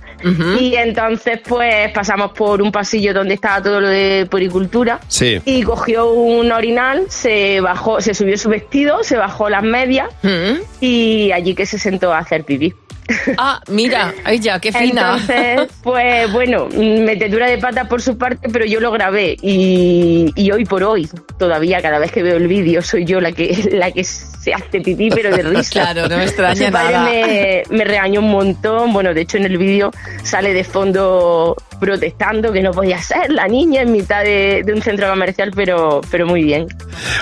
y 0.59 0.73
entonces 0.75 1.39
pues 1.47 1.91
pasamos 1.91 2.31
por 2.31 2.63
un 2.63 2.71
pasillo 2.71 3.13
donde 3.13 3.35
estaba 3.35 3.61
todo 3.61 3.79
lo 3.79 3.87
de 3.87 4.25
puricultura 4.29 4.99
Sí. 5.07 5.39
y 5.45 5.61
cogió 5.61 6.11
un 6.11 6.51
orinal, 6.51 7.03
se 7.07 7.61
bajó, 7.61 8.01
se 8.01 8.15
subió 8.15 8.35
su 8.39 8.49
vestido, 8.49 9.03
se 9.03 9.17
bajó 9.17 9.49
las 9.51 9.61
medias 9.61 10.07
y 10.79 11.31
allí 11.31 11.53
que 11.53 11.67
se 11.67 11.77
sentó 11.77 12.11
a 12.11 12.17
hacer 12.17 12.43
pipí. 12.43 12.73
Ah, 13.37 13.61
mira, 13.67 14.13
ay 14.23 14.39
ya, 14.39 14.59
qué 14.59 14.71
fina. 14.71 15.17
Entonces, 15.19 15.69
pues 15.83 16.31
bueno, 16.31 16.67
metedura 16.69 17.47
de 17.47 17.57
pata 17.57 17.87
por 17.87 18.01
su 18.01 18.17
parte, 18.17 18.49
pero 18.49 18.65
yo 18.65 18.79
lo 18.79 18.91
grabé 18.91 19.37
y, 19.41 20.31
y 20.35 20.51
hoy 20.51 20.65
por 20.65 20.83
hoy, 20.83 21.09
todavía 21.37 21.81
cada 21.81 21.99
vez 21.99 22.11
que 22.11 22.23
veo 22.23 22.37
el 22.37 22.47
vídeo, 22.47 22.81
soy 22.81 23.05
yo 23.05 23.21
la 23.21 23.31
que 23.31 23.69
la 23.71 23.91
que 23.91 24.03
se 24.03 24.53
hace 24.53 24.81
pipí, 24.81 25.09
pero 25.09 25.35
de 25.35 25.43
risa. 25.43 25.71
Claro, 25.71 26.07
no 26.07 26.17
me 26.17 26.23
extraña 26.23 26.67
Su 26.67 26.71
padre 26.71 26.93
nada. 26.93 27.05
Me, 27.05 27.63
me 27.69 27.83
regañó 27.83 28.21
un 28.21 28.31
montón, 28.31 28.93
bueno, 28.93 29.13
de 29.13 29.21
hecho 29.21 29.37
en 29.37 29.45
el 29.45 29.57
vídeo 29.57 29.91
sale 30.23 30.53
de 30.53 30.63
fondo 30.63 31.55
protestando 31.81 32.53
que 32.53 32.61
no 32.61 32.71
podía 32.71 33.01
ser 33.01 33.31
la 33.31 33.47
niña 33.47 33.81
en 33.81 33.91
mitad 33.91 34.23
de, 34.23 34.61
de 34.63 34.71
un 34.71 34.81
centro 34.81 35.09
comercial, 35.09 35.51
pero, 35.53 35.99
pero 36.09 36.25
muy 36.27 36.43
bien. 36.43 36.67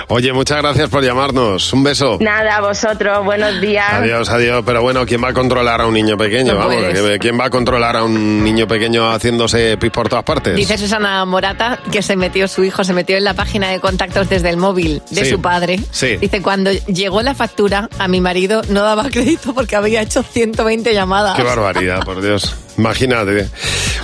Oye, 0.08 0.32
muchas 0.32 0.58
gracias 0.58 0.88
por 0.90 1.02
llamarnos. 1.02 1.72
Un 1.72 1.82
beso. 1.82 2.18
Nada, 2.20 2.58
a 2.58 2.60
vosotros, 2.60 3.24
buenos 3.24 3.60
días. 3.60 3.86
Adiós, 3.90 4.28
adiós. 4.28 4.62
Pero 4.66 4.82
bueno, 4.82 5.06
¿quién 5.06 5.24
va 5.24 5.28
a 5.28 5.32
controlar 5.32 5.80
a 5.80 5.86
un 5.86 5.94
niño 5.94 6.16
pequeño? 6.18 6.52
No 6.52 6.58
Vamos, 6.58 6.74
puedes. 6.76 7.18
¿quién 7.18 7.40
va 7.40 7.46
a 7.46 7.50
controlar 7.50 7.96
a 7.96 8.04
un 8.04 8.44
niño 8.44 8.68
pequeño 8.68 9.10
haciéndose 9.10 9.76
pis 9.78 9.90
por 9.90 10.08
todas 10.08 10.24
partes? 10.24 10.54
Dice 10.54 10.76
Susana 10.76 11.24
Morata 11.24 11.78
que 11.90 12.02
se 12.02 12.14
metió 12.16 12.46
su 12.46 12.62
hijo, 12.62 12.84
se 12.84 12.92
metió 12.92 13.16
en 13.16 13.24
la 13.24 13.34
página 13.34 13.70
de 13.70 13.80
contactos 13.80 14.28
desde 14.28 14.50
el 14.50 14.58
móvil 14.58 15.00
de 15.10 15.24
Sí. 15.24 15.30
su 15.30 15.40
padre. 15.40 15.80
Sí. 15.90 16.16
Dice, 16.18 16.42
cuando 16.42 16.70
llegó 16.72 17.22
la 17.22 17.34
factura, 17.34 17.88
a 17.98 18.08
mi 18.08 18.20
marido 18.20 18.60
no 18.68 18.82
daba 18.82 19.08
crédito 19.10 19.54
porque 19.54 19.76
había 19.76 20.02
hecho 20.02 20.22
120 20.22 20.92
llamadas. 20.92 21.36
Qué 21.36 21.42
barbaridad, 21.42 22.04
por 22.04 22.20
Dios. 22.20 22.54
Imagínate. 22.78 23.48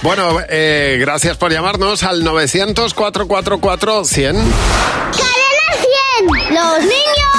Bueno, 0.02 0.38
eh, 0.48 0.96
gracias 1.00 1.36
por 1.36 1.52
llamarnos 1.52 2.02
al 2.02 2.22
900-444-100. 2.22 4.32
¡Cadena 5.12 5.68
100! 6.20 6.54
¡Los 6.54 6.80
niños! 6.80 7.35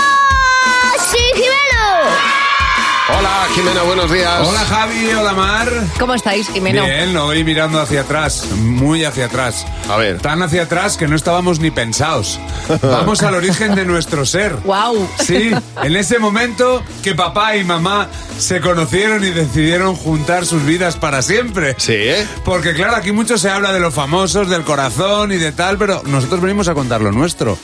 Hola, 3.10 3.48
Jimena, 3.56 3.84
buenos 3.84 4.12
días. 4.12 4.46
Hola 4.46 4.60
Javi, 4.66 5.14
hola 5.14 5.34
Mar. 5.34 5.72
¿Cómo 5.98 6.14
estáis, 6.14 6.50
Jimeno? 6.50 6.84
Bien, 6.84 7.16
hoy 7.16 7.42
mirando 7.46 7.80
hacia 7.80 8.02
atrás, 8.02 8.48
muy 8.58 9.06
hacia 9.06 9.28
atrás. 9.28 9.66
A 9.90 9.96
ver. 9.96 10.20
Tan 10.20 10.42
hacia 10.44 10.64
atrás 10.64 10.98
que 10.98 11.08
no 11.08 11.16
estábamos 11.16 11.60
ni 11.60 11.72
pensados. 11.72 12.38
Vamos 12.82 13.24
al 13.24 13.36
origen 13.36 13.76
de 13.76 13.86
nuestro 13.86 14.26
ser. 14.26 14.58
Wow. 14.66 15.10
Sí, 15.24 15.52
en 15.84 15.96
ese 15.96 16.20
momento 16.20 16.84
que 17.02 17.16
papá 17.16 17.56
y 17.56 17.64
mamá 17.64 18.10
se 18.38 18.60
conocieron 18.60 19.24
y 19.24 19.30
decidieron 19.30 19.96
juntar 19.96 20.46
sus 20.46 20.66
vidas 20.66 20.98
para 20.98 21.22
siempre. 21.22 21.76
Sí, 21.78 21.94
¿eh? 21.96 22.28
Porque 22.44 22.74
claro, 22.74 22.98
aquí 22.98 23.14
mucho 23.14 23.38
se 23.38 23.50
habla 23.50 23.72
de 23.72 23.80
los 23.80 23.94
famosos, 23.94 24.50
del 24.50 24.64
corazón 24.64 25.32
y 25.32 25.38
de 25.38 25.54
tal, 25.54 25.78
pero 25.78 26.02
nosotros 26.06 26.42
venimos 26.42 26.68
a 26.68 26.74
contar 26.74 27.00
lo 27.00 27.14
nuestro. 27.14 27.58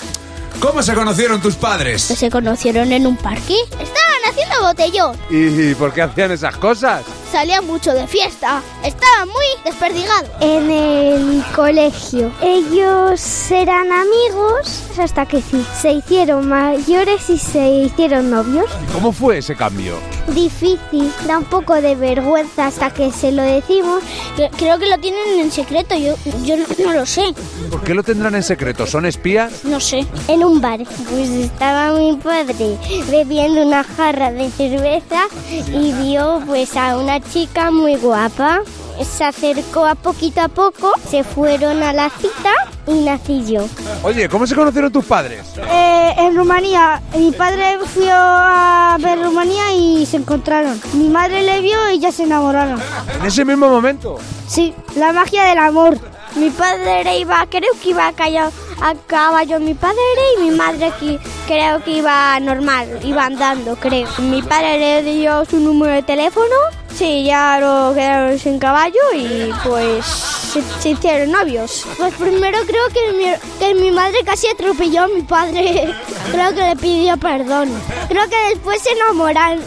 ¿Cómo 0.60 0.82
se 0.82 0.94
conocieron 0.94 1.42
tus 1.42 1.56
padres? 1.56 2.02
¿Se 2.02 2.30
conocieron 2.30 2.94
en 2.94 3.06
un 3.06 3.18
parque? 3.18 3.56
Estaban 3.72 4.13
haciendo 4.30 4.62
botellón. 4.62 5.18
¿Y 5.30 5.76
por 5.76 5.94
qué 5.94 6.02
hacían 6.02 6.32
esas 6.32 6.58
cosas? 6.58 7.04
Salían 7.34 7.66
mucho 7.66 7.92
de 7.96 8.06
fiesta. 8.06 8.62
Estaban 8.84 9.28
muy 9.28 9.46
desperdigados. 9.66 10.30
En 10.40 10.70
el 10.70 11.44
colegio. 11.56 12.32
Ellos 12.44 13.50
eran 13.52 13.92
amigos 13.92 14.84
hasta 15.00 15.26
que 15.26 15.42
sí. 15.42 15.66
Se 15.82 15.94
hicieron 15.94 16.48
mayores 16.48 17.28
y 17.32 17.40
se 17.40 17.68
hicieron 17.70 18.30
novios. 18.30 18.66
¿Cómo 18.94 19.12
fue 19.12 19.40
ese 19.40 19.56
cambio? 19.56 19.96
Difícil, 20.28 21.12
da 21.28 21.40
un 21.40 21.46
poco 21.46 21.74
de 21.82 21.96
vergüenza 21.96 22.68
hasta 22.68 22.94
que 22.94 23.12
se 23.12 23.32
lo 23.32 23.42
decimos. 23.42 24.04
Cre- 24.38 24.52
Creo 24.56 24.78
que 24.78 24.88
lo 24.88 24.98
tienen 25.00 25.40
en 25.40 25.52
secreto, 25.52 25.96
yo, 25.96 26.16
yo 26.46 26.56
no, 26.56 26.66
no 26.86 26.94
lo 26.94 27.06
sé. 27.08 27.34
¿Por 27.72 27.82
qué 27.84 27.96
lo 27.96 28.04
tendrán 28.04 28.36
en 28.36 28.44
secreto? 28.44 28.86
¿Son 28.86 29.06
espías? 29.08 29.66
No 29.66 29.80
sé. 29.80 30.06
En 30.28 30.44
un 30.44 30.62
bar. 30.62 30.82
Pues 31.10 31.30
estaba 31.30 31.92
mi 31.94 32.16
padre 32.16 32.78
bebiendo 33.10 33.64
una 33.64 33.84
jarra 33.84 34.32
de 34.32 34.50
cerveza 34.52 35.24
y 35.50 35.92
vio 35.94 36.42
pues 36.46 36.78
a 36.78 36.96
una 36.98 37.20
chica 37.32 37.72
muy 37.72 37.96
guapa. 37.96 38.62
Se 39.02 39.24
acercó 39.24 39.86
a 39.86 39.96
poquito 39.96 40.42
a 40.42 40.48
poco, 40.48 40.92
se 41.10 41.24
fueron 41.24 41.82
a 41.82 41.94
la 41.94 42.10
cita 42.12 42.52
y 42.86 42.94
nací 43.04 43.44
yo. 43.46 43.66
Oye, 44.04 44.30
¿cómo 44.30 44.46
se 44.46 44.56
conocieron 44.56 44.92
tus 44.92 45.06
padres? 45.06 45.42
Eh, 45.58 46.14
en 46.18 46.36
Rumanía, 46.36 47.02
mi 47.18 47.32
padre 47.32 47.80
fue 47.86 48.08
a 48.12 48.96
ver 49.00 49.22
Rumanía 49.24 49.74
y 49.74 50.06
se 50.06 50.18
encontraron. 50.18 50.80
Mi 50.94 51.10
madre 51.10 51.42
le 51.42 51.62
vio 51.62 51.90
y 51.92 52.00
ya 52.00 52.12
se 52.12 52.24
enamoraron. 52.24 52.80
En 53.20 53.26
ese 53.26 53.44
mismo 53.44 53.68
momento. 53.68 54.20
Sí, 54.48 54.74
la 54.96 55.12
magia 55.12 55.46
del 55.46 55.58
amor. 55.58 55.98
Mi 56.36 56.50
padre 56.50 57.20
iba, 57.20 57.46
creo 57.48 57.72
que 57.82 57.90
iba 57.90 58.08
a 58.08 58.14
caballo, 58.14 58.52
a 58.82 58.96
caballo 59.06 59.60
mi 59.60 59.76
padre 59.76 60.02
y 60.38 60.42
mi 60.42 60.52
madre 60.52 60.92
que 61.00 61.20
creo 61.48 61.84
que 61.84 61.98
iba 61.98 62.40
normal, 62.40 63.00
iba 63.04 63.26
andando, 63.26 63.76
creo. 63.76 64.08
Mi 64.18 64.42
padre 64.42 64.80
le 64.80 65.14
dio 65.14 65.46
su 65.46 65.58
número 65.60 65.94
de 65.94 66.02
teléfono, 66.02 66.56
sí, 66.96 67.24
ya 67.26 67.60
lo 67.60 67.94
quedaron 67.94 68.38
sin 68.40 68.60
caballo 68.60 69.00
y 69.16 69.52
pues 69.64 70.06
se, 70.06 70.62
se 70.80 70.90
hicieron 70.90 71.32
novios. 71.32 71.86
Pues 71.98 72.14
primero 72.16 72.60
creo 72.66 72.88
que 72.90 73.14
mi, 73.14 73.26
que 73.60 73.74
mi 73.76 73.92
madre 73.92 74.20
casi 74.26 74.48
atropelló 74.48 75.04
a 75.04 75.08
mi 75.08 75.22
padre, 75.22 75.94
creo 76.32 76.54
que 76.54 76.62
le 76.62 76.76
pidió 76.76 77.18
perdón. 77.18 77.70
Creo 78.08 78.30
que 78.30 78.50
después 78.50 78.82
se 78.82 78.92
enamoraron. 78.92 79.64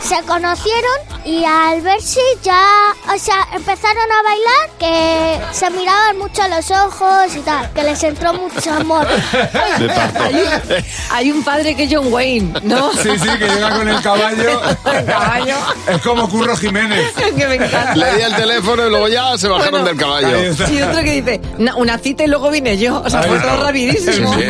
Se 0.00 0.22
conocieron 0.22 1.16
y 1.24 1.44
al 1.44 1.80
verse 1.80 2.20
ya, 2.42 2.94
o 3.12 3.18
sea, 3.18 3.48
empezaron 3.52 4.04
a 4.12 4.22
bailar 4.22 4.70
que 4.78 5.40
se 5.52 5.70
miraban 5.70 6.18
mucho 6.18 6.42
a 6.42 6.48
los 6.48 6.70
ojos 6.70 7.34
y 7.34 7.40
tal, 7.40 7.72
que 7.72 7.82
les 7.82 8.02
entró 8.04 8.32
mucho 8.34 8.72
amor. 8.72 9.06
Hay 10.18 10.34
un, 10.34 10.84
hay 11.10 11.30
un 11.32 11.44
padre 11.44 11.74
que 11.74 11.84
es 11.84 11.90
John 11.92 12.12
Wayne, 12.12 12.60
¿no? 12.62 12.92
Sí, 12.92 13.10
sí, 13.18 13.28
que 13.38 13.46
llega 13.46 13.70
con 13.70 13.88
el 13.88 14.00
caballo. 14.02 14.60
caballo. 15.06 15.56
Es 15.88 16.02
como 16.02 16.28
Curro 16.28 16.55
Jiménez. 16.60 17.12
que 17.36 17.46
me 17.46 17.54
encanta. 17.56 17.94
Le 17.94 18.14
di 18.16 18.22
el 18.22 18.34
teléfono 18.36 18.86
y 18.86 18.90
luego 18.90 19.08
ya 19.08 19.36
se 19.38 19.48
bajaron 19.48 19.70
Bueno, 19.70 19.86
del 19.86 19.96
caballo. 19.96 20.42
Y 20.72 20.82
otro 20.82 21.02
que 21.02 21.12
dice, 21.22 21.40
"Na- 21.58 21.76
una 21.76 21.98
cita 21.98 22.24
y 22.24 22.26
luego 22.28 22.50
vine 22.50 22.76
yo. 22.78 23.02
O 23.04 23.10
sea, 23.10 23.22
fue 23.22 23.38
todo 23.38 23.62
rapidísimo. 23.62 24.34
Sí, 24.34 24.40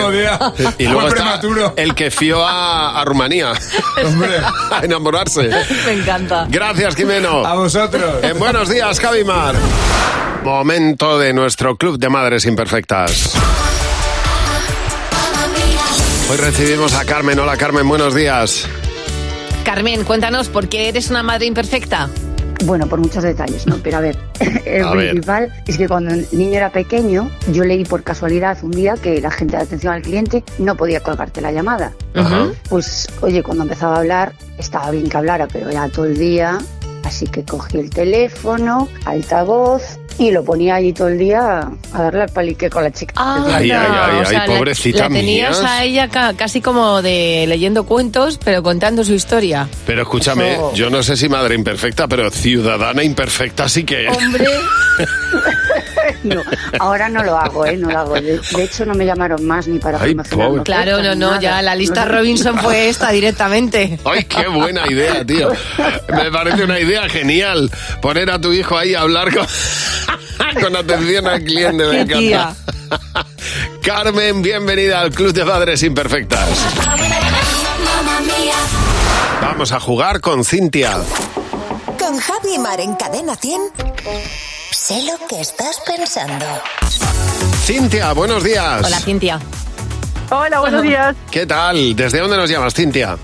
sí. 0.56 0.64
Y 0.78 0.86
luego 0.86 1.08
está 1.08 1.40
el 1.76 1.94
que 1.94 2.10
fió 2.10 2.44
a, 2.46 3.00
a 3.00 3.04
Rumanía. 3.04 3.52
a 4.70 4.84
enamorarse. 4.84 5.50
Me 5.86 5.92
encanta. 5.92 6.46
Gracias, 6.48 6.94
Jimeno. 6.96 7.44
A 7.46 7.54
vosotros. 7.54 8.22
En 8.22 8.38
buenos 8.38 8.68
días, 8.68 9.00
Javimar. 9.00 9.54
Momento 10.44 11.18
de 11.18 11.32
nuestro 11.32 11.76
club 11.76 11.98
de 11.98 12.08
madres 12.08 12.44
imperfectas. 12.46 13.32
Hoy 16.30 16.36
recibimos 16.36 16.94
a 16.94 17.04
Carmen. 17.04 17.38
Hola, 17.38 17.56
Carmen, 17.56 17.88
buenos 17.88 18.14
días. 18.14 18.66
Carmen, 19.66 20.04
cuéntanos, 20.04 20.48
¿por 20.48 20.68
qué 20.68 20.88
eres 20.88 21.10
una 21.10 21.24
madre 21.24 21.46
imperfecta? 21.46 22.08
Bueno, 22.66 22.86
por 22.86 23.00
muchos 23.00 23.24
detalles, 23.24 23.66
¿no? 23.66 23.78
Pero 23.82 23.96
a 23.96 24.00
ver, 24.00 24.16
el 24.64 24.84
A 24.84 24.94
ver. 24.94 25.10
principal 25.10 25.52
es 25.66 25.76
que 25.76 25.88
cuando 25.88 26.14
el 26.14 26.24
niño 26.30 26.56
era 26.58 26.70
pequeño, 26.70 27.28
yo 27.52 27.64
leí 27.64 27.84
por 27.84 28.04
casualidad 28.04 28.56
un 28.62 28.70
día 28.70 28.94
que 28.94 29.20
la 29.20 29.32
gente 29.32 29.56
de 29.56 29.64
atención 29.64 29.92
al 29.92 30.02
cliente 30.02 30.44
no 30.58 30.76
podía 30.76 31.00
colgarte 31.00 31.40
la 31.40 31.50
llamada. 31.50 31.92
Pues, 32.68 33.08
oye, 33.22 33.42
cuando 33.42 33.64
empezaba 33.64 33.96
a 33.96 33.98
hablar, 33.98 34.34
estaba 34.56 34.88
bien 34.92 35.08
que 35.08 35.16
hablara, 35.16 35.48
pero 35.48 35.68
era 35.68 35.88
todo 35.88 36.04
el 36.04 36.16
día, 36.16 36.58
así 37.02 37.26
que 37.26 37.42
cogí 37.44 37.78
el 37.78 37.90
teléfono, 37.90 38.88
altavoz, 39.04 39.98
y 40.18 40.30
lo 40.30 40.44
ponía 40.44 40.76
allí 40.76 40.92
todo 40.92 41.08
el 41.08 41.18
día 41.18 41.68
a 41.92 42.02
darle 42.02 42.22
al 42.22 42.28
palique 42.30 42.70
con 42.70 42.82
la 42.84 42.90
chica. 42.90 43.12
Ay, 43.16 43.70
ay, 43.70 43.72
ay, 43.72 44.20
O 44.22 44.24
sea, 44.26 44.42
ay, 44.42 44.48
la- 44.48 44.56
pobrecita 44.56 45.08
La 45.08 45.14
tenías 45.16 45.60
mía. 45.60 45.72
a 45.72 45.84
ella 45.84 46.08
ca- 46.08 46.34
casi 46.34 46.60
como 46.60 47.02
de 47.02 47.44
leyendo 47.48 47.84
cuentos, 47.84 48.38
pero 48.42 48.62
contando 48.62 49.04
su 49.04 49.12
historia. 49.14 49.68
Pero 49.86 50.02
escúchame, 50.02 50.54
Eso- 50.54 50.72
yo 50.74 50.90
no 50.90 51.02
sé 51.02 51.16
si 51.16 51.28
madre 51.28 51.54
imperfecta, 51.54 52.08
pero 52.08 52.30
ciudadana 52.30 53.02
imperfecta 53.02 53.68
sí 53.68 53.84
que 53.84 54.06
es. 54.08 54.16
Hombre. 54.16 54.46
No, 56.22 56.42
ahora 56.80 57.08
no 57.08 57.22
lo 57.22 57.36
hago, 57.36 57.66
¿eh? 57.66 57.76
No 57.76 57.90
lo 57.90 57.98
hago. 57.98 58.14
De, 58.14 58.38
de 58.38 58.62
hecho, 58.64 58.84
no 58.84 58.94
me 58.94 59.04
llamaron 59.04 59.44
más 59.44 59.68
ni 59.68 59.78
para 59.78 60.00
Ay, 60.00 60.16
Claro, 60.64 60.98
no, 61.02 61.14
no, 61.14 61.30
nada. 61.30 61.40
ya 61.40 61.62
la 61.62 61.74
lista 61.74 62.04
No. 62.04 62.12
Robinson 62.12 62.58
fue 62.58 62.88
esta 62.88 63.10
directamente. 63.10 63.98
¡Ay, 64.04 64.24
qué 64.24 64.46
buena 64.48 64.82
idea, 64.90 65.24
tío! 65.24 65.50
Me 66.08 66.30
parece 66.30 66.64
una 66.64 66.80
idea 66.80 67.08
genial. 67.08 67.70
Poner 68.00 68.30
a 68.30 68.40
tu 68.40 68.52
hijo 68.52 68.76
ahí 68.76 68.94
a 68.94 69.00
hablar 69.00 69.32
con, 69.34 69.46
con 70.60 70.76
atención 70.76 71.26
al 71.26 71.42
cliente. 71.42 71.84
Me 71.86 72.00
encanta. 72.02 72.56
Carmen, 73.82 74.42
bienvenida 74.42 75.00
al 75.00 75.10
Club 75.10 75.32
de 75.32 75.44
Padres 75.44 75.82
Imperfectas. 75.82 76.48
Vamos 79.40 79.72
a 79.72 79.80
jugar 79.80 80.20
con 80.20 80.44
Cintia. 80.44 80.98
Con 81.98 82.18
Javi 82.18 82.54
y 82.54 82.58
Mar 82.58 82.80
en 82.80 82.94
Cadena 82.94 83.36
100. 83.36 83.60
Sé 84.72 85.02
lo 85.04 85.26
que 85.26 85.40
estás 85.40 85.80
pensando. 85.86 86.46
Cintia, 87.64 88.12
buenos 88.12 88.44
días. 88.44 88.84
Hola, 88.84 89.00
Cintia. 89.00 89.40
Hola, 90.30 90.60
buenos 90.60 90.82
días. 90.82 91.16
¿Qué 91.30 91.46
tal? 91.46 91.94
¿Desde 91.94 92.18
dónde 92.18 92.36
nos 92.36 92.50
llamas, 92.50 92.74
Cintia? 92.74 93.16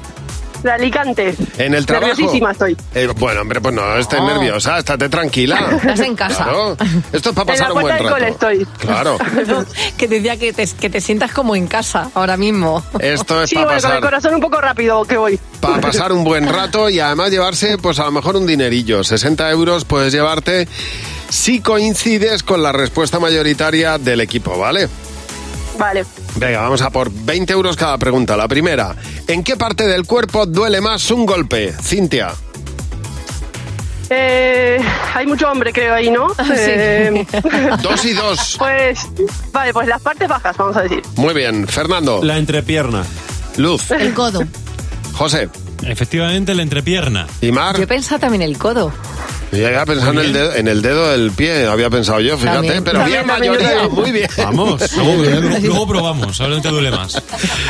De 0.63 0.71
Alicante. 0.71 1.35
¿En 1.59 1.75
el 1.75 1.85
trabajo? 1.87 2.09
Nerviosísima 2.09 2.53
estoy. 2.53 2.77
Eh, 2.95 3.09
bueno, 3.19 3.41
hombre, 3.41 3.61
pues 3.61 3.75
no 3.75 3.97
estés 3.97 4.21
Oh. 4.21 4.27
nerviosa, 4.27 4.79
estate 4.79 5.09
tranquila. 5.09 5.59
Estás 5.77 6.01
en 6.01 6.15
casa. 6.15 6.45
Claro. 6.45 6.77
Esto 7.13 7.31
es 7.31 7.35
para 7.35 7.53
En 7.55 7.59
la 7.61 7.67
pasar 7.67 7.73
un 7.73 7.81
buen 7.83 7.97
cole 7.99 8.11
rato. 8.11 8.27
estoy. 8.27 8.67
Claro. 8.79 9.19
que 9.97 10.09
te 10.09 10.15
decía 10.17 10.37
que 10.37 10.53
te, 10.53 10.67
que 10.69 10.91
te 10.91 11.01
sientas 11.01 11.33
como 11.33 11.57
en 11.57 11.67
casa 11.67 12.11
ahora 12.15 12.37
mismo. 12.37 12.83
Esto 13.01 13.43
es 13.43 13.51
Sí, 13.51 13.57
para 13.57 13.67
bueno, 13.67 13.81
con 13.81 13.91
el 13.91 13.97
pasar, 13.97 14.01
corazón 14.03 14.35
un 14.37 14.41
poco 14.41 14.61
rápido 14.61 15.05
que 15.05 15.17
voy. 15.17 15.41
para 15.61 15.81
pasar 15.81 16.13
un 16.13 16.23
buen 16.25 16.49
rato 16.53 16.89
y 16.89 17.01
además 17.01 17.31
llevarse, 17.31 17.77
pues 17.79 17.99
a 17.99 18.05
lo 18.05 18.13
mejor 18.13 18.37
un 18.37 18.47
dinerillo. 18.47 19.03
60 19.03 19.51
euros 19.51 19.85
puedes 19.85 20.13
llevarte 20.13 20.69
si 21.29 21.61
coincides 21.61 22.43
con 22.43 22.63
la 22.63 22.73
respuesta 22.73 23.19
mayoritaria 23.19 23.99
del 23.99 24.21
equipo, 24.21 24.57
¿vale? 24.59 24.89
Vale. 25.83 26.05
Venga, 26.37 26.61
vamos 26.61 26.81
a 26.81 26.91
por 26.91 27.11
20 27.11 27.53
euros 27.53 27.77
cada 27.77 27.99
pregunta. 27.99 28.37
La 28.37 28.47
primera, 28.47 28.95
¿en 29.27 29.43
qué 29.43 29.57
parte 29.57 29.85
del 29.85 30.07
cuerpo 30.07 30.47
duele 30.47 30.81
más 30.81 31.11
un 31.11 31.27
golpe? 31.27 31.73
Cintia. 31.83 32.33
Eh, 34.09 34.79
hay 35.13 35.27
mucho 35.27 35.51
hombre, 35.51 35.73
creo, 35.73 35.93
ahí, 35.93 36.09
¿no? 36.09 36.29
Eh, 36.55 37.27
Dos 37.83 38.05
y 38.05 38.13
dos. 38.13 38.55
Pues, 38.59 39.01
vale, 39.51 39.73
pues 39.73 39.89
las 39.89 40.01
partes 40.01 40.29
bajas, 40.29 40.57
vamos 40.57 40.77
a 40.77 40.83
decir. 40.83 41.03
Muy 41.17 41.35
bien, 41.35 41.67
Fernando. 41.67 42.23
La 42.23 42.39
entrepierna. 42.39 43.05
Luz. 43.57 43.91
El 43.91 44.15
codo. 44.15 44.45
José. 45.15 45.49
Efectivamente, 45.85 46.55
la 46.55 46.63
entrepierna. 46.63 47.27
¿Y 47.41 47.51
Mar? 47.51 47.77
Yo 47.77 47.83
he 47.83 47.87
pensado 47.89 48.21
también 48.21 48.43
el 48.43 48.57
codo. 48.57 48.93
Yo 49.53 49.67
había 49.67 49.85
pensado 49.85 50.13
en 50.13 50.19
el, 50.21 50.33
dedo, 50.33 50.55
en 50.55 50.67
el 50.69 50.81
dedo 50.81 51.11
del 51.11 51.31
pie, 51.33 51.67
había 51.67 51.91
pensado 51.91 52.21
yo, 52.21 52.39
fíjate, 52.39 52.57
También. 52.57 52.85
pero 52.85 52.99
También, 53.01 53.23
bien 53.25 53.29
también, 53.37 53.53
mayoría, 53.53 53.89
muy 53.89 54.11
bien. 54.11 54.29
Vamos, 54.39 54.81
luego, 55.61 55.87
probamos, 55.87 56.41
a 56.41 56.45
ver 56.45 56.53
dónde 56.55 56.69
te 56.69 56.75
duele 56.75 56.91
más. 56.91 57.23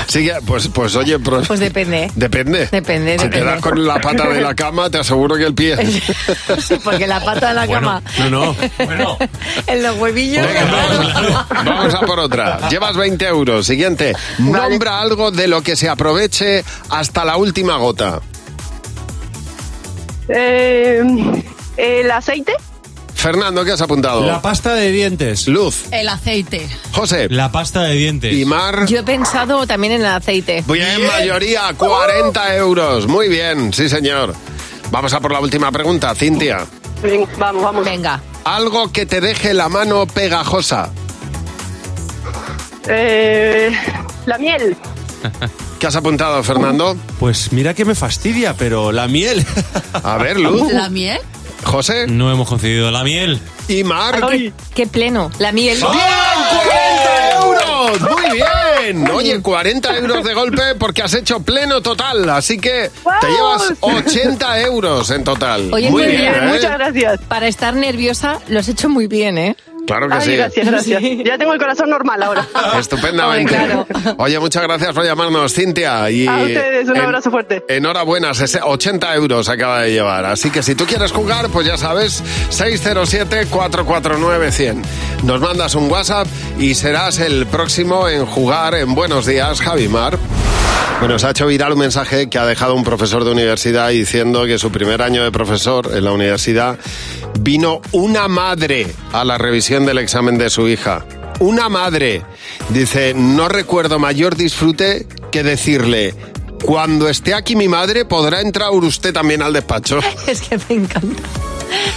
Sí, 0.07 0.25
que- 0.25 0.37
pues, 0.47 0.69
pues 0.69 0.95
oye, 0.95 1.19
pro- 1.19 1.43
Pues 1.43 1.59
depende. 1.59 2.09
depende. 2.15 2.69
Depende, 2.71 3.19
Si 3.19 3.29
te 3.29 3.43
das 3.43 3.61
con 3.61 3.85
la 3.85 4.01
pata 4.01 4.29
de 4.29 4.41
la 4.41 4.55
cama, 4.63 4.91
te 4.91 4.99
aseguro 4.99 5.35
que 5.37 5.45
el 5.45 5.55
pie. 5.55 5.77
Sí, 6.61 6.77
porque 6.85 7.07
la 7.09 7.19
pata 7.25 7.49
de 7.49 7.55
la 7.55 7.67
cama. 7.67 8.01
no, 8.31 8.55
no. 8.97 9.19
en 9.67 9.83
los 9.83 9.97
huevillos. 9.99 10.47
Vamos 11.65 11.95
a 11.95 12.01
por 12.03 12.21
otra. 12.21 12.69
Llevas 12.69 12.97
20 12.97 13.27
euros. 13.27 13.67
Siguiente. 13.67 14.15
Nombra 14.39 15.01
algo 15.01 15.33
de 15.33 15.49
lo 15.49 15.63
que 15.63 15.75
se 15.75 15.89
aproveche 15.89 16.65
hasta 16.91 17.25
la 17.25 17.37
última 17.37 17.77
gota. 17.79 18.21
Eh, 20.29 21.42
¿El 21.77 22.11
aceite? 22.11 22.53
Fernando, 23.15 23.65
¿qué 23.65 23.71
has 23.73 23.81
apuntado? 23.81 24.27
La 24.27 24.43
pasta 24.43 24.75
de 24.75 24.91
dientes. 24.91 25.47
Luz. 25.47 25.85
El 25.93 26.09
aceite. 26.09 26.69
José. 26.93 27.29
La 27.31 27.53
pasta 27.53 27.83
de 27.83 27.95
dientes. 27.95 28.33
Y 28.35 28.45
Mar. 28.45 28.87
Yo 28.87 28.99
he 28.99 29.03
pensado 29.05 29.65
también 29.67 29.93
en 29.93 30.01
el 30.01 30.09
aceite. 30.09 30.65
Bien, 30.67 31.07
mayoría, 31.07 31.73
40 31.77 32.57
euros. 32.57 33.07
Muy 33.07 33.29
bien, 33.29 33.73
sí, 33.73 33.89
señor. 33.89 34.35
Vamos 34.91 35.13
a 35.15 35.21
por 35.21 35.31
la 35.31 35.39
última 35.39 35.71
pregunta, 35.71 36.15
Cintia. 36.17 36.67
Ven, 37.01 37.27
vamos, 37.39 37.63
vamos. 37.63 37.85
Venga. 37.85 38.21
Algo 38.45 38.91
que 38.91 39.07
te 39.07 39.21
deje 39.21 39.55
la 39.55 39.69
mano 39.69 40.07
pegajosa. 40.07 40.91
Eh, 42.89 43.71
la 44.27 44.39
miel. 44.39 44.77
¿Qué 45.79 45.87
has 45.87 45.97
apuntado, 45.97 46.43
Fernando? 46.43 46.97
Pues 47.19 47.53
mira 47.53 47.75
que 47.75 47.85
me 47.85 47.95
fastidia, 47.95 48.55
pero 48.55 48.93
la 48.93 49.07
miel. 49.09 49.47
A 50.03 50.17
ver, 50.17 50.39
Luz. 50.41 50.73
¿La 50.73 50.89
miel? 50.89 51.19
José. 51.65 52.07
No 52.07 52.31
hemos 52.31 52.49
concedido 52.49 52.91
la 52.91 53.05
miel. 53.05 53.41
Y 53.69 53.85
Mar. 53.85 54.27
Qué, 54.31 54.53
qué 54.75 54.87
pleno. 54.87 55.31
La 55.39 55.53
miel. 55.53 55.79
¡Bien! 55.79 55.91
¡40 55.91 57.43
euros! 57.45 58.01
¡Muy 58.01 58.31
bien! 58.33 59.11
Oye, 59.11 59.41
40 59.41 59.97
euros 59.99 60.25
de 60.25 60.35
golpe 60.35 60.63
porque 60.79 61.03
has 61.03 61.15
hecho 61.15 61.41
pleno 61.41 61.81
total. 61.81 62.29
Así 62.31 62.59
que 62.59 62.91
te 63.21 63.27
llevas 63.29 63.73
80 63.81 64.61
euros 64.63 65.11
en 65.11 65.25
total. 65.25 65.73
Oye, 65.73 65.91
muy 65.91 66.03
muy 66.03 66.11
bien, 66.13 66.33
bien, 66.33 66.45
¿eh? 66.45 66.53
Muchas 66.55 66.73
gracias. 66.79 67.21
Para 67.29 67.47
estar 67.49 67.75
nerviosa, 67.75 68.41
lo 68.49 68.59
has 68.59 68.69
hecho 68.69 68.89
muy 68.89 69.07
bien, 69.07 69.39
¿eh? 69.39 69.57
Claro 69.87 70.09
que 70.09 70.15
Ay, 70.15 70.21
sí. 70.23 70.37
gracias, 70.37 70.67
gracias. 70.67 71.03
Ya 71.25 71.37
tengo 71.39 71.53
el 71.55 71.59
corazón 71.59 71.91
normal 71.91 72.23
ahora. 72.23 72.47
Estupendamente. 72.79 73.57
Oye, 74.19 74.39
muchas 74.39 74.63
gracias 74.63 74.93
por 74.95 75.05
llamarnos, 75.05 75.53
Cintia. 75.53 76.11
Y 76.11 76.27
A 76.27 76.37
ustedes, 76.37 76.89
un 76.89 76.97
en- 76.97 77.03
abrazo 77.03 77.31
fuerte. 77.31 77.65
Enhorabuena, 77.69 78.33
sese- 78.33 78.61
80 78.63 79.15
euros 79.15 79.49
acaba 79.49 79.83
de 79.83 79.93
llevar. 79.93 80.25
Así 80.25 80.51
que 80.51 80.63
si 80.63 80.75
tú 80.75 80.87
quieres 80.87 81.13
jugar, 81.13 81.49
pues 81.49 81.67
ya 81.67 81.77
sabes, 81.77 82.23
607-449-100. 82.51 84.83
Nos 85.25 85.41
mandas 85.41 85.75
un 85.75 85.91
WhatsApp 85.91 86.27
y 86.59 86.75
serás 86.75 87.19
el 87.19 87.47
próximo 87.47 88.09
en 88.09 88.25
jugar 88.27 88.75
en 88.75 88.95
Buenos 88.95 89.27
Días, 89.27 89.61
Javimar. 89.61 90.19
Bueno, 91.01 91.19
se 91.19 91.27
ha 91.27 91.31
hecho 91.31 91.47
viral 91.49 91.73
un 91.73 91.81
mensaje 91.81 92.31
que 92.31 92.39
ha 92.39 92.47
dejado 92.47 92.77
un 92.77 92.85
profesor 92.85 93.25
de 93.25 93.33
universidad 93.33 93.89
diciendo 93.89 94.47
que 94.47 94.57
su 94.59 94.71
primer 94.71 95.03
año 95.03 95.25
de 95.25 95.33
profesor 95.33 95.91
en 95.93 96.05
la 96.05 96.13
universidad 96.13 96.79
vino 97.41 97.81
una 97.91 98.29
madre 98.29 98.87
a 99.13 99.25
la 99.25 99.37
revisión 99.37 99.72
del 99.81 99.99
examen 99.99 100.37
de 100.37 100.51
su 100.51 100.69
hija. 100.69 101.05
Una 101.41 101.69
madre. 101.71 102.23
Dice, 102.69 103.15
no 103.15 103.49
recuerdo 103.49 103.99
mayor 103.99 104.37
disfrute 104.37 105.07
que 105.31 105.43
decirle, 105.43 106.15
cuando 106.63 107.09
esté 107.09 107.33
aquí 107.35 107.57
mi 107.57 107.69
madre 107.69 108.05
podrá 108.05 108.43
entrar 108.43 108.71
usted 108.71 109.15
también 109.15 109.41
al 109.43 109.55
despacho. 109.55 110.01
Es 110.27 110.43
que 110.43 110.59
me 110.69 110.85
encanta 110.85 111.23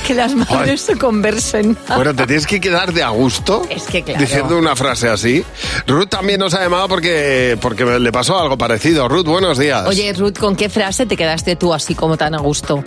que 0.08 0.14
las 0.14 0.34
madres 0.36 0.82
se 0.82 0.98
conversen. 0.98 1.78
Bueno, 1.88 2.14
te 2.16 2.26
tienes 2.26 2.48
que 2.48 2.60
quedar 2.60 2.94
de 2.94 3.04
a 3.04 3.10
gusto 3.10 3.64
Es 3.70 3.84
que 3.84 4.04
claro. 4.04 4.20
diciendo 4.20 4.58
una 4.58 4.76
frase 4.76 5.10
así. 5.10 5.44
Ruth 5.88 6.08
también 6.10 6.40
nos 6.40 6.54
ha 6.54 6.62
llamado 6.62 6.88
porque, 6.88 7.58
porque 7.62 7.86
le 7.86 8.12
pasó 8.12 8.40
algo 8.40 8.58
parecido. 8.58 9.08
Ruth, 9.08 9.26
buenos 9.26 9.58
días. 9.58 9.86
Oye, 9.88 10.14
Ruth, 10.14 10.38
¿con 10.38 10.56
qué 10.56 10.70
frase 10.70 11.06
te 11.06 11.18
quedaste 11.18 11.56
tú 11.56 11.74
así 11.74 11.96
como 11.96 12.18
tan 12.18 12.36
a 12.36 12.40
gusto? 12.40 12.84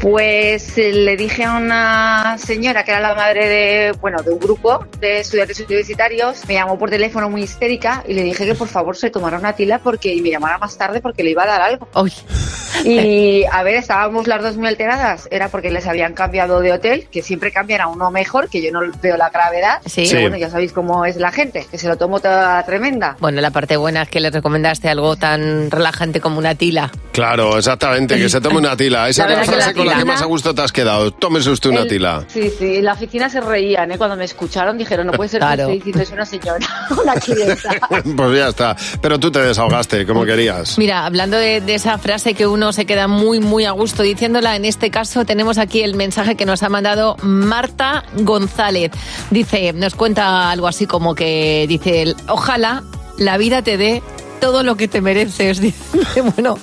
Pues 0.00 0.78
eh, 0.78 0.92
le 0.92 1.14
dije 1.16 1.44
a 1.44 1.56
una 1.56 2.38
señora 2.38 2.84
que 2.84 2.90
era 2.90 3.00
la 3.00 3.14
madre 3.14 3.48
de, 3.48 3.92
bueno, 4.00 4.22
de 4.22 4.30
un 4.30 4.38
grupo 4.38 4.86
de 4.98 5.20
estudiantes 5.20 5.60
universitarios, 5.60 6.46
me 6.48 6.54
llamó 6.54 6.78
por 6.78 6.88
teléfono 6.88 7.28
muy 7.28 7.42
histérica 7.42 8.02
y 8.08 8.14
le 8.14 8.22
dije 8.22 8.46
que 8.46 8.54
por 8.54 8.68
favor 8.68 8.96
se 8.96 9.10
tomara 9.10 9.38
una 9.38 9.52
tila 9.52 9.78
porque 9.78 10.14
y 10.14 10.22
me 10.22 10.30
llamara 10.30 10.56
más 10.56 10.78
tarde 10.78 11.02
porque 11.02 11.22
le 11.22 11.32
iba 11.32 11.42
a 11.42 11.46
dar 11.46 11.60
algo. 11.60 11.86
Y 12.84 13.44
a 13.52 13.62
ver, 13.62 13.74
estábamos 13.74 14.26
las 14.26 14.42
dos 14.42 14.56
muy 14.56 14.68
alteradas, 14.68 15.28
era 15.30 15.48
porque 15.48 15.70
les 15.70 15.86
habían 15.86 16.14
cambiado 16.20 16.60
de 16.60 16.72
hotel, 16.72 17.08
que 17.10 17.22
siempre 17.22 17.50
cambian 17.50 17.80
a 17.80 17.86
uno 17.88 18.10
mejor, 18.10 18.48
que 18.50 18.60
yo 18.62 18.70
no 18.72 18.80
veo 19.02 19.16
la 19.16 19.30
gravedad, 19.30 19.80
Sí. 19.86 20.02
pero 20.06 20.08
Sí. 20.08 20.16
bueno, 20.22 20.36
ya 20.36 20.50
sabéis 20.50 20.72
cómo 20.72 21.04
es 21.06 21.16
la 21.16 21.32
gente, 21.32 21.66
que 21.70 21.78
se 21.78 21.88
lo 21.88 21.96
tomó 21.96 22.20
toda 22.20 22.62
tremenda. 22.64 23.16
Bueno, 23.20 23.40
la 23.40 23.50
parte 23.50 23.76
buena 23.76 24.02
es 24.02 24.08
que 24.10 24.20
le 24.20 24.30
recomendaste 24.30 24.88
algo 24.88 25.16
tan 25.16 25.70
relajante 25.70 26.20
como 26.20 26.38
una 26.38 26.54
tila. 26.54 26.90
Claro, 27.12 27.56
exactamente, 27.58 28.16
que 28.16 28.28
se 28.28 28.40
tome 28.40 28.58
una 28.58 28.76
tila. 28.76 29.08
Esa 29.08 29.26
La 29.26 29.32
es 29.32 29.38
la 29.38 29.44
frase 29.54 29.68
la 29.68 29.74
con 29.74 29.86
la 29.86 29.96
que 29.96 30.04
más 30.04 30.20
a 30.22 30.26
gusto 30.26 30.54
te 30.54 30.62
has 30.62 30.72
quedado. 30.72 31.10
Tómese 31.12 31.50
usted 31.50 31.70
una 31.70 31.80
El- 31.82 31.88
tila. 31.88 32.24
Sí, 32.28 32.50
sí, 32.58 32.76
en 32.76 32.84
la 32.84 32.92
oficina 32.92 33.28
se 33.30 33.40
reían, 33.40 33.90
¿eh? 33.92 33.98
Cuando 33.98 34.16
me 34.16 34.24
escucharon 34.24 34.76
dijeron, 34.78 35.06
no 35.06 35.12
puede 35.12 35.30
ser 35.30 35.40
Claro. 35.40 35.66
que 35.68 35.74
esté 35.74 35.84
diciendo 35.86 36.02
es 36.02 36.10
una 36.10 36.26
señora, 36.26 36.66
una 37.02 37.14
clienta. 37.14 37.70
pues 38.16 38.36
ya 38.38 38.48
está. 38.48 38.76
Pero 39.00 39.18
tú 39.18 39.30
te 39.30 39.40
desahogaste 39.40 40.06
como 40.06 40.24
querías. 40.24 40.76
Mira, 40.78 41.06
hablando 41.06 41.36
de, 41.38 41.60
de 41.60 41.74
esa 41.74 41.96
frase 41.98 42.34
que 42.34 42.46
uno 42.46 42.72
se 42.72 42.84
queda 42.84 43.08
muy, 43.08 43.40
muy 43.40 43.64
a 43.64 43.70
gusto 43.70 44.02
diciéndola, 44.02 44.56
en 44.56 44.64
este 44.64 44.90
caso 44.90 45.24
tenemos 45.24 45.56
aquí 45.58 45.82
el 45.82 45.94
mensaje 45.94 46.09
que 46.36 46.44
nos 46.44 46.62
ha 46.62 46.68
mandado 46.68 47.16
Marta 47.22 48.04
González. 48.16 48.90
Dice, 49.30 49.72
nos 49.72 49.94
cuenta 49.94 50.50
algo 50.50 50.66
así 50.66 50.86
como 50.86 51.14
que 51.14 51.66
dice, 51.68 52.14
ojalá 52.28 52.82
la 53.16 53.38
vida 53.38 53.62
te 53.62 53.76
dé 53.76 54.02
todo 54.40 54.62
lo 54.62 54.76
que 54.76 54.88
te 54.88 55.00
mereces. 55.00 55.60
Dice, 55.62 56.20
bueno, 56.36 56.58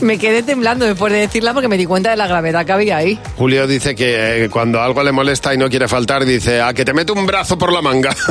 me 0.00 0.18
quedé 0.18 0.42
temblando 0.42 0.84
después 0.84 1.12
de 1.12 1.20
decirla 1.20 1.54
porque 1.54 1.68
me 1.68 1.78
di 1.78 1.86
cuenta 1.86 2.10
de 2.10 2.16
la 2.16 2.26
gravedad 2.26 2.66
que 2.66 2.72
había 2.72 2.98
ahí. 2.98 3.18
Julio 3.36 3.66
dice 3.66 3.94
que 3.94 4.44
eh, 4.44 4.50
cuando 4.50 4.82
algo 4.82 5.02
le 5.02 5.12
molesta 5.12 5.54
y 5.54 5.58
no 5.58 5.70
quiere 5.70 5.88
faltar, 5.88 6.24
dice, 6.24 6.60
a 6.60 6.74
que 6.74 6.84
te 6.84 6.92
mete 6.92 7.12
un 7.12 7.24
brazo 7.24 7.56
por 7.56 7.72
la 7.72 7.80
manga. 7.80 8.14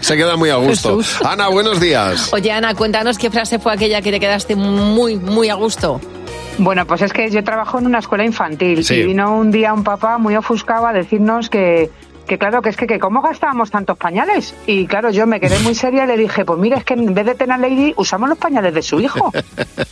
Se 0.00 0.16
queda 0.16 0.36
muy 0.36 0.50
a 0.50 0.56
gusto. 0.56 0.98
Jesús. 0.98 1.16
Ana, 1.24 1.48
buenos 1.48 1.80
días. 1.80 2.30
Oye, 2.32 2.52
Ana, 2.52 2.74
cuéntanos 2.74 3.16
qué 3.16 3.30
frase 3.30 3.58
fue 3.58 3.72
aquella 3.72 4.02
que 4.02 4.10
te 4.10 4.20
quedaste 4.20 4.54
muy, 4.54 5.16
muy 5.16 5.48
a 5.48 5.54
gusto. 5.54 6.00
Bueno, 6.58 6.86
pues 6.86 7.02
es 7.02 7.12
que 7.12 7.28
yo 7.30 7.42
trabajo 7.42 7.78
en 7.78 7.86
una 7.86 7.98
escuela 7.98 8.24
infantil 8.24 8.84
Sí. 8.84 8.94
y 8.94 9.06
vino 9.06 9.36
un 9.36 9.50
día 9.50 9.72
un 9.74 9.82
papá 9.82 10.18
muy 10.18 10.36
ofuscado 10.36 10.86
a 10.86 10.92
decirnos 10.92 11.50
que, 11.50 11.90
que 12.26 12.38
claro, 12.38 12.62
que 12.62 12.70
es 12.70 12.76
que, 12.76 12.86
que 12.86 12.98
cómo 12.98 13.20
gastábamos 13.22 13.70
tantos 13.70 13.96
pañales. 13.98 14.54
Y 14.66 14.86
claro, 14.86 15.10
yo 15.10 15.26
me 15.26 15.40
quedé 15.40 15.58
muy 15.60 15.74
seria 15.74 16.04
y 16.04 16.06
le 16.06 16.16
dije, 16.16 16.44
pues 16.44 16.58
mira, 16.58 16.78
es 16.78 16.84
que 16.84 16.94
en 16.94 17.12
vez 17.14 17.26
de 17.26 17.34
tener 17.34 17.58
Lady 17.60 17.92
usamos 17.96 18.28
los 18.28 18.38
pañales 18.38 18.72
de 18.74 18.82
su 18.82 19.00
hijo. 19.00 19.32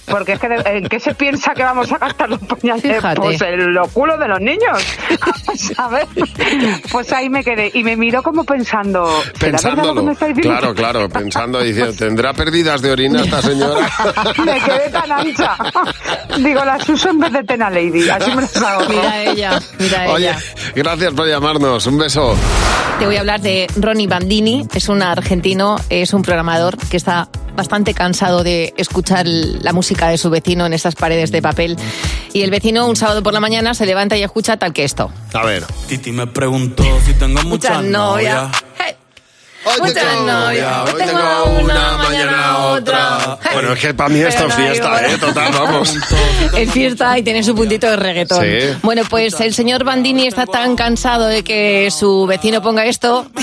Porque 0.07 0.33
es 0.33 0.39
que, 0.41 0.47
¿en 0.47 0.89
qué 0.89 1.01
se 1.01 1.14
piensa 1.14 1.53
que 1.55 1.62
vamos 1.62 1.91
a 1.93 1.99
gastar 1.99 2.28
los 2.30 2.41
pañales? 2.41 2.83
Fíjate. 2.83 3.20
Pues 3.20 3.41
en 3.43 3.72
los 3.74 3.89
culos 3.93 4.18
de 4.18 4.28
los 4.28 4.41
niños. 4.41 4.78
¿Sabes? 5.76 6.07
Pues 6.91 7.12
ahí 7.12 7.28
me 7.28 7.43
quedé 7.45 7.70
y 7.74 7.83
me 7.85 7.97
miró 7.97 8.22
como 8.22 8.45
pensando, 8.45 9.07
¿será 9.07 9.20
verdad 9.20 9.33
lo 9.33 9.41
que 9.41 9.51
Pensándolo. 9.51 10.03
me 10.03 10.12
estáis 10.12 10.37
diciendo? 10.37 10.61
Claro, 10.61 10.74
claro, 10.74 11.09
pensando, 11.09 11.61
diciendo, 11.61 11.93
¿tendrá 11.99 12.33
pérdidas 12.33 12.83
de 12.83 12.91
orina 12.93 13.22
esta 13.22 13.43
señora? 13.43 13.89
Me 14.45 14.61
quedé 14.61 14.91
tan 14.91 15.12
ancha. 15.12 15.57
Digo, 16.39 16.64
las 16.64 16.89
uso 16.89 17.11
en 17.11 17.18
vez 17.20 17.33
de 17.33 17.45
Tena 17.45 17.70
Lady. 17.70 18.09
Así 18.09 18.30
me 18.35 18.43
las 18.43 18.57
hago. 18.57 18.89
Mira 18.89 19.22
ella, 19.24 19.61
mira 19.78 20.11
Oye, 20.12 20.28
ella. 20.30 20.39
gracias 20.74 21.12
por 21.14 21.26
llamarnos. 21.26 21.87
Un 21.87 21.99
beso. 21.99 22.22
Te 22.99 23.07
voy 23.07 23.16
a 23.16 23.20
hablar 23.20 23.41
de 23.41 23.66
Ronnie 23.77 24.07
Bandini, 24.07 24.66
es 24.75 24.89
un 24.89 25.03
argentino, 25.03 25.77
es 25.89 26.12
un 26.12 26.23
programador 26.23 26.77
que 26.77 26.97
está 26.97 27.29
bastante 27.57 27.95
cansado 27.95 28.45
de 28.45 28.73
escuchar 28.77 29.27
la 29.27 29.73
música 29.73 30.09
de 30.09 30.18
su 30.18 30.31
vecino 30.31 30.66
en 30.66 30.73
esas 30.73 30.95
paredes 30.95 31.33
de 31.33 31.43
papel. 31.43 31.77
Y 32.33 32.43
el 32.43 32.51
vecino 32.51 32.87
un 32.87 32.97
sábado 32.97 33.23
por 33.23 33.33
la 33.33 33.41
mañana 33.41 33.75
se 33.75 33.87
levanta 33.87 34.16
y 34.16 34.23
escucha 34.23 34.57
tal 34.57 34.73
que 34.73 34.85
esto. 34.85 35.11
A 35.35 35.45
ver. 35.45 35.64
Titi 35.89 36.12
me 36.12 36.27
preguntó 36.27 36.85
si 37.05 37.14
tengo 37.14 37.43
muchas 37.43 37.83
novias. 37.83 38.51
Hoy 39.65 39.93
tengo. 39.93 40.47
Hoy 40.47 40.93
Tengo 40.99 41.45
una, 41.61 41.97
mañana 41.99 42.59
otra. 42.69 43.39
Bueno, 43.53 43.73
es 43.73 43.81
que 43.81 43.95
para 43.95 44.09
mí 44.09 44.21
esto 44.21 44.47
es 44.47 44.55
fiesta, 44.55 45.07
¿eh? 45.07 45.19
Total, 45.19 45.53
vamos. 45.53 45.95
Es 46.57 46.71
fiesta 46.71 47.19
y 47.19 47.23
tiene 47.23 47.43
su 47.43 47.55
puntito 47.55 47.89
de 47.89 47.97
reggaetón. 47.97 48.43
Sí. 48.43 48.77
Bueno, 48.83 49.03
pues 49.09 49.39
el 49.41 49.55
señor 49.55 49.85
Bandini 49.85 50.27
está 50.27 50.47
tan 50.47 50.75
cansado 50.77 51.27
de 51.27 51.43
que 51.45 51.91
su 51.91 52.27
vecino 52.27 52.61
ponga 52.63 52.85
esto. 52.87 53.27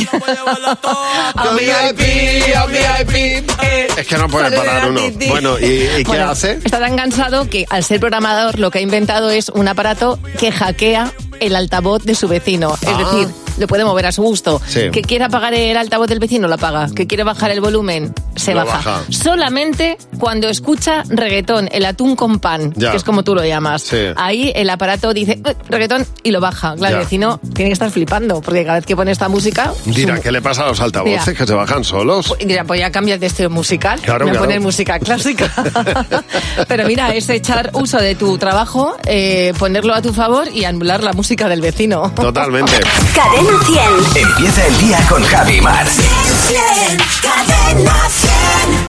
A 1.35 1.49
VIP, 1.53 2.55
a 2.55 2.65
VIP. 2.65 3.49
Es 3.97 4.07
que 4.07 4.17
no 4.17 4.27
puede 4.27 4.51
parar 4.55 4.89
uno. 4.89 5.01
Bueno, 5.29 5.59
¿y, 5.59 5.65
y 5.65 5.87
qué 5.97 6.03
Bueno, 6.05 6.29
hace? 6.31 6.59
Está 6.63 6.79
tan 6.79 6.95
cansado 6.97 7.49
que 7.49 7.65
al 7.69 7.83
ser 7.83 7.99
programador 7.99 8.59
lo 8.59 8.71
que 8.71 8.79
ha 8.79 8.81
inventado 8.81 9.29
es 9.29 9.49
un 9.49 9.67
aparato 9.67 10.19
que 10.39 10.51
hackea 10.51 11.11
el 11.39 11.55
altavoz 11.55 12.03
de 12.03 12.15
su 12.15 12.27
vecino. 12.27 12.75
Es 12.81 12.87
Ah. 12.89 12.97
decir, 12.97 13.27
lo 13.59 13.67
puede 13.67 13.85
mover 13.85 14.07
a 14.07 14.11
su 14.11 14.23
gusto. 14.23 14.61
Sí. 14.67 14.89
Que 14.91 15.01
quiere 15.01 15.25
apagar 15.25 15.53
el 15.53 15.77
altavoz 15.77 16.07
del 16.07 16.19
vecino, 16.19 16.47
lo 16.47 16.55
apaga. 16.55 16.87
Que 16.95 17.05
quiere 17.07 17.23
bajar 17.23 17.51
el 17.51 17.61
volumen, 17.61 18.13
se 18.35 18.53
baja. 18.53 18.77
baja. 18.77 19.03
Solamente 19.09 19.97
cuando 20.19 20.49
escucha 20.49 21.03
reggaetón, 21.09 21.69
el 21.71 21.85
atún 21.85 22.15
con 22.15 22.39
pan, 22.39 22.73
Ya. 22.75 22.91
que 22.91 22.97
es 22.97 23.03
como 23.03 23.23
tú 23.23 23.35
lo 23.35 23.43
llamas. 23.45 23.83
Sí. 23.83 23.97
Ahí 24.15 24.51
el 24.55 24.69
aparato 24.69 25.13
dice 25.13 25.39
"Eh, 25.45 25.55
reggaetón 25.69 26.05
y 26.23 26.31
lo 26.31 26.39
baja. 26.41 26.75
Claro, 26.75 26.95
Ya. 26.95 26.99
el 26.99 27.05
vecino 27.05 27.39
tiene 27.53 27.69
que 27.69 27.73
estar 27.73 27.91
flipando, 27.91 28.41
porque 28.41 28.63
cada 28.63 28.75
vez 28.77 28.85
que 28.85 28.95
pone 28.95 29.11
esta 29.11 29.27
música... 29.29 29.73
Dirá, 29.85 30.19
¿qué 30.19 30.31
le 30.31 30.41
pasa 30.41 30.63
a 30.63 30.67
los 30.67 30.79
altavoces 30.81 31.27
Mira. 31.27 31.37
que 31.39 31.47
se 31.47 31.53
bajan 31.53 31.83
solos? 31.83 32.33
Dirá, 32.43 32.63
pues 32.63 32.79
ya 32.79 32.91
cambias 32.91 33.19
de 33.19 33.27
estilo 33.27 33.49
musical, 33.49 33.99
Claro, 34.01 34.25
me 34.25 34.31
claro. 34.31 34.45
pones 34.45 34.61
música 34.61 34.99
clásica. 34.99 35.51
Pero 36.67 36.85
mira, 36.87 37.13
es 37.15 37.29
echar 37.29 37.71
uso 37.73 37.97
de 37.97 38.15
tu 38.15 38.37
trabajo, 38.37 38.95
eh, 39.05 39.53
ponerlo 39.57 39.93
a 39.93 40.01
tu 40.01 40.13
favor 40.13 40.47
y 40.53 40.65
anular 40.65 41.03
la 41.03 41.13
música 41.13 41.47
del 41.49 41.61
vecino. 41.61 42.11
Totalmente. 42.15 42.71
Cadena 43.15 43.48
100. 43.57 44.27
Empieza 44.27 44.65
el 44.65 44.77
día 44.77 44.99
con 45.09 45.23
Javi 45.23 45.59
Mar. 45.61 45.87
Cadena 47.21 48.09
100. 48.09 48.28